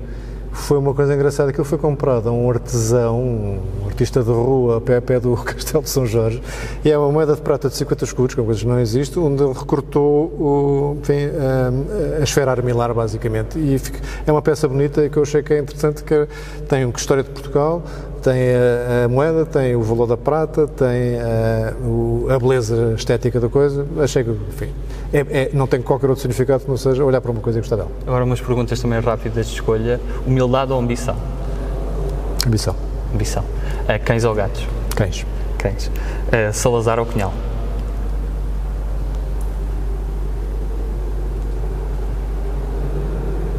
foi 0.53 0.79
uma 0.79 0.93
coisa 0.93 1.15
engraçada 1.15 1.53
que 1.53 1.61
ele 1.61 1.67
foi 1.67 1.79
comprado 1.79 2.29
a 2.29 2.33
um 2.33 2.51
artesão, 2.51 3.21
um 3.21 3.87
artista 3.87 4.23
de 4.23 4.31
rua, 4.31 4.79
a 4.79 4.81
pé 4.81 4.97
a 4.97 5.03
pé 5.03 5.21
do 5.21 5.35
Castelo 5.39 5.83
de 5.83 5.91
São 5.91 6.07
Jorge, 6.07 6.43
e 6.85 6.91
é 6.91 6.99
uma 6.99 7.11
moeda 7.11 7.35
de 7.35 7.41
prata 7.41 7.69
de 7.69 7.77
50 7.77 8.05
escudos, 8.05 8.35
que 8.35 8.41
é 8.41 8.45
coisa 8.45 8.67
não 8.67 8.79
existe, 8.79 9.19
onde 9.19 9.43
ele 9.43 9.53
recortou 9.53 10.27
o, 10.27 10.97
enfim, 11.01 11.31
a, 11.39 12.19
a, 12.21 12.23
esfera 12.23 12.51
armilar, 12.51 12.93
basicamente. 12.93 13.59
E 13.59 13.81
é 14.27 14.33
uma 14.33 14.43
peça 14.43 14.67
bonita 14.67 15.09
que 15.09 15.17
eu 15.17 15.23
achei 15.23 15.43
que 15.43 15.55
é 15.55 15.59
interessante, 15.59 16.03
que 16.03 16.27
tem 16.69 16.85
uma 16.85 16.97
história 16.97 17.23
de 17.23 17.31
Portugal, 17.31 17.83
tem 18.23 18.55
a, 18.55 19.05
a, 19.05 19.09
moeda, 19.09 19.47
tem 19.47 19.75
o 19.75 19.83
valor 19.83 20.07
da 20.07 20.17
prata, 20.17 20.67
tem 20.67 21.19
a, 21.19 21.73
o, 21.83 22.27
a 22.31 22.39
beleza 22.39 22.95
estética 22.97 23.41
da 23.41 23.49
coisa. 23.49 23.87
Achei 23.99 24.23
que, 24.23 24.31
enfim, 24.31 24.71
é, 25.13 25.19
é, 25.19 25.51
não 25.53 25.67
tem 25.67 25.81
qualquer 25.83 26.09
outro 26.09 26.23
significado 26.23 26.65
que 26.65 26.71
não 26.71 26.77
seja 26.77 27.05
olhar 27.05 27.21
para 27.21 27.31
uma 27.31 27.41
coisa 27.41 27.59
e 27.59 27.63
gostar 27.63 27.77
dela. 27.77 27.91
Agora, 28.07 28.25
umas 28.25 28.41
perguntas 28.41 28.81
também 28.81 29.01
rápidas 29.01 29.47
de 29.47 29.55
escolha: 29.55 30.01
humildade 30.27 30.73
ou 30.73 30.79
ambição? 30.79 31.17
Ambição. 32.47 32.77
Ambição. 33.15 33.43
Uh, 33.43 34.05
cães 34.05 34.25
ou 34.25 34.35
gatos? 34.35 34.67
Cães. 34.95 35.27
Cães. 35.59 35.87
Uh, 35.89 36.53
Salazar 36.53 36.99
ou 36.99 37.07
Cunhal? 37.07 37.33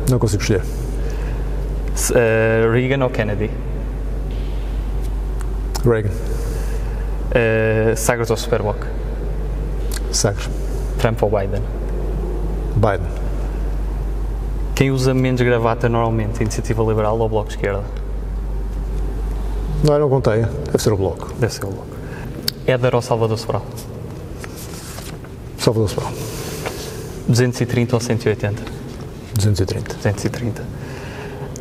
Não 0.10 0.20
consigo 0.20 0.42
escolher. 0.42 0.62
Eh, 2.14 2.70
Reagan 2.72 3.04
ou 3.04 3.10
Kennedy? 3.10 3.50
Reagan. 5.86 6.12
Eh, 7.34 7.94
Sagres 7.96 8.30
ou 8.30 8.38
Superboc? 8.38 8.86
Sagres. 10.12 10.50
Trump 11.00 11.22
ou 11.24 11.30
Biden? 11.30 11.62
Biden. 12.76 13.08
Quem 14.76 14.92
usa 14.92 15.14
menos 15.14 15.42
gravata 15.42 15.88
normalmente? 15.88 16.42
Iniciativa 16.42 16.84
Liberal 16.84 17.18
ou 17.18 17.30
Bloco 17.30 17.50
de 17.50 17.56
Esquerda? 17.56 17.84
Não, 19.84 19.94
eu 19.96 20.00
não 20.00 20.10
contei. 20.10 20.42
Deve 20.42 20.78
ser 20.80 20.94
o 20.94 20.98
Bloco. 20.98 21.34
Deve 21.40 21.54
ser 21.54 21.66
o 21.66 21.70
Bloco. 21.70 21.88
Éder 22.68 22.96
ou 22.96 23.02
Salvador 23.02 23.38
Sobral? 23.38 23.66
Salvador 25.58 25.90
Sobral. 25.90 26.14
230 27.28 27.96
ou 27.96 28.00
180? 28.00 28.64
230. 29.36 29.96
230. 29.96 30.64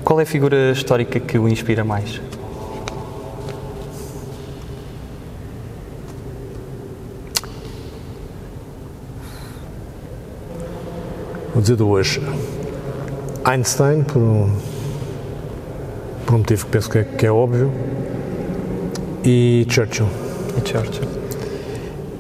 Qual 0.05 0.19
é 0.21 0.25
a 0.25 0.27
figura 0.27 0.73
histórica 0.73 1.21
que 1.21 1.39
o 1.39 1.49
inspira 1.49 1.85
mais? 1.85 2.21
Vou 11.53 11.61
dizer 11.61 11.77
duas. 11.77 12.21
Einstein, 13.45 14.05
por 14.05 14.19
um, 14.21 14.51
por 16.25 16.35
um 16.35 16.39
motivo 16.39 16.67
que 16.67 16.71
penso 16.71 16.89
que 16.89 16.99
é, 16.99 17.05
que 17.05 17.27
é 17.27 17.33
óbvio, 17.33 17.73
e 19.25 19.67
Churchill. 19.69 20.07
E 20.57 20.69
Churchill. 20.69 21.09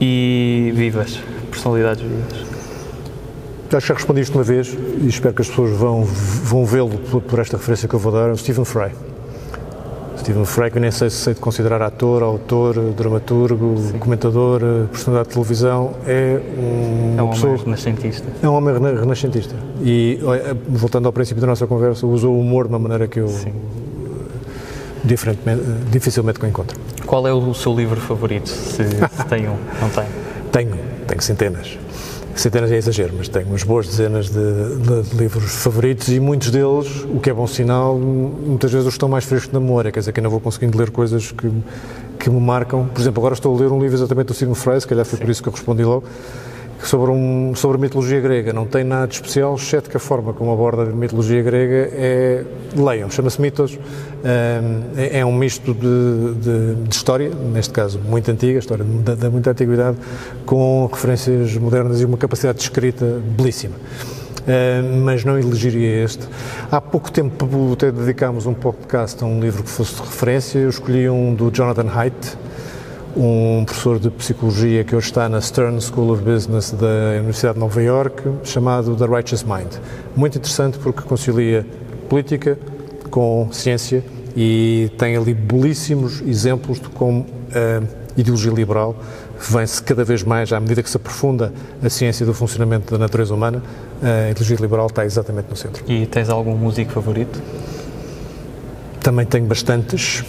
E 0.00 0.72
vivas, 0.74 1.20
personalidades 1.50 2.02
vivas. 2.02 2.50
Acho 3.72 3.86
que 3.86 3.88
já 3.88 3.94
respondi 3.94 4.20
isto 4.22 4.34
uma 4.36 4.42
vez 4.42 4.76
e 5.00 5.06
espero 5.06 5.32
que 5.32 5.42
as 5.42 5.48
pessoas 5.48 5.76
vão, 5.76 6.02
vão 6.02 6.66
vê-lo 6.66 6.98
por, 7.10 7.22
por 7.22 7.38
esta 7.38 7.56
referência 7.56 7.88
que 7.88 7.94
eu 7.94 8.00
vou 8.00 8.10
dar, 8.10 8.30
o 8.30 8.36
Stephen 8.36 8.64
Fry. 8.64 8.90
Stephen 10.20 10.44
Fry, 10.44 10.70
que 10.70 10.76
eu 10.76 10.82
nem 10.82 10.90
sei 10.90 11.08
se 11.08 11.16
sei 11.16 11.34
de 11.34 11.40
considerar 11.40 11.80
ator, 11.80 12.22
autor, 12.22 12.74
dramaturgo, 12.96 13.74
comentador, 13.98 14.60
personalidade 14.90 15.28
de 15.28 15.34
televisão, 15.34 15.92
é 16.06 16.38
um, 16.58 17.14
É 17.18 17.22
um 17.22 17.30
pessoa... 17.30 17.52
homem 17.52 17.64
renascentista. 17.64 18.28
É 18.42 18.48
um 18.48 18.54
homem 18.54 18.74
rena- 18.74 19.00
renascentista. 19.00 19.54
E, 19.82 20.20
olha, 20.22 20.56
voltando 20.68 21.06
ao 21.06 21.12
princípio 21.12 21.40
da 21.40 21.46
nossa 21.46 21.66
conversa, 21.66 22.06
usou 22.06 22.34
o 22.34 22.40
humor 22.40 22.64
de 22.66 22.72
uma 22.74 22.78
maneira 22.78 23.08
que 23.08 23.18
eu 23.18 23.28
Sim. 23.28 23.52
diferentemente, 25.02 25.62
dificilmente 25.90 26.38
que 26.38 26.44
eu 26.44 26.50
encontro. 26.50 26.78
Qual 27.06 27.26
é 27.26 27.32
o 27.32 27.54
seu 27.54 27.74
livro 27.74 27.98
favorito? 28.00 28.48
Se, 28.48 28.84
se 28.84 29.24
tem 29.28 29.48
um, 29.48 29.56
não 29.80 29.88
tem. 29.88 30.04
Tenho, 30.52 30.76
tenho 31.06 31.22
centenas. 31.22 31.78
Centenas 32.40 32.72
é 32.72 32.76
exagero, 32.76 33.12
mas 33.18 33.28
tenho 33.28 33.46
umas 33.48 33.62
boas 33.62 33.86
dezenas 33.86 34.30
de, 34.30 34.32
de- 34.78 35.02
de 35.10 35.16
livros 35.16 35.52
favoritos 35.56 36.08
e 36.08 36.18
muitos 36.18 36.50
deles, 36.50 37.04
o 37.14 37.20
que 37.20 37.28
é 37.28 37.34
bom 37.34 37.46
sinal, 37.46 37.98
muitas 37.98 38.72
vezes 38.72 38.86
os 38.86 38.94
estão 38.94 39.08
mais 39.10 39.24
frescos 39.24 39.52
na 39.52 39.60
memória, 39.60 39.92
quer 39.92 40.00
dizer 40.00 40.12
que 40.12 40.20
ainda 40.20 40.28
vou 40.30 40.40
conseguindo 40.40 40.78
ler 40.78 40.90
coisas 40.90 41.32
que, 41.32 41.50
que 42.18 42.30
me 42.30 42.40
marcam. 42.40 42.86
Por 42.86 42.98
exemplo, 43.00 43.20
agora 43.20 43.34
estou 43.34 43.54
a 43.54 43.60
ler 43.60 43.70
um 43.70 43.78
livro 43.80 43.94
exatamente 43.96 44.28
do 44.28 44.34
Sigmund 44.34 44.58
Freud, 44.58 44.80
se 44.80 44.86
calhar 44.86 45.04
foi 45.04 45.18
por 45.18 45.28
isso 45.28 45.42
que 45.42 45.48
eu 45.48 45.52
respondi 45.52 45.84
logo, 45.84 46.04
sobre, 46.82 47.10
um, 47.10 47.54
sobre 47.54 47.76
a 47.76 47.80
mitologia 47.80 48.20
grega. 48.20 48.52
Não 48.52 48.66
tem 48.66 48.84
nada 48.84 49.06
de 49.06 49.14
especial, 49.14 49.54
exceto 49.54 49.88
que 49.90 49.96
a 49.96 50.00
forma 50.00 50.32
como 50.32 50.52
aborda 50.52 50.82
a 50.82 50.86
mitologia 50.86 51.42
grega 51.42 51.90
é. 51.92 52.44
Leiam, 52.76 53.10
chama-se 53.10 53.40
Mitos. 53.40 53.78
É, 54.22 55.18
é 55.20 55.24
um 55.26 55.32
misto 55.34 55.72
de, 55.74 56.34
de- 56.34 56.74
de 56.88 56.94
história, 56.94 57.30
neste 57.30 57.72
caso 57.72 57.98
muito 57.98 58.30
antiga, 58.30 58.58
história 58.58 58.84
da, 58.84 59.14
da 59.14 59.30
muita 59.30 59.50
antiguidade, 59.50 59.96
com 60.44 60.88
referências 60.92 61.56
modernas 61.56 62.00
e 62.00 62.04
uma 62.04 62.18
capacidade 62.18 62.58
de 62.58 62.64
escrita 62.64 63.20
belíssima. 63.36 63.76
Hum, 64.40 65.02
mas 65.04 65.24
não 65.24 65.38
elegeria 65.38 66.02
este. 66.04 66.26
Há 66.70 66.80
pouco 66.80 67.10
tempo 67.12 67.46
até 67.72 67.92
dedicámos 67.92 68.46
um 68.46 68.54
podcast 68.54 69.22
a 69.22 69.26
um 69.26 69.38
livro 69.40 69.62
que 69.62 69.68
fosse 69.70 69.94
de 69.96 70.00
referência. 70.00 70.58
Eu 70.58 70.70
escolhi 70.70 71.08
um 71.10 71.34
do 71.34 71.50
Jonathan 71.50 71.88
Haidt, 71.94 72.36
um 73.16 73.64
professor 73.64 73.98
de 73.98 74.10
psicologia 74.10 74.84
que 74.84 74.94
hoje 74.94 75.06
está 75.06 75.28
na 75.28 75.40
Stern 75.40 75.80
School 75.80 76.12
of 76.12 76.22
Business 76.22 76.70
da 76.70 77.18
Universidade 77.18 77.54
de 77.54 77.60
Nova 77.60 77.82
York, 77.82 78.22
chamado 78.44 78.94
The 78.94 79.06
Righteous 79.06 79.42
Mind. 79.42 79.74
Muito 80.14 80.38
interessante 80.38 80.78
porque 80.78 81.02
concilia 81.02 81.66
política 82.08 82.58
com 83.10 83.48
ciência 83.52 84.04
e 84.36 84.90
tem 84.96 85.16
ali 85.16 85.34
belíssimos 85.34 86.20
exemplos 86.20 86.78
de 86.78 86.88
como 86.90 87.26
a 87.52 88.20
ideologia 88.20 88.52
liberal 88.52 88.94
vem-se 89.40 89.82
cada 89.82 90.04
vez 90.04 90.22
mais, 90.22 90.52
à 90.52 90.60
medida 90.60 90.82
que 90.82 90.90
se 90.90 90.96
aprofunda 90.96 91.52
a 91.82 91.88
ciência 91.88 92.26
do 92.26 92.34
funcionamento 92.34 92.92
da 92.92 92.98
natureza 92.98 93.34
humana, 93.34 93.62
a 94.02 94.30
ideologia 94.30 94.56
liberal 94.60 94.86
está 94.86 95.04
exatamente 95.04 95.46
no 95.48 95.56
centro. 95.56 95.82
E 95.90 96.06
tens 96.06 96.28
algum 96.28 96.54
músico 96.56 96.92
favorito? 96.92 97.40
Também 99.02 99.24
tenho 99.24 99.46
bastantes. 99.46 100.22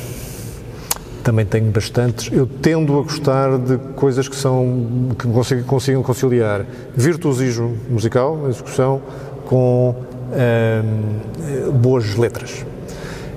Também 1.23 1.45
tenho 1.45 1.71
bastantes. 1.71 2.31
Eu 2.31 2.47
tendo 2.47 2.97
a 2.97 3.03
gostar 3.03 3.57
de 3.59 3.77
coisas 3.95 4.27
que 4.27 4.35
são 4.35 5.09
que 5.17 5.27
consigam, 5.27 5.63
consigam 5.65 6.03
conciliar 6.03 6.65
virtuosismo 6.95 7.77
musical, 7.89 8.49
execução, 8.49 9.01
com 9.45 9.95
hum, 10.31 11.71
boas 11.73 12.15
letras. 12.15 12.65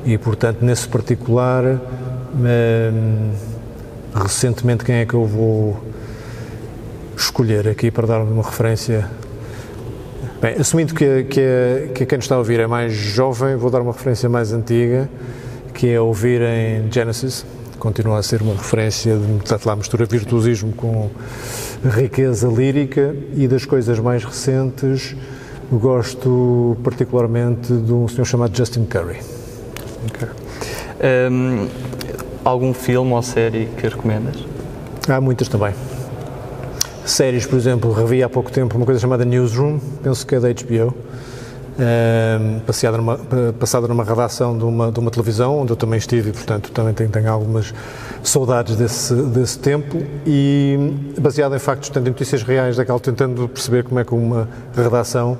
E, 0.06 0.16
portanto, 0.16 0.62
nesse 0.62 0.88
particular, 0.88 1.64
hum, 2.34 3.30
recentemente, 4.14 4.84
quem 4.84 4.96
é 4.96 5.06
que 5.06 5.14
eu 5.14 5.26
vou 5.26 5.82
escolher 7.16 7.68
aqui 7.68 7.90
para 7.90 8.06
dar 8.06 8.20
uma 8.22 8.42
referência? 8.42 9.10
Bem, 10.40 10.56
assumindo 10.58 10.94
que, 10.94 11.24
que, 11.24 11.90
que 11.94 12.06
quem 12.06 12.18
nos 12.18 12.24
está 12.24 12.34
a 12.34 12.38
ouvir 12.38 12.60
é 12.60 12.66
mais 12.66 12.92
jovem, 12.92 13.56
vou 13.56 13.70
dar 13.70 13.80
uma 13.80 13.92
referência 13.92 14.28
mais 14.28 14.52
antiga, 14.52 15.08
que 15.72 15.90
é 15.90 16.00
ouvir 16.00 16.40
em 16.42 16.90
Genesis. 16.92 17.44
Continua 17.78 18.18
a 18.18 18.22
ser 18.22 18.42
uma 18.42 18.54
referência 18.54 19.16
de 19.16 19.26
portanto, 19.26 19.66
lá 19.66 19.76
mistura 19.76 20.06
virtuosismo 20.06 20.72
com 20.72 21.10
riqueza 21.84 22.48
lírica 22.48 23.14
e 23.34 23.46
das 23.46 23.64
coisas 23.64 23.98
mais 23.98 24.24
recentes 24.24 25.14
gosto 25.70 26.76
particularmente 26.82 27.72
de 27.72 27.92
um 27.92 28.06
senhor 28.08 28.24
chamado 28.24 28.56
Justin 28.56 28.84
Curry. 28.84 29.20
Hum, 31.30 31.68
algum 32.44 32.72
filme 32.72 33.12
ou 33.12 33.22
série 33.22 33.66
que 33.76 33.88
recomendas? 33.88 34.36
Há 35.08 35.20
muitas 35.20 35.48
também. 35.48 35.74
Séries, 37.04 37.44
por 37.44 37.56
exemplo, 37.56 37.92
revi 37.92 38.22
há 38.22 38.28
pouco 38.28 38.50
tempo 38.50 38.76
uma 38.76 38.86
coisa 38.86 39.00
chamada 39.00 39.24
Newsroom, 39.24 39.78
penso 40.02 40.26
que 40.26 40.34
é 40.34 40.40
da 40.40 40.48
HBO, 40.48 40.94
ehm, 41.78 42.60
passeada 42.66 42.96
numa, 42.96 43.16
pa- 43.16 43.52
passada 43.58 43.86
numa 43.88 44.04
redação 44.04 44.56
de 44.56 44.64
uma, 44.64 44.90
de 44.92 44.98
uma 45.00 45.10
televisão, 45.10 45.58
onde 45.60 45.72
eu 45.72 45.76
também 45.76 45.98
estive 45.98 46.30
e, 46.30 46.32
portanto, 46.32 46.70
também 46.70 46.92
tenho, 46.94 47.10
tenho 47.10 47.30
algumas 47.30 47.72
saudades 48.22 48.76
desse, 48.76 49.14
desse 49.14 49.58
tempo, 49.58 50.02
e 50.26 50.94
baseada 51.18 51.56
em 51.56 51.58
factos, 51.58 51.90
em 51.96 52.00
notícias 52.00 52.42
reais 52.42 52.76
daquela, 52.76 52.98
tentando 53.00 53.48
perceber 53.48 53.84
como 53.84 53.98
é 54.00 54.04
que 54.04 54.14
uma 54.14 54.48
redação, 54.76 55.36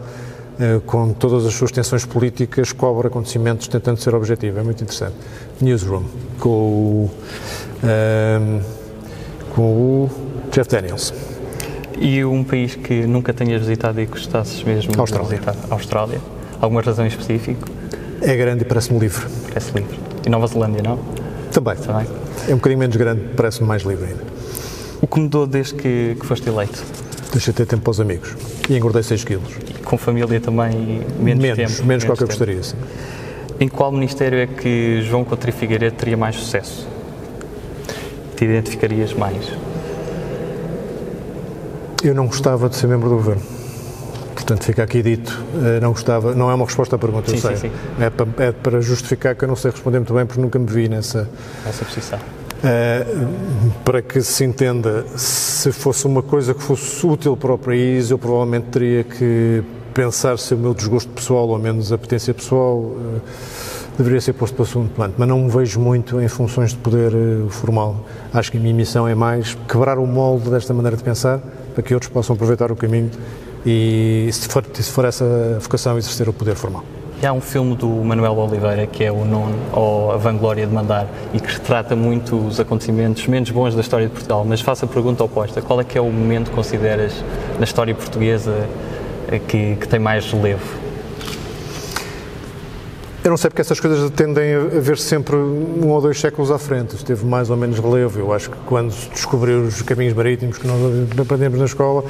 eh, 0.59 0.81
com 0.87 1.13
todas 1.13 1.47
as 1.47 1.55
suas 1.55 1.71
tensões 1.73 2.05
políticas, 2.05 2.73
cobre 2.73 3.09
acontecimentos 3.09 3.67
tentando 3.69 3.99
ser 4.01 4.15
objetivo. 4.15 4.59
É 4.59 4.63
muito 4.63 4.83
interessante. 4.83 5.15
Newsroom, 5.61 6.05
com 6.41 6.49
o, 6.49 7.11
ehm, 7.83 8.61
com 9.55 9.63
o 9.63 10.11
Jeff 10.51 10.69
Daniels. 10.69 11.13
E 11.99 12.25
um 12.25 12.43
país 12.43 12.75
que 12.75 13.07
nunca 13.07 13.33
tenhas 13.33 13.61
visitado 13.61 14.01
e 14.01 14.07
gostasses 14.07 14.63
mesmo 14.63 14.93
Austrália. 14.99 15.29
de 15.29 15.35
visitar? 15.35 15.57
Austrália. 15.71 16.21
Alguma 16.61 16.83
razão 16.83 17.05
em 17.05 17.09
específico? 17.09 17.69
É 18.21 18.37
grande 18.37 18.63
e 18.63 18.65
parece-me 18.65 18.99
livre. 18.99 19.27
Parece 19.49 19.73
livre. 19.73 19.99
E 20.27 20.31
Nova 20.31 20.47
Zelândia, 20.47 20.83
não? 20.83 20.99
Também. 21.53 21.77
Também. 21.77 22.07
É 22.49 22.53
um 22.53 22.57
bocadinho 22.57 22.79
menos 22.79 22.97
grande, 22.97 23.23
parece-me 23.37 23.69
mais 23.69 23.83
livre 23.83 24.07
ainda. 24.07 24.25
O 25.01 25.07
que 25.07 25.21
mudou 25.21 25.47
desde 25.47 25.75
que, 25.75 26.17
que 26.19 26.27
foste 26.27 26.49
eleito? 26.49 26.83
Deixa 27.33 27.53
ter 27.53 27.67
tempo 27.67 27.83
para 27.83 27.91
os 27.91 28.01
amigos. 28.01 28.35
E 28.69 28.77
engordei 28.77 29.03
6 29.03 29.25
quilos. 29.25 29.51
E 29.69 29.83
com 29.83 29.99
família 29.99 30.41
também 30.41 31.03
menos, 31.19 31.43
menos, 31.43 31.57
tempo? 31.57 31.87
menos 31.87 32.05
que 32.05 32.11
o 32.11 32.17
que 32.17 32.23
eu 32.23 32.27
gostaria, 32.27 32.63
sim. 32.63 32.77
Em 33.61 33.69
qual 33.69 33.93
ministério 33.93 34.39
é 34.39 34.47
que 34.47 35.03
João 35.03 35.25
Coutinho 35.25 35.53
Figueiredo 35.53 35.97
teria 35.97 36.17
mais 36.17 36.37
sucesso? 36.37 36.89
Te 38.37 38.45
identificarias 38.45 39.13
mais? 39.13 39.53
Eu 42.05 42.15
não 42.15 42.27
gostava 42.27 42.69
de 42.69 42.77
ser 42.77 42.87
membro 42.87 43.09
do 43.09 43.17
governo. 43.17 43.43
Portanto, 44.35 44.63
fica 44.65 44.83
aqui 44.83 45.03
dito, 45.03 45.43
eh, 45.65 45.81
não 45.81 45.93
gostava, 45.93 46.35
não 46.35 46.51
é 46.51 46.55
uma 46.55 46.67
resposta 46.67 46.97
à 46.97 46.99
pergunta, 46.99 47.31
eu 47.31 47.37
Sim, 47.37 47.41
sei. 47.41 47.57
sim, 47.57 47.69
sim. 47.71 47.73
É, 47.99 48.11
para, 48.11 48.45
é 48.45 48.53
para 48.53 48.81
justificar 48.83 49.35
que 49.35 49.43
eu 49.43 49.49
não 49.49 49.57
sei 49.57 49.71
responder 49.71 49.99
muito 50.01 50.13
bem 50.13 50.27
porque 50.27 50.43
nunca 50.43 50.59
me 50.59 50.67
vi 50.67 50.87
nessa. 50.87 51.27
Essa 51.67 51.83
posição. 51.83 52.19
Eh, 52.63 53.07
para 53.85 54.03
que 54.03 54.21
se 54.21 54.45
entenda, 54.45 55.07
se 55.17 55.73
fosse 55.73 56.07
uma 56.07 56.23
coisa 56.23 56.53
que 56.53 56.63
fosse 56.63 57.07
útil 57.07 57.39
para 57.39 57.55
o 57.55 57.59
país, 57.59 58.11
eu 58.11 58.19
provavelmente 58.19 58.67
teria 58.67 59.03
que 59.03 59.63
pensar 59.95 60.39
se 60.39 60.53
o 60.53 60.59
meu 60.59 60.75
desgosto 60.75 61.11
pessoal, 61.11 61.49
ou 61.49 61.59
menos 61.59 61.91
a 61.91 61.97
potência 61.97 62.35
pessoal, 62.35 62.93
eh, 63.17 63.21
deveria 63.97 64.21
ser 64.21 64.35
posto 64.35 64.55
para 64.55 64.63
o 64.65 64.67
segundo 64.67 64.91
plano. 64.91 65.15
Mas 65.17 65.27
não 65.29 65.39
me 65.39 65.49
vejo 65.51 65.81
muito 65.81 66.21
em 66.21 66.29
funções 66.29 66.73
de 66.73 66.77
poder 66.77 67.13
formal. 67.49 67.97
Acho 68.33 68.51
que 68.51 68.59
a 68.59 68.61
minha 68.61 68.75
missão 68.75 69.09
é 69.09 69.15
mais 69.15 69.57
quebrar 69.67 69.99
o 69.99 70.07
molde 70.07 70.51
desta 70.51 70.75
maneira 70.75 70.97
de 70.99 71.03
pensar, 71.03 71.41
para 71.75 71.83
que 71.83 71.93
outros 71.93 72.11
possam 72.11 72.35
aproveitar 72.35 72.71
o 72.71 72.77
caminho 72.77 73.11
e, 73.67 74.29
se 74.33 74.49
for, 74.49 74.65
se 74.73 74.91
for 74.91 75.05
essa 75.05 75.59
vocação, 75.61 75.99
exercer 75.99 76.29
o 76.29 76.33
poder 76.33 76.55
formal. 76.55 76.85
Há 77.23 77.33
um 77.33 77.41
filme 77.41 77.75
do 77.75 77.89
Manuel 77.89 78.37
Oliveira 78.37 78.87
que 78.87 79.03
é 79.03 79.11
o 79.11 79.25
Nono, 79.25 79.57
ou 79.73 80.13
A 80.13 80.17
Vanglória 80.17 80.67
de 80.67 80.73
Mandar, 80.73 81.07
e 81.33 81.41
que 81.41 81.51
retrata 81.51 81.97
muito 81.97 82.37
os 82.37 82.61
acontecimentos 82.61 83.27
menos 83.27 83.51
bons 83.51 83.75
da 83.75 83.81
história 83.81 84.07
de 84.07 84.13
Portugal. 84.13 84.45
Mas 84.47 84.61
faço 84.61 84.85
a 84.85 84.89
pergunta 84.89 85.25
oposta: 85.25 85.63
qual 85.63 85.81
é 85.81 85.85
que 85.85 85.97
é 85.97 86.01
o 86.01 86.11
momento 86.11 86.51
que 86.51 86.57
consideras 86.57 87.15
na 87.59 87.65
história 87.65 87.95
portuguesa 87.95 88.69
eh, 89.29 89.39
que, 89.39 89.77
que 89.77 89.89
tem 89.89 89.99
mais 89.99 90.31
relevo? 90.31 90.84
Eu 93.25 93.31
não 93.31 93.39
sei 93.39 93.49
porque 93.49 93.63
essas 93.63 93.81
coisas 93.81 94.11
tendem 94.11 94.55
a 94.55 94.81
ver 94.81 94.99
sempre 94.99 95.35
um 95.35 95.89
ou 95.89 95.99
dois 95.99 96.21
séculos 96.21 96.51
à 96.51 96.59
frente. 96.59 96.95
Isso 96.95 97.07
teve 97.07 97.25
mais 97.25 97.49
ou 97.49 97.57
menos 97.57 97.79
relevo. 97.79 98.21
Eu 98.21 98.31
acho 98.35 98.51
que 98.51 98.57
quando 98.67 98.93
se 98.93 99.09
descobriu 99.09 99.63
os 99.63 99.81
caminhos 99.81 100.13
marítimos 100.13 100.59
que 100.59 100.67
nós 100.67 100.79
aprendemos 101.19 101.59
na 101.59 101.65
escola, 101.65 102.05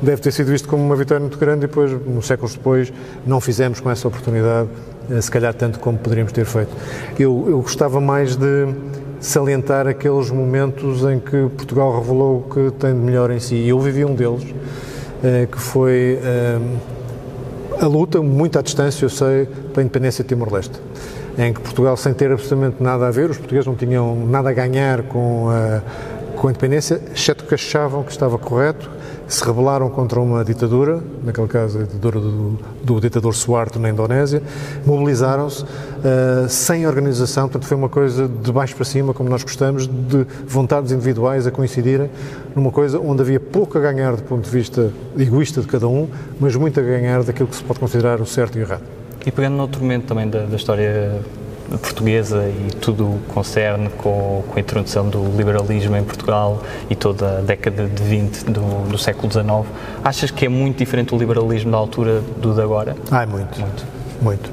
deve 0.00 0.22
ter 0.22 0.30
sido 0.30 0.46
visto 0.46 0.68
como 0.68 0.84
uma 0.84 0.94
vitória 0.94 1.20
muito 1.20 1.36
grande 1.36 1.64
e 1.64 1.66
depois, 1.66 1.90
uns 2.06 2.24
séculos 2.24 2.54
depois, 2.54 2.92
não 3.26 3.40
fizemos 3.40 3.80
com 3.80 3.90
essa 3.90 4.06
oportunidade, 4.06 4.68
eh, 5.10 5.20
se 5.20 5.28
calhar 5.28 5.52
tanto 5.54 5.80
como 5.80 5.98
poderíamos 5.98 6.30
ter 6.30 6.44
feito. 6.44 6.70
Eu, 7.18 7.46
eu 7.48 7.60
gostava 7.62 8.00
mais 8.00 8.36
de 8.36 8.72
salientar 9.18 9.88
aqueles 9.88 10.30
momentos 10.30 11.02
em 11.02 11.18
que 11.18 11.48
Portugal 11.56 11.98
revelou 11.98 12.46
o 12.46 12.54
que 12.54 12.70
tem 12.78 12.94
de 12.94 13.00
melhor 13.00 13.32
em 13.32 13.40
si. 13.40 13.56
E 13.56 13.70
eu 13.70 13.80
vivi 13.80 14.04
um 14.04 14.14
deles, 14.14 14.54
eh, 15.24 15.48
que 15.50 15.58
foi 15.58 16.20
eh, 16.22 16.58
a 17.80 17.86
luta, 17.86 18.20
muito 18.20 18.58
à 18.58 18.62
distância, 18.62 19.04
eu 19.06 19.08
sei, 19.08 19.46
pela 19.72 19.82
independência 19.82 20.22
de 20.22 20.28
Timor-Leste, 20.28 20.78
em 21.38 21.52
que 21.52 21.60
Portugal, 21.60 21.96
sem 21.96 22.12
ter 22.12 22.30
absolutamente 22.30 22.82
nada 22.82 23.08
a 23.08 23.10
ver, 23.10 23.30
os 23.30 23.38
portugueses 23.38 23.66
não 23.66 23.74
tinham 23.74 24.26
nada 24.26 24.50
a 24.50 24.52
ganhar 24.52 25.02
com 25.04 25.48
a, 25.48 25.80
com 26.36 26.48
a 26.48 26.50
independência, 26.50 27.00
exceto 27.14 27.44
que 27.44 27.54
achavam 27.54 28.02
que 28.02 28.12
estava 28.12 28.36
correto, 28.36 28.90
se 29.26 29.42
rebelaram 29.42 29.88
contra 29.88 30.20
uma 30.20 30.44
ditadura, 30.44 31.00
naquele 31.24 31.48
caso 31.48 31.78
a 31.78 31.82
ditadura 31.84 32.20
do, 32.20 32.58
do 32.84 33.00
ditador 33.00 33.34
Suarto 33.34 33.78
na 33.78 33.88
Indonésia, 33.88 34.42
mobilizaram-se 34.84 35.64
uh, 36.00 36.48
sem 36.48 36.86
organização, 36.86 37.48
portanto 37.48 37.66
foi 37.66 37.76
uma 37.76 37.88
coisa 37.88 38.28
de 38.28 38.52
baixo 38.52 38.74
para 38.74 38.84
cima, 38.84 39.14
como 39.14 39.28
nós 39.28 39.42
gostamos, 39.42 39.86
de 39.86 40.26
vontades 40.46 40.92
individuais 40.92 41.46
a 41.46 41.50
coincidirem 41.50 42.10
numa 42.54 42.70
coisa 42.70 42.98
onde 42.98 43.22
havia 43.22 43.40
pouco 43.40 43.78
a 43.78 43.80
ganhar 43.80 44.16
do 44.16 44.22
ponto 44.22 44.44
de 44.44 44.50
vista 44.50 44.92
egoísta 45.18 45.60
de 45.60 45.66
cada 45.66 45.86
um, 45.88 46.08
mas 46.38 46.56
muito 46.56 46.80
a 46.80 46.82
ganhar 46.82 47.22
daquilo 47.22 47.48
que 47.48 47.56
se 47.56 47.64
pode 47.64 47.78
considerar 47.80 48.20
o 48.20 48.26
certo 48.26 48.58
e 48.58 48.60
o 48.60 48.64
errado. 48.64 48.82
E 49.24 49.30
pegando 49.30 49.56
noutro 49.56 49.80
momento 49.82 50.06
também 50.06 50.28
da, 50.28 50.44
da 50.46 50.56
história 50.56 51.20
portuguesa 51.78 52.48
e 52.48 52.74
tudo 52.74 53.04
o 53.04 53.20
concerne 53.28 53.88
com, 53.90 54.42
com, 54.48 54.56
a 54.56 54.60
introdução 54.60 55.08
do 55.08 55.24
liberalismo 55.36 55.96
em 55.96 56.02
Portugal 56.02 56.62
e 56.88 56.96
toda 56.96 57.38
a 57.38 57.40
década 57.42 57.86
de 57.86 58.02
20 58.02 58.44
do, 58.44 58.88
do 58.88 58.98
século 58.98 59.30
XIX, 59.30 59.48
achas 60.02 60.30
que 60.30 60.46
é 60.46 60.48
muito 60.48 60.78
diferente 60.78 61.14
o 61.14 61.18
liberalismo 61.18 61.70
da 61.70 61.76
altura 61.76 62.20
do 62.38 62.54
de 62.54 62.60
agora? 62.60 62.96
Ah, 63.10 63.22
é 63.22 63.26
muito. 63.26 63.60
Muito. 63.60 63.99
Muito. 64.20 64.50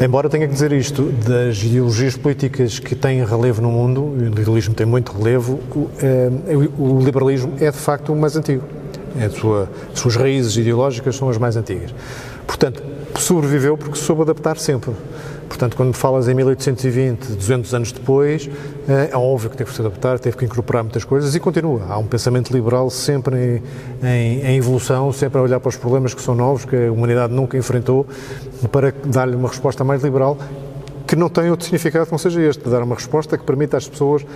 Embora 0.00 0.28
tenha 0.28 0.46
que 0.46 0.52
dizer 0.52 0.72
isto, 0.72 1.04
das 1.26 1.62
ideologias 1.62 2.16
políticas 2.16 2.78
que 2.78 2.94
têm 2.94 3.24
relevo 3.24 3.62
no 3.62 3.70
mundo, 3.70 4.02
o 4.04 4.16
liberalismo 4.16 4.74
tem 4.74 4.86
muito 4.86 5.12
relevo, 5.12 5.58
o, 5.74 5.90
é, 6.02 6.30
o 6.78 7.00
liberalismo 7.00 7.54
é 7.58 7.70
de 7.70 7.78
facto 7.78 8.12
o 8.12 8.16
mais 8.16 8.36
antigo. 8.36 8.62
É 9.18 9.30
sua, 9.30 9.70
as 9.92 9.98
suas 9.98 10.16
raízes 10.16 10.56
ideológicas 10.56 11.16
são 11.16 11.30
as 11.30 11.38
mais 11.38 11.56
antigas. 11.56 11.94
Portanto, 12.46 12.82
sobreviveu 13.18 13.78
porque 13.78 13.96
soube 13.96 14.22
adaptar 14.22 14.58
sempre. 14.58 14.92
Portanto, 15.48 15.76
quando 15.76 15.94
falas 15.94 16.28
em 16.28 16.34
1820, 16.34 17.32
200 17.32 17.74
anos 17.74 17.92
depois, 17.92 18.48
eh, 18.88 19.10
é 19.12 19.16
óbvio 19.16 19.50
que 19.50 19.56
teve 19.56 19.70
que 19.70 19.76
se 19.76 19.80
adaptar, 19.80 20.18
teve 20.18 20.36
que 20.36 20.44
incorporar 20.44 20.82
muitas 20.82 21.04
coisas 21.04 21.34
e 21.34 21.40
continua. 21.40 21.82
Há 21.88 21.98
um 21.98 22.06
pensamento 22.06 22.52
liberal 22.52 22.90
sempre 22.90 23.62
em, 24.02 24.06
em, 24.06 24.40
em, 24.42 24.56
evolução, 24.56 25.12
sempre 25.12 25.38
a 25.38 25.42
olhar 25.42 25.60
para 25.60 25.68
os 25.68 25.76
problemas 25.76 26.12
que 26.14 26.20
são 26.20 26.34
novos, 26.34 26.64
que 26.64 26.76
a 26.76 26.92
humanidade 26.92 27.32
nunca 27.32 27.56
enfrentou, 27.56 28.06
para 28.70 28.92
dar-lhe 29.06 29.36
uma 29.36 29.48
resposta 29.48 29.84
mais 29.84 30.02
liberal, 30.02 30.36
que 31.06 31.14
não 31.14 31.28
tem 31.28 31.50
outro 31.50 31.64
significado 31.64 32.06
que 32.06 32.12
não 32.12 32.18
seja 32.18 32.42
este, 32.42 32.68
dar 32.68 32.82
uma 32.82 32.94
resposta 32.94 33.38
que 33.38 33.44
permita 33.44 33.76
às 33.76 33.88
pessoas 33.88 34.26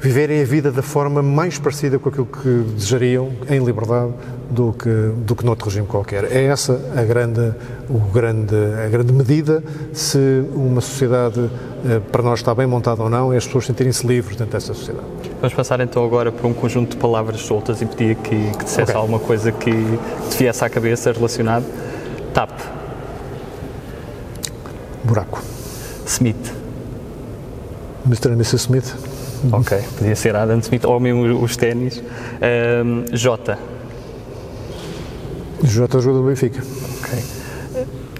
viverem 0.00 0.40
a 0.40 0.44
vida 0.44 0.70
da 0.70 0.82
forma 0.82 1.22
mais 1.22 1.58
parecida 1.58 1.98
com 1.98 2.08
aquilo 2.08 2.26
que 2.26 2.64
desejariam, 2.74 3.32
em 3.50 3.64
liberdade, 3.64 4.12
do 4.48 4.72
que, 4.72 4.88
do 5.18 5.36
que 5.36 5.44
noutro 5.44 5.66
regime 5.66 5.86
qualquer. 5.86 6.24
É 6.24 6.44
essa 6.44 6.80
a 6.96 7.02
grande, 7.02 7.52
o 7.88 7.98
grande, 7.98 8.54
a 8.84 8.88
grande 8.88 9.12
medida 9.12 9.62
se 9.92 10.18
uma 10.54 10.80
sociedade 10.80 11.50
eh, 11.84 12.00
para 12.10 12.22
nós 12.22 12.38
está 12.38 12.54
bem 12.54 12.66
montada 12.66 13.02
ou 13.02 13.10
não, 13.10 13.32
é 13.32 13.36
as 13.36 13.46
pessoas 13.46 13.66
sentirem-se 13.66 14.06
livres 14.06 14.36
dentro 14.36 14.52
dessa 14.52 14.72
sociedade. 14.72 15.06
Vamos 15.40 15.54
passar 15.54 15.80
então 15.80 16.04
agora 16.04 16.32
para 16.32 16.46
um 16.46 16.54
conjunto 16.54 16.92
de 16.92 16.96
palavras 16.96 17.40
soltas 17.40 17.82
e 17.82 17.86
pedir 17.86 18.16
que, 18.16 18.50
que 18.52 18.64
dissesse 18.64 18.90
okay. 18.90 18.94
alguma 18.94 19.18
coisa 19.18 19.52
que 19.52 19.70
te 20.30 20.38
viesse 20.38 20.64
à 20.64 20.70
cabeça 20.70 21.12
relacionado. 21.12 21.66
TAP. 22.32 22.50
Buraco. 25.04 25.42
Smith. 26.06 26.54
Mr. 28.06 28.30
e 28.30 28.32
Mrs. 28.32 28.56
Smith. 28.56 29.07
Ok, 29.52 29.78
podia 29.96 30.16
ser 30.16 30.34
Adam 30.34 30.58
Smith 30.58 30.84
ou 30.84 30.98
mesmo 30.98 31.42
os 31.42 31.56
ténis. 31.56 32.02
Um, 32.02 33.04
J. 33.14 33.56
Jota 35.62 36.00
jogador 36.00 36.22
do 36.22 36.28
Benfica. 36.28 36.62
Ok. 37.00 37.18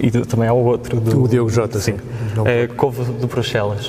E 0.01 0.11
do, 0.11 0.25
também 0.25 0.47
há 0.47 0.53
o 0.53 0.63
outro 0.63 0.99
do. 0.99 1.23
O 1.23 1.27
Diogo 1.27 1.49
Jota, 1.49 1.79
sim. 1.79 1.93
sim. 1.93 1.99
Uh, 2.39 2.73
Couve 2.75 3.03
do 3.13 3.27
Bruxelas. 3.27 3.87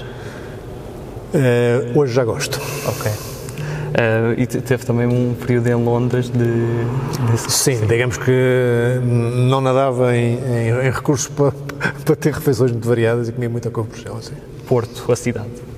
Uh, 1.33 1.99
hoje 1.99 2.13
já 2.13 2.25
gosto. 2.25 2.61
Ok. 2.87 3.11
Uh, 3.11 4.35
e 4.39 4.47
teve 4.47 4.85
também 4.85 5.07
um 5.07 5.35
período 5.35 5.69
em 5.69 5.75
Londres 5.75 6.31
de. 6.31 7.49
Sim, 7.49 7.87
digamos 7.87 8.17
que 8.17 9.01
não 9.03 9.61
nadava 9.61 10.17
em, 10.17 10.35
em, 10.35 10.87
em 10.87 10.91
recursos 10.91 11.29
para, 11.29 11.53
para, 12.05 12.17
ter 12.17 12.33
refeições 12.33 12.71
muito 12.71 12.89
variadas 12.89 13.29
e 13.29 13.33
comia 13.33 13.49
muita 13.49 13.71
couve 13.71 13.91
Bruxelas. 13.91 14.27
Sim. 14.27 14.35
Porto, 14.67 15.11
a 15.11 15.17
cidade. 15.17 15.70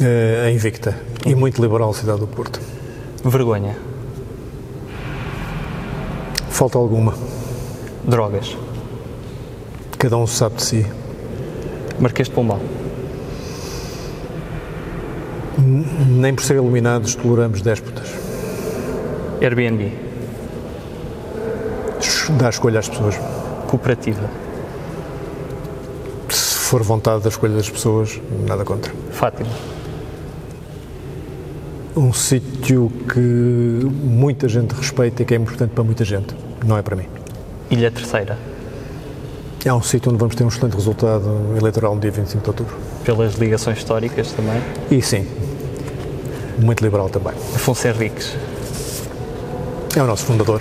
Uh, 0.00 0.46
a 0.46 0.50
Invicta. 0.50 0.96
E 1.24 1.36
muito 1.36 1.62
liberal 1.62 1.94
cidade 1.94 2.18
do 2.18 2.26
Porto. 2.26 2.60
Vergonha. 3.24 3.76
Falta 6.50 6.78
alguma. 6.78 7.14
Drogas. 8.02 8.56
Cada 9.96 10.16
um 10.16 10.26
sabe 10.26 10.56
de 10.56 10.64
si. 10.64 10.86
Marquês 12.00 12.28
de 12.28 12.34
Pombal. 12.34 12.60
Nem 15.58 16.34
por 16.34 16.42
ser 16.42 16.56
iluminados 16.56 17.14
toleramos 17.14 17.62
déspotas. 17.62 18.08
Airbnb. 19.40 19.92
Dá 22.36 22.48
escolha 22.48 22.80
às 22.80 22.88
pessoas. 22.88 23.14
Cooperativa. 23.68 24.28
Se 26.30 26.56
for 26.56 26.82
vontade 26.82 27.22
da 27.22 27.28
escolha 27.28 27.54
das 27.54 27.70
pessoas, 27.70 28.20
nada 28.44 28.64
contra. 28.64 28.92
Fátima. 29.12 29.73
Um 31.96 32.12
sítio 32.12 32.90
que 33.12 33.20
muita 33.20 34.48
gente 34.48 34.72
respeita 34.74 35.22
e 35.22 35.24
que 35.24 35.32
é 35.32 35.36
importante 35.36 35.70
para 35.70 35.84
muita 35.84 36.04
gente. 36.04 36.34
Não 36.66 36.76
é 36.76 36.82
para 36.82 36.96
mim. 36.96 37.06
Ilha 37.70 37.88
Terceira. 37.88 38.36
É 39.64 39.72
um 39.72 39.80
sítio 39.80 40.10
onde 40.10 40.18
vamos 40.18 40.34
ter 40.34 40.42
um 40.42 40.48
excelente 40.48 40.74
resultado 40.74 41.54
eleitoral 41.56 41.94
no 41.94 42.00
dia 42.00 42.10
25 42.10 42.42
de 42.42 42.50
outubro. 42.50 42.76
Pelas 43.04 43.34
ligações 43.36 43.78
históricas 43.78 44.32
também? 44.32 44.60
E 44.90 45.00
sim. 45.00 45.24
Muito 46.58 46.82
liberal 46.82 47.08
também. 47.08 47.32
Afonso 47.54 47.86
Henriques. 47.86 48.34
É 49.96 50.02
o 50.02 50.06
nosso 50.06 50.24
fundador. 50.24 50.60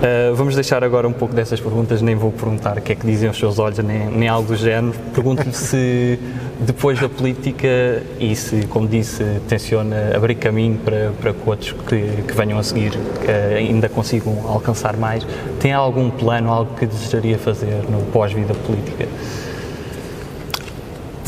Uh, 0.00 0.34
vamos 0.34 0.54
deixar 0.54 0.82
agora 0.82 1.06
um 1.06 1.12
pouco 1.12 1.34
dessas 1.34 1.60
perguntas, 1.60 2.00
nem 2.00 2.14
vou 2.14 2.32
perguntar 2.32 2.78
o 2.78 2.80
que 2.80 2.92
é 2.92 2.94
que 2.94 3.04
dizem 3.04 3.28
os 3.28 3.36
seus 3.36 3.58
olhos, 3.58 3.78
nem, 3.80 4.06
nem 4.06 4.28
algo 4.28 4.48
do 4.48 4.56
género. 4.56 4.94
Pergunto-lhe 5.14 5.52
se 5.52 6.18
depois 6.60 6.98
da 6.98 7.06
política 7.06 8.02
e 8.18 8.34
se, 8.34 8.66
como 8.68 8.88
disse, 8.88 9.22
tenciona 9.46 10.16
abrir 10.16 10.36
caminho 10.36 10.78
para, 10.78 11.12
para 11.20 11.34
que 11.34 11.50
outros 11.50 11.72
que, 11.86 12.22
que 12.26 12.32
venham 12.34 12.58
a 12.58 12.62
seguir 12.62 12.92
uh, 12.94 13.56
ainda 13.58 13.90
consigam 13.90 14.34
alcançar 14.48 14.96
mais. 14.96 15.26
Tem 15.60 15.74
algum 15.74 16.08
plano, 16.08 16.50
algo 16.50 16.74
que 16.76 16.86
desejaria 16.86 17.36
fazer 17.36 17.84
no 17.90 18.00
pós-vida 18.06 18.54
política? 18.54 19.06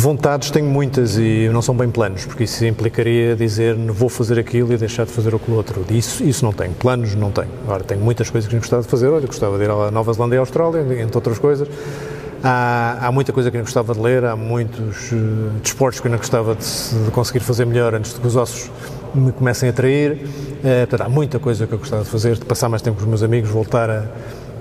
Vontades 0.03 0.50
tenho 0.50 0.66
muitas 0.66 1.16
e 1.16 1.48
não 1.53 1.62
são 1.62 1.76
bem 1.76 1.88
planos, 1.88 2.26
porque 2.26 2.42
isso 2.42 2.64
implicaria 2.64 3.36
dizer 3.36 3.76
vou 3.76 4.09
fazer 4.09 4.36
aquilo 4.36 4.72
e 4.72 4.76
deixar 4.76 5.07
de 5.07 5.12
fazer 5.12 5.32
aquilo 5.32 5.57
outro. 5.57 5.84
Isso, 5.90 6.24
isso 6.24 6.44
não 6.44 6.53
tenho. 6.53 6.72
Planos 6.72 7.14
não 7.14 7.30
tenho. 7.30 7.46
Agora, 7.62 7.84
tenho 7.84 8.00
muitas 8.00 8.28
coisas 8.28 8.50
que 8.50 8.57
gostava 8.57 8.82
de 8.82 8.88
fazer. 8.88 9.07
Olha, 9.07 9.28
gostava 9.28 9.57
de 9.57 9.62
ir 9.62 9.70
à 9.70 9.92
Nova 9.92 10.12
Zelândia 10.12 10.34
e 10.34 10.38
à 10.38 10.40
Austrália, 10.40 10.80
entre 11.00 11.16
outras 11.16 11.38
coisas. 11.38 11.68
Há, 12.42 12.98
há 13.00 13.12
muita 13.12 13.32
coisa 13.32 13.48
que 13.48 13.57
eu 13.57 13.61
gostava 13.61 13.94
de 13.94 14.00
ler, 14.00 14.24
há 14.24 14.34
muitos 14.34 15.12
uh, 15.12 15.50
desportos 15.62 16.00
que 16.00 16.09
eu 16.09 16.11
não 16.11 16.18
gostava 16.18 16.57
de, 16.57 17.05
de, 17.05 17.11
conseguir 17.12 17.38
fazer 17.38 17.64
melhor 17.64 17.94
antes 17.94 18.12
de 18.12 18.18
que 18.18 18.26
os 18.26 18.34
ossos 18.34 18.72
me 19.14 19.30
comecem 19.30 19.68
a 19.68 19.72
trair. 19.72 20.14
Uh, 20.14 20.88
portanto, 20.88 21.03
há 21.03 21.09
muita 21.09 21.38
coisa 21.38 21.64
que 21.64 21.74
eu 21.74 21.78
gostava 21.78 22.03
de 22.03 22.11
fazer, 22.11 22.34
de 22.34 22.44
passar 22.44 22.68
mais 22.68 22.82
tempo 22.82 22.96
com 22.96 23.03
os 23.05 23.09
meus 23.09 23.22
amigos, 23.22 23.48
voltar 23.50 23.88
a, 23.88 24.07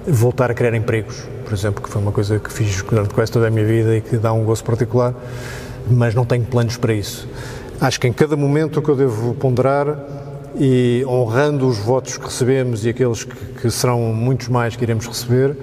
voltar 0.07 0.51
a 0.51 0.53
criar 0.53 0.73
empregos 0.73 1.27
por 1.51 1.57
exemplo, 1.57 1.83
que 1.83 1.89
foi 1.89 2.01
uma 2.01 2.13
coisa 2.13 2.39
que 2.39 2.49
fiz 2.49 2.81
durante 2.81 3.13
quase 3.13 3.29
toda 3.29 3.47
a 3.47 3.49
minha 3.49 3.65
vida 3.65 3.97
e 3.97 3.99
que 3.99 4.15
dá 4.15 4.31
um 4.31 4.45
gosto 4.45 4.63
particular, 4.63 5.13
mas 5.85 6.15
não 6.15 6.23
tenho 6.23 6.45
planos 6.45 6.77
para 6.77 6.93
isso. 6.93 7.27
Acho 7.81 7.99
que 7.99 8.07
em 8.07 8.13
cada 8.13 8.37
momento 8.37 8.79
o 8.79 8.81
que 8.81 8.87
eu 8.87 8.95
devo 8.95 9.33
ponderar 9.33 9.99
e 10.57 11.03
honrando 11.05 11.67
os 11.67 11.77
votos 11.77 12.15
que 12.15 12.23
recebemos 12.23 12.85
e 12.85 12.89
aqueles 12.89 13.25
que, 13.25 13.35
que 13.63 13.69
serão 13.69 13.99
muitos 14.13 14.47
mais 14.47 14.77
que 14.77 14.83
iremos 14.85 15.05
receber, 15.05 15.57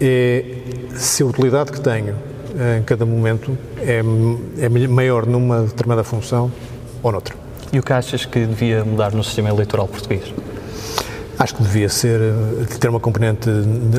é 0.00 0.56
se 0.96 1.22
a 1.22 1.26
utilidade 1.26 1.70
que 1.70 1.80
tenho 1.80 2.16
em 2.76 2.82
cada 2.82 3.06
momento 3.06 3.56
é, 3.78 4.02
é 4.58 4.68
maior 4.88 5.24
numa 5.24 5.62
determinada 5.62 6.02
função 6.02 6.50
ou 7.00 7.12
noutra. 7.12 7.36
E 7.72 7.78
o 7.78 7.82
que 7.84 7.92
achas 7.92 8.26
que 8.26 8.44
devia 8.44 8.84
mudar 8.84 9.12
no 9.12 9.22
sistema 9.22 9.50
eleitoral 9.50 9.86
português? 9.86 10.34
Acho 11.40 11.54
que 11.54 11.62
devia 11.62 11.88
ser 11.88 12.20
ter 12.78 12.88
uma 12.88 13.00
componente 13.00 13.48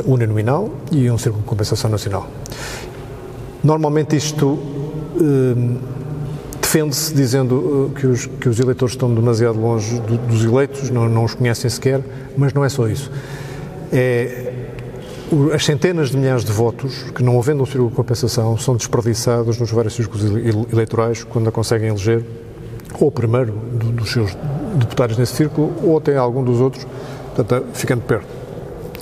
uninominal 0.05 0.69
e 0.91 1.09
um 1.09 1.17
círculo 1.17 1.41
de 1.41 1.49
compensação 1.49 1.89
nacional. 1.89 2.27
Normalmente 3.63 4.15
isto 4.15 4.59
eh, 5.19 5.77
defende-se 6.61 7.11
dizendo 7.15 7.91
eh, 7.95 7.99
que 7.99 8.05
os, 8.05 8.27
que 8.27 8.47
os 8.47 8.59
eleitores 8.59 8.93
estão 8.93 9.11
demasiado 9.11 9.59
longe 9.59 9.99
do, 10.01 10.17
dos 10.19 10.45
eleitos, 10.45 10.91
não, 10.91 11.09
não 11.09 11.23
os 11.23 11.33
conhecem 11.33 11.67
sequer, 11.67 12.01
mas 12.37 12.53
não 12.53 12.63
é 12.63 12.69
só 12.69 12.87
isso. 12.87 13.11
É, 13.91 14.53
as 15.51 15.65
centenas 15.65 16.11
de 16.11 16.17
milhares 16.17 16.45
de 16.45 16.51
votos 16.51 17.05
que, 17.15 17.23
não 17.23 17.39
havendo 17.39 17.63
um 17.63 17.65
círculo 17.65 17.89
de 17.89 17.95
compensação, 17.95 18.55
são 18.55 18.75
desperdiçados 18.75 19.57
nos 19.57 19.71
vários 19.71 19.95
círculos 19.95 20.23
eleitorais 20.71 21.23
quando 21.23 21.49
a 21.49 21.51
conseguem 21.51 21.89
eleger 21.89 22.23
ou 22.99 23.07
o 23.07 23.11
primeiro 23.11 23.53
dos 23.53 24.11
seus 24.11 24.37
deputados 24.75 25.17
nesse 25.17 25.33
círculo 25.33 25.73
ou 25.81 25.97
até 25.97 26.15
algum 26.15 26.43
dos 26.43 26.59
outros, 26.59 26.85
portanto, 27.35 27.65
ficando 27.73 28.01
perto. 28.01 28.27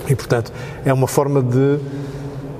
E, 0.08 0.14
portanto, 0.14 0.52
é 0.84 0.92
uma 0.92 1.06
forma 1.06 1.42
de 1.42 1.78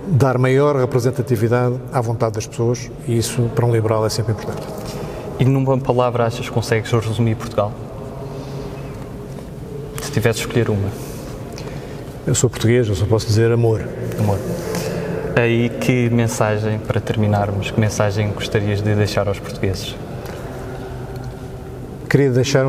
dar 0.06 0.38
maior 0.38 0.76
representatividade 0.76 1.76
à 1.92 2.00
vontade 2.00 2.34
das 2.34 2.46
pessoas 2.46 2.90
e 3.06 3.16
isso, 3.16 3.50
para 3.54 3.64
um 3.64 3.72
liberal, 3.72 4.04
é 4.04 4.08
sempre 4.08 4.32
importante. 4.32 4.66
E 5.38 5.44
numa 5.44 5.78
palavra 5.78 6.26
achas 6.26 6.46
que 6.46 6.52
consegues 6.52 6.90
resumir 6.92 7.34
Portugal? 7.34 7.72
Se 10.02 10.12
tivesse 10.12 10.40
de 10.40 10.46
escolher 10.46 10.68
uma. 10.68 10.88
Eu 12.26 12.34
sou 12.34 12.50
português, 12.50 12.88
eu 12.88 12.94
só 12.94 13.06
posso 13.06 13.26
dizer 13.26 13.50
amor. 13.50 13.82
Amor. 14.18 14.38
Aí 15.36 15.70
que 15.70 16.10
mensagem, 16.10 16.78
para 16.78 17.00
terminarmos, 17.00 17.70
que 17.70 17.80
mensagem 17.80 18.30
gostarias 18.30 18.82
de 18.82 18.94
deixar 18.94 19.28
aos 19.28 19.38
portugueses? 19.38 19.96
Queria 22.08 22.30
deixar 22.30 22.66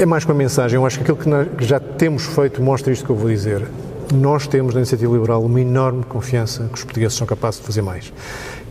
é 0.00 0.06
mais 0.06 0.24
uma 0.24 0.32
mensagem, 0.32 0.76
eu 0.76 0.86
acho 0.86 0.96
que 0.96 1.02
aquilo 1.02 1.18
que, 1.18 1.28
nós, 1.28 1.46
que 1.58 1.62
já 1.62 1.78
temos 1.78 2.24
feito 2.24 2.62
mostra 2.62 2.90
isto 2.90 3.04
que 3.04 3.10
eu 3.10 3.16
vou 3.16 3.28
dizer. 3.28 3.66
Nós 4.14 4.46
temos 4.46 4.72
na 4.72 4.80
Iniciativa 4.80 5.12
Liberal 5.12 5.44
uma 5.44 5.60
enorme 5.60 6.04
confiança 6.04 6.64
que 6.72 6.78
os 6.78 6.84
portugueses 6.84 7.18
são 7.18 7.26
capazes 7.26 7.60
de 7.60 7.66
fazer 7.66 7.82
mais 7.82 8.10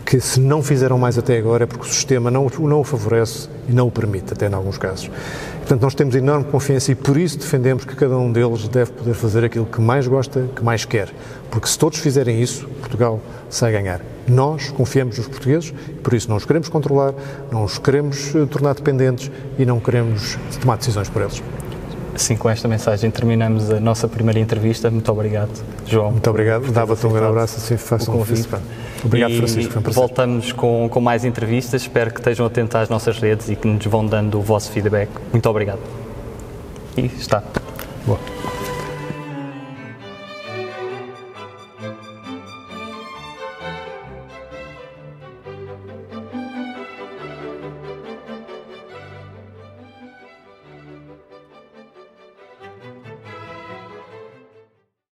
que 0.10 0.20
se 0.20 0.40
não 0.40 0.64
fizeram 0.64 0.98
mais 0.98 1.20
até 1.20 1.38
agora 1.38 1.66
é 1.66 1.68
porque 1.68 1.86
o 1.86 1.88
sistema 1.88 2.32
não, 2.32 2.48
não 2.62 2.80
o 2.80 2.84
favorece 2.84 3.48
e 3.68 3.72
não 3.72 3.86
o 3.86 3.92
permite, 3.92 4.34
até 4.34 4.48
em 4.48 4.54
alguns 4.56 4.76
casos. 4.76 5.08
Portanto, 5.60 5.84
nós 5.84 5.94
temos 5.94 6.16
enorme 6.16 6.46
confiança 6.46 6.92
e 6.92 6.96
por 6.96 7.16
isso 7.16 7.38
defendemos 7.38 7.86
que 7.86 7.96
cada 7.96 8.18
um 8.18 8.32
deles 8.32 8.68
deve 8.68 8.92
poder 8.92 9.14
fazer 9.14 9.44
aquilo 9.44 9.68
que 9.68 9.80
mais 9.80 10.08
gosta, 10.08 10.50
que 10.56 10.64
mais 10.64 10.84
quer. 10.84 11.14
Porque 11.52 11.68
se 11.68 11.78
todos 11.78 12.00
fizerem 12.00 12.42
isso, 12.42 12.68
Portugal 12.80 13.22
a 13.50 13.72
ganhar. 13.72 14.02
Nós 14.28 14.70
confiamos 14.72 15.18
nos 15.18 15.28
portugueses 15.28 15.74
e 15.90 15.94
por 15.94 16.14
isso 16.14 16.30
não 16.30 16.38
os 16.38 16.46
queremos 16.46 16.70
controlar, 16.70 17.14
não 17.52 17.64
os 17.64 17.78
queremos 17.78 18.36
eh, 18.36 18.46
tornar 18.46 18.76
dependentes 18.76 19.32
e 19.58 19.66
não 19.66 19.80
queremos 19.80 20.38
tomar 20.62 20.78
decisões 20.78 21.10
por 21.10 21.22
eles. 21.22 21.42
Assim, 22.14 22.36
com 22.36 22.50
esta 22.50 22.68
mensagem 22.68 23.10
terminamos 23.10 23.72
a 23.72 23.80
nossa 23.80 24.08
primeira 24.08 24.40
entrevista. 24.40 24.92
Muito 24.92 25.10
obrigado, 25.12 25.52
João. 25.86 26.12
Muito 26.12 26.30
obrigado. 26.30 26.72
Dava-te 26.72 27.08
um 27.08 27.12
grande 27.12 27.28
abraço, 27.28 27.58
assim 27.58 27.78
façam 27.78 28.14
o 28.14 28.18
convite. 28.18 28.48
Obrigado, 29.04 29.32
e 29.32 29.38
Francisco. 29.38 29.72
Foi 29.72 29.82
um 29.82 29.94
voltamos 29.94 30.52
com, 30.52 30.90
com 30.90 31.00
mais 31.00 31.24
entrevistas. 31.24 31.84
Espero 31.84 32.12
que 32.12 32.20
estejam 32.20 32.46
atentos 32.46 32.76
às 32.76 32.90
nossas 32.90 33.18
redes 33.20 33.50
e 33.50 33.56
que 33.56 33.68
nos 33.68 33.86
vão 33.86 34.06
dando 34.06 34.38
o 34.38 34.42
vosso 34.42 34.70
feedback. 34.72 35.10
Muito 35.32 35.50
obrigado. 35.50 35.80
E 36.98 37.06
está. 37.06 37.42
Boa. 38.06 38.20